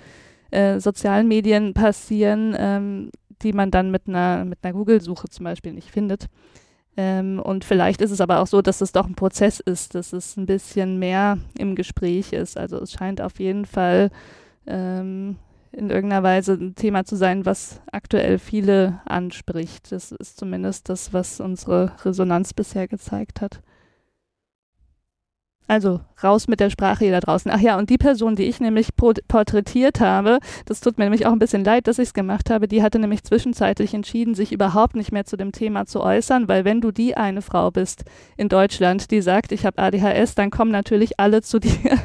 [0.50, 3.10] äh, sozialen Medien passieren, ähm,
[3.42, 6.28] die man dann mit einer, mit einer Google-Suche zum Beispiel nicht findet.
[6.96, 10.12] Ähm, und vielleicht ist es aber auch so, dass es doch ein Prozess ist, dass
[10.12, 12.58] es ein bisschen mehr im Gespräch ist.
[12.58, 14.10] Also es scheint auf jeden Fall
[14.66, 15.36] ähm,
[15.72, 19.90] in irgendeiner Weise ein Thema zu sein, was aktuell viele anspricht.
[19.90, 23.62] Das ist zumindest das, was unsere Resonanz bisher gezeigt hat.
[25.68, 27.50] Also raus mit der Sprache hier da draußen.
[27.50, 31.32] Ach ja, und die Person, die ich nämlich porträtiert habe, das tut mir nämlich auch
[31.32, 34.96] ein bisschen leid, dass ich es gemacht habe, die hatte nämlich zwischenzeitlich entschieden, sich überhaupt
[34.96, 38.04] nicht mehr zu dem Thema zu äußern, weil wenn du die eine Frau bist
[38.36, 41.98] in Deutschland, die sagt, ich habe ADHS, dann kommen natürlich alle zu dir.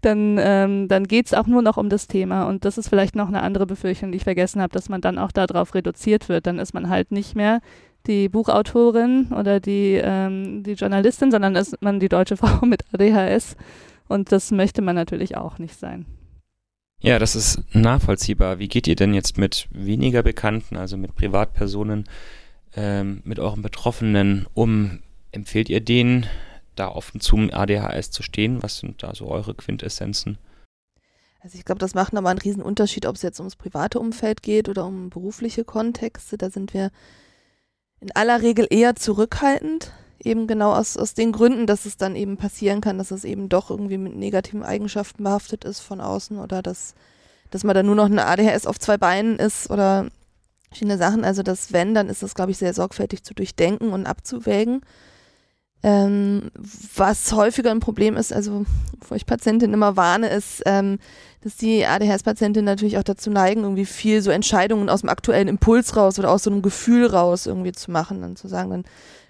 [0.00, 2.44] dann ähm, dann geht es auch nur noch um das Thema.
[2.44, 5.18] Und das ist vielleicht noch eine andere Befürchtung, die ich vergessen habe, dass man dann
[5.18, 6.46] auch darauf reduziert wird.
[6.46, 7.60] Dann ist man halt nicht mehr
[8.06, 13.56] die Buchautorin oder die, ähm, die Journalistin, sondern ist man die deutsche Frau mit ADHS.
[14.08, 16.06] Und das möchte man natürlich auch nicht sein.
[17.00, 18.58] Ja, das ist nachvollziehbar.
[18.58, 22.04] Wie geht ihr denn jetzt mit weniger Bekannten, also mit Privatpersonen,
[22.76, 25.00] ähm, mit euren Betroffenen um?
[25.32, 26.26] Empfehlt ihr denen,
[26.76, 28.62] da offen zum ADHS zu stehen?
[28.62, 30.38] Was sind da so eure Quintessenzen?
[31.40, 34.42] Also ich glaube, das macht nochmal einen riesen Unterschied, ob es jetzt ums private Umfeld
[34.42, 36.38] geht oder um berufliche Kontexte.
[36.38, 36.90] Da sind wir
[38.04, 42.36] in aller Regel eher zurückhaltend, eben genau aus, aus den Gründen, dass es dann eben
[42.36, 46.60] passieren kann, dass es eben doch irgendwie mit negativen Eigenschaften behaftet ist von außen oder
[46.60, 46.94] dass,
[47.50, 50.08] dass man dann nur noch eine ADHS auf zwei Beinen ist oder
[50.68, 51.24] verschiedene Sachen.
[51.24, 54.82] Also das Wenn, dann ist das, glaube ich, sehr sorgfältig zu durchdenken und abzuwägen.
[55.82, 56.50] Ähm,
[56.94, 58.66] was häufiger ein Problem ist, also
[59.08, 60.98] wo ich Patientinnen immer warne, ist, ähm,
[61.44, 65.94] dass die ADHS-Patientinnen natürlich auch dazu neigen, irgendwie viel so Entscheidungen aus dem aktuellen Impuls
[65.94, 68.22] raus oder aus so einem Gefühl raus irgendwie zu machen.
[68.22, 68.84] Dann zu sagen, dann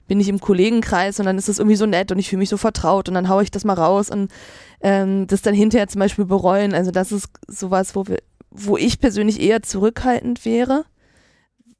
[0.07, 2.51] bin ich im Kollegenkreis und dann ist das irgendwie so nett und ich fühle mich
[2.51, 4.31] so vertraut und dann haue ich das mal raus und
[4.81, 6.73] ähm, das dann hinterher zum Beispiel bereuen.
[6.73, 8.19] Also das ist sowas, wo wir,
[8.51, 10.85] wo ich persönlich eher zurückhaltend wäre,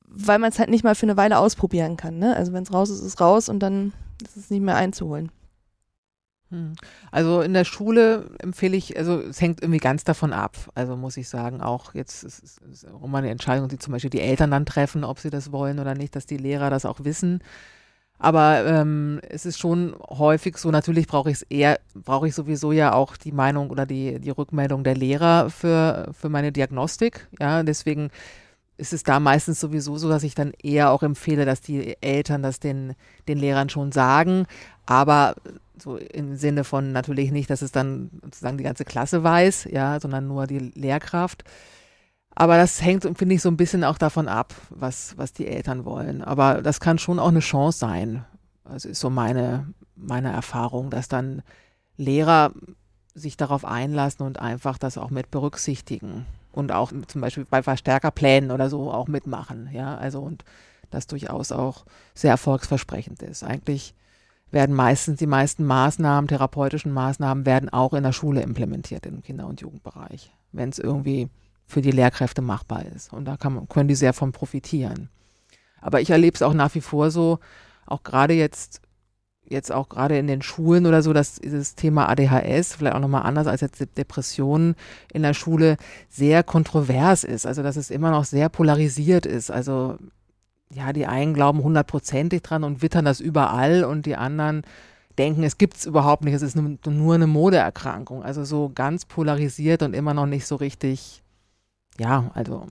[0.09, 2.19] weil man es halt nicht mal für eine Weile ausprobieren kann.
[2.19, 2.35] Ne?
[2.35, 5.31] Also wenn es raus ist, ist es raus und dann ist es nicht mehr einzuholen.
[7.11, 10.57] Also in der Schule empfehle ich, also es hängt irgendwie ganz davon ab.
[10.75, 14.11] Also muss ich sagen, auch jetzt ist es auch immer eine Entscheidung, die zum Beispiel
[14.11, 17.05] die Eltern dann treffen, ob sie das wollen oder nicht, dass die Lehrer das auch
[17.05, 17.41] wissen.
[18.19, 22.73] Aber ähm, es ist schon häufig so, natürlich brauche ich es eher, brauche ich sowieso
[22.73, 27.29] ja auch die Meinung oder die, die Rückmeldung der Lehrer für, für meine Diagnostik.
[27.41, 28.11] Ja, deswegen
[28.77, 32.43] ist es da meistens sowieso so, dass ich dann eher auch empfehle, dass die Eltern
[32.43, 32.95] das den,
[33.29, 34.47] den Lehrern schon sagen.
[34.87, 35.35] Aber
[35.79, 39.99] so im Sinne von natürlich nicht, dass es dann sozusagen die ganze Klasse weiß, ja,
[40.01, 41.45] sondern nur die Lehrkraft.
[42.35, 45.85] Aber das hängt, finde ich, so ein bisschen auch davon ab, was, was die Eltern
[45.85, 46.23] wollen.
[46.23, 48.25] Aber das kann schon auch eine Chance sein.
[48.65, 51.43] Also ist so meine, meine Erfahrung, dass dann
[51.97, 52.53] Lehrer
[53.15, 58.51] sich darauf einlassen und einfach das auch mit berücksichtigen und auch zum Beispiel bei Verstärkerplänen
[58.51, 59.69] oder so auch mitmachen.
[59.73, 60.45] Ja, also und
[60.91, 61.85] das durchaus auch
[62.15, 63.45] sehr erfolgsversprechend ist.
[63.45, 63.95] Eigentlich
[64.55, 69.49] werden meistens die meisten Maßnahmen, therapeutischen Maßnahmen, werden auch in der Schule implementiert im Kinder-
[69.49, 71.29] und Jugendbereich, wenn es irgendwie
[71.67, 73.13] für die Lehrkräfte machbar ist.
[73.13, 75.09] Und da kann, können die sehr von profitieren.
[75.81, 77.41] Aber ich erlebe es auch nach wie vor so,
[77.85, 78.81] auch gerade jetzt
[79.47, 83.25] jetzt auch gerade in den Schulen oder so, dass dieses Thema ADHS, vielleicht auch nochmal
[83.25, 84.75] anders als jetzt Depressionen
[85.13, 85.77] in der Schule,
[86.09, 87.45] sehr kontrovers ist.
[87.45, 89.51] Also dass es immer noch sehr polarisiert ist.
[89.51, 89.99] Also
[90.71, 94.63] ja, die einen glauben hundertprozentig dran und wittern das überall und die anderen
[95.19, 98.23] denken, es gibt es überhaupt nicht, es ist nur eine Modeerkrankung.
[98.23, 101.23] Also so ganz polarisiert und immer noch nicht so richtig,
[101.99, 102.67] ja, also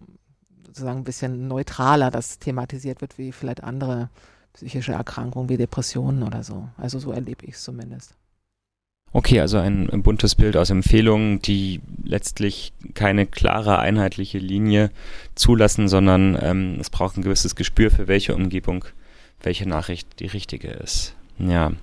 [0.66, 4.10] sozusagen ein bisschen neutraler das thematisiert wird wie vielleicht andere
[4.54, 6.68] psychische Erkrankungen wie Depressionen oder so.
[6.78, 8.16] Also so erlebe ich es zumindest.
[9.16, 14.90] Okay, also ein, buntes Bild aus Empfehlungen, die letztlich keine klare, einheitliche Linie
[15.36, 18.86] zulassen, sondern ähm, es braucht ein gewisses Gespür für welche Umgebung
[19.44, 21.14] welche Nachricht die richtige ist.
[21.38, 21.74] Ja.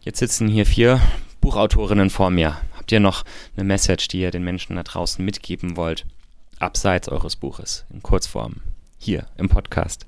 [0.00, 1.00] Jetzt sitzen hier vier
[1.40, 2.58] Buchautorinnen vor mir.
[2.76, 3.24] Habt ihr noch
[3.56, 6.06] eine Message, die ihr den Menschen da draußen mitgeben wollt?
[6.58, 8.60] Abseits eures Buches, in Kurzform.
[8.98, 10.06] Hier im Podcast.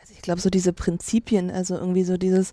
[0.00, 2.52] Also ich glaube, so diese Prinzipien, also irgendwie so dieses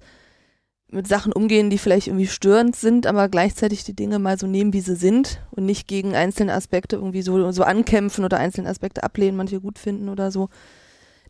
[0.91, 4.73] mit Sachen umgehen, die vielleicht irgendwie störend sind, aber gleichzeitig die Dinge mal so nehmen,
[4.73, 9.03] wie sie sind und nicht gegen einzelne Aspekte irgendwie so, so ankämpfen oder einzelne Aspekte
[9.03, 10.49] ablehnen, manche gut finden oder so.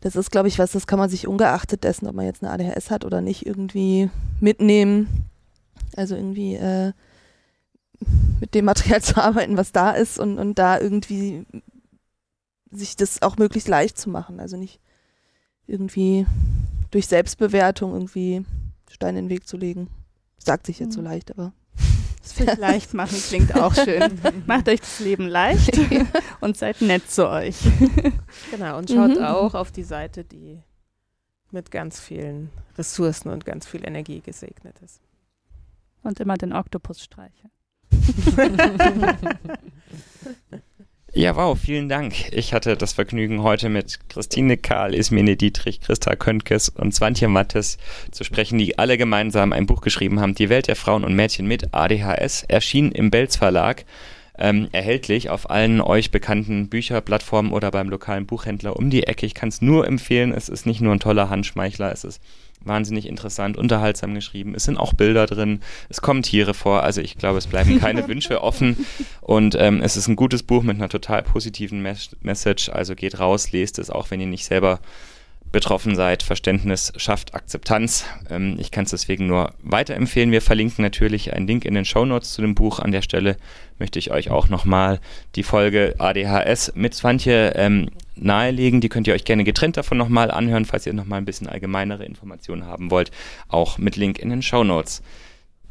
[0.00, 2.52] Das ist, glaube ich, was, das kann man sich ungeachtet dessen, ob man jetzt eine
[2.52, 4.10] ADHS hat oder nicht, irgendwie
[4.40, 5.28] mitnehmen.
[5.96, 6.92] Also irgendwie äh,
[8.40, 11.46] mit dem Material zu arbeiten, was da ist und, und da irgendwie
[12.72, 14.40] sich das auch möglichst leicht zu machen.
[14.40, 14.80] Also nicht
[15.68, 16.26] irgendwie
[16.90, 18.44] durch Selbstbewertung irgendwie
[18.92, 19.88] Steine in den Weg zu legen.
[20.38, 21.52] Sagt sich jetzt so leicht, aber.
[22.38, 24.20] Das leicht machen klingt auch schön.
[24.46, 25.76] Macht euch das Leben leicht
[26.40, 27.56] und seid nett zu euch.
[28.52, 29.24] Genau, und schaut mhm.
[29.24, 30.62] auch auf die Seite, die
[31.50, 35.00] mit ganz vielen Ressourcen und ganz viel Energie gesegnet ist.
[36.04, 37.50] Und immer den Oktopus streicheln.
[41.14, 42.32] Ja, wow, vielen Dank.
[42.32, 47.76] Ich hatte das Vergnügen, heute mit Christine Karl, Ismene Dietrich, Christa Köntges und Swantje Mattes
[48.10, 51.46] zu sprechen, die alle gemeinsam ein Buch geschrieben haben, Die Welt der Frauen und Mädchen
[51.46, 53.84] mit ADHS, erschienen im Belz Verlag,
[54.38, 59.26] ähm, erhältlich auf allen euch bekannten Bücherplattformen oder beim lokalen Buchhändler um die Ecke.
[59.26, 62.22] Ich kann es nur empfehlen, es ist nicht nur ein toller Handschmeichler, es ist
[62.64, 64.54] wahnsinnig interessant, unterhaltsam geschrieben.
[64.54, 66.82] Es sind auch Bilder drin, es kommen Tiere vor.
[66.82, 68.86] Also ich glaube, es bleiben keine Wünsche offen.
[69.20, 72.68] Und ähm, es ist ein gutes Buch mit einer total positiven Mes Message.
[72.68, 74.80] Also geht raus, lest es, auch wenn ihr nicht selber
[75.52, 76.22] betroffen seid.
[76.22, 78.06] Verständnis schafft Akzeptanz.
[78.30, 80.32] Ähm, ich kann es deswegen nur weiterempfehlen.
[80.32, 82.80] Wir verlinken natürlich einen Link in den Show Notes zu dem Buch.
[82.80, 83.36] An der Stelle
[83.78, 84.98] möchte ich euch auch nochmal
[85.36, 88.80] die Folge ADHS mit Swantje ähm, nahelegen.
[88.80, 92.04] Die könnt ihr euch gerne getrennt davon nochmal anhören, falls ihr nochmal ein bisschen allgemeinere
[92.04, 93.10] Informationen haben wollt.
[93.48, 95.02] Auch mit Link in den Show Notes.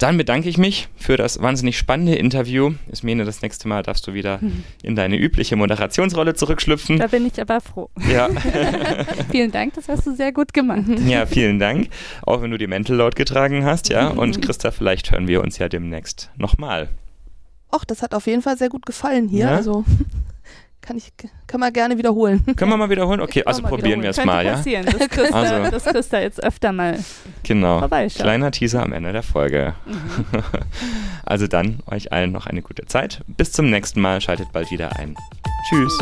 [0.01, 2.73] Dann bedanke ich mich für das wahnsinnig spannende Interview.
[2.91, 4.39] Ismene, das nächste Mal darfst du wieder
[4.81, 6.97] in deine übliche Moderationsrolle zurückschlüpfen.
[6.97, 7.88] Da bin ich aber froh.
[8.11, 8.27] Ja.
[9.31, 10.85] vielen Dank, das hast du sehr gut gemacht.
[11.05, 11.89] Ja, vielen Dank.
[12.23, 14.07] Auch wenn du die Mental Load getragen hast, ja.
[14.07, 16.89] Und Christa, vielleicht hören wir uns ja demnächst nochmal.
[17.72, 19.45] Och, das hat auf jeden Fall sehr gut gefallen hier.
[19.45, 19.55] Ja?
[19.55, 19.85] Also
[20.81, 21.13] kann ich,
[21.47, 22.43] kann man gerne wiederholen.
[22.55, 23.21] Können wir mal wiederholen?
[23.31, 24.53] Okay, also probieren wir es mal, ja?
[24.53, 26.97] Passieren, dass Christa, also, dass Christa jetzt öfter mal
[27.43, 27.87] Genau.
[27.87, 29.75] Kleiner Teaser am Ende der Folge.
[29.85, 30.25] Mhm.
[31.25, 33.21] also dann euch allen noch eine gute Zeit.
[33.27, 34.21] Bis zum nächsten Mal.
[34.21, 35.15] Schaltet bald wieder ein.
[35.69, 35.97] Tschüss.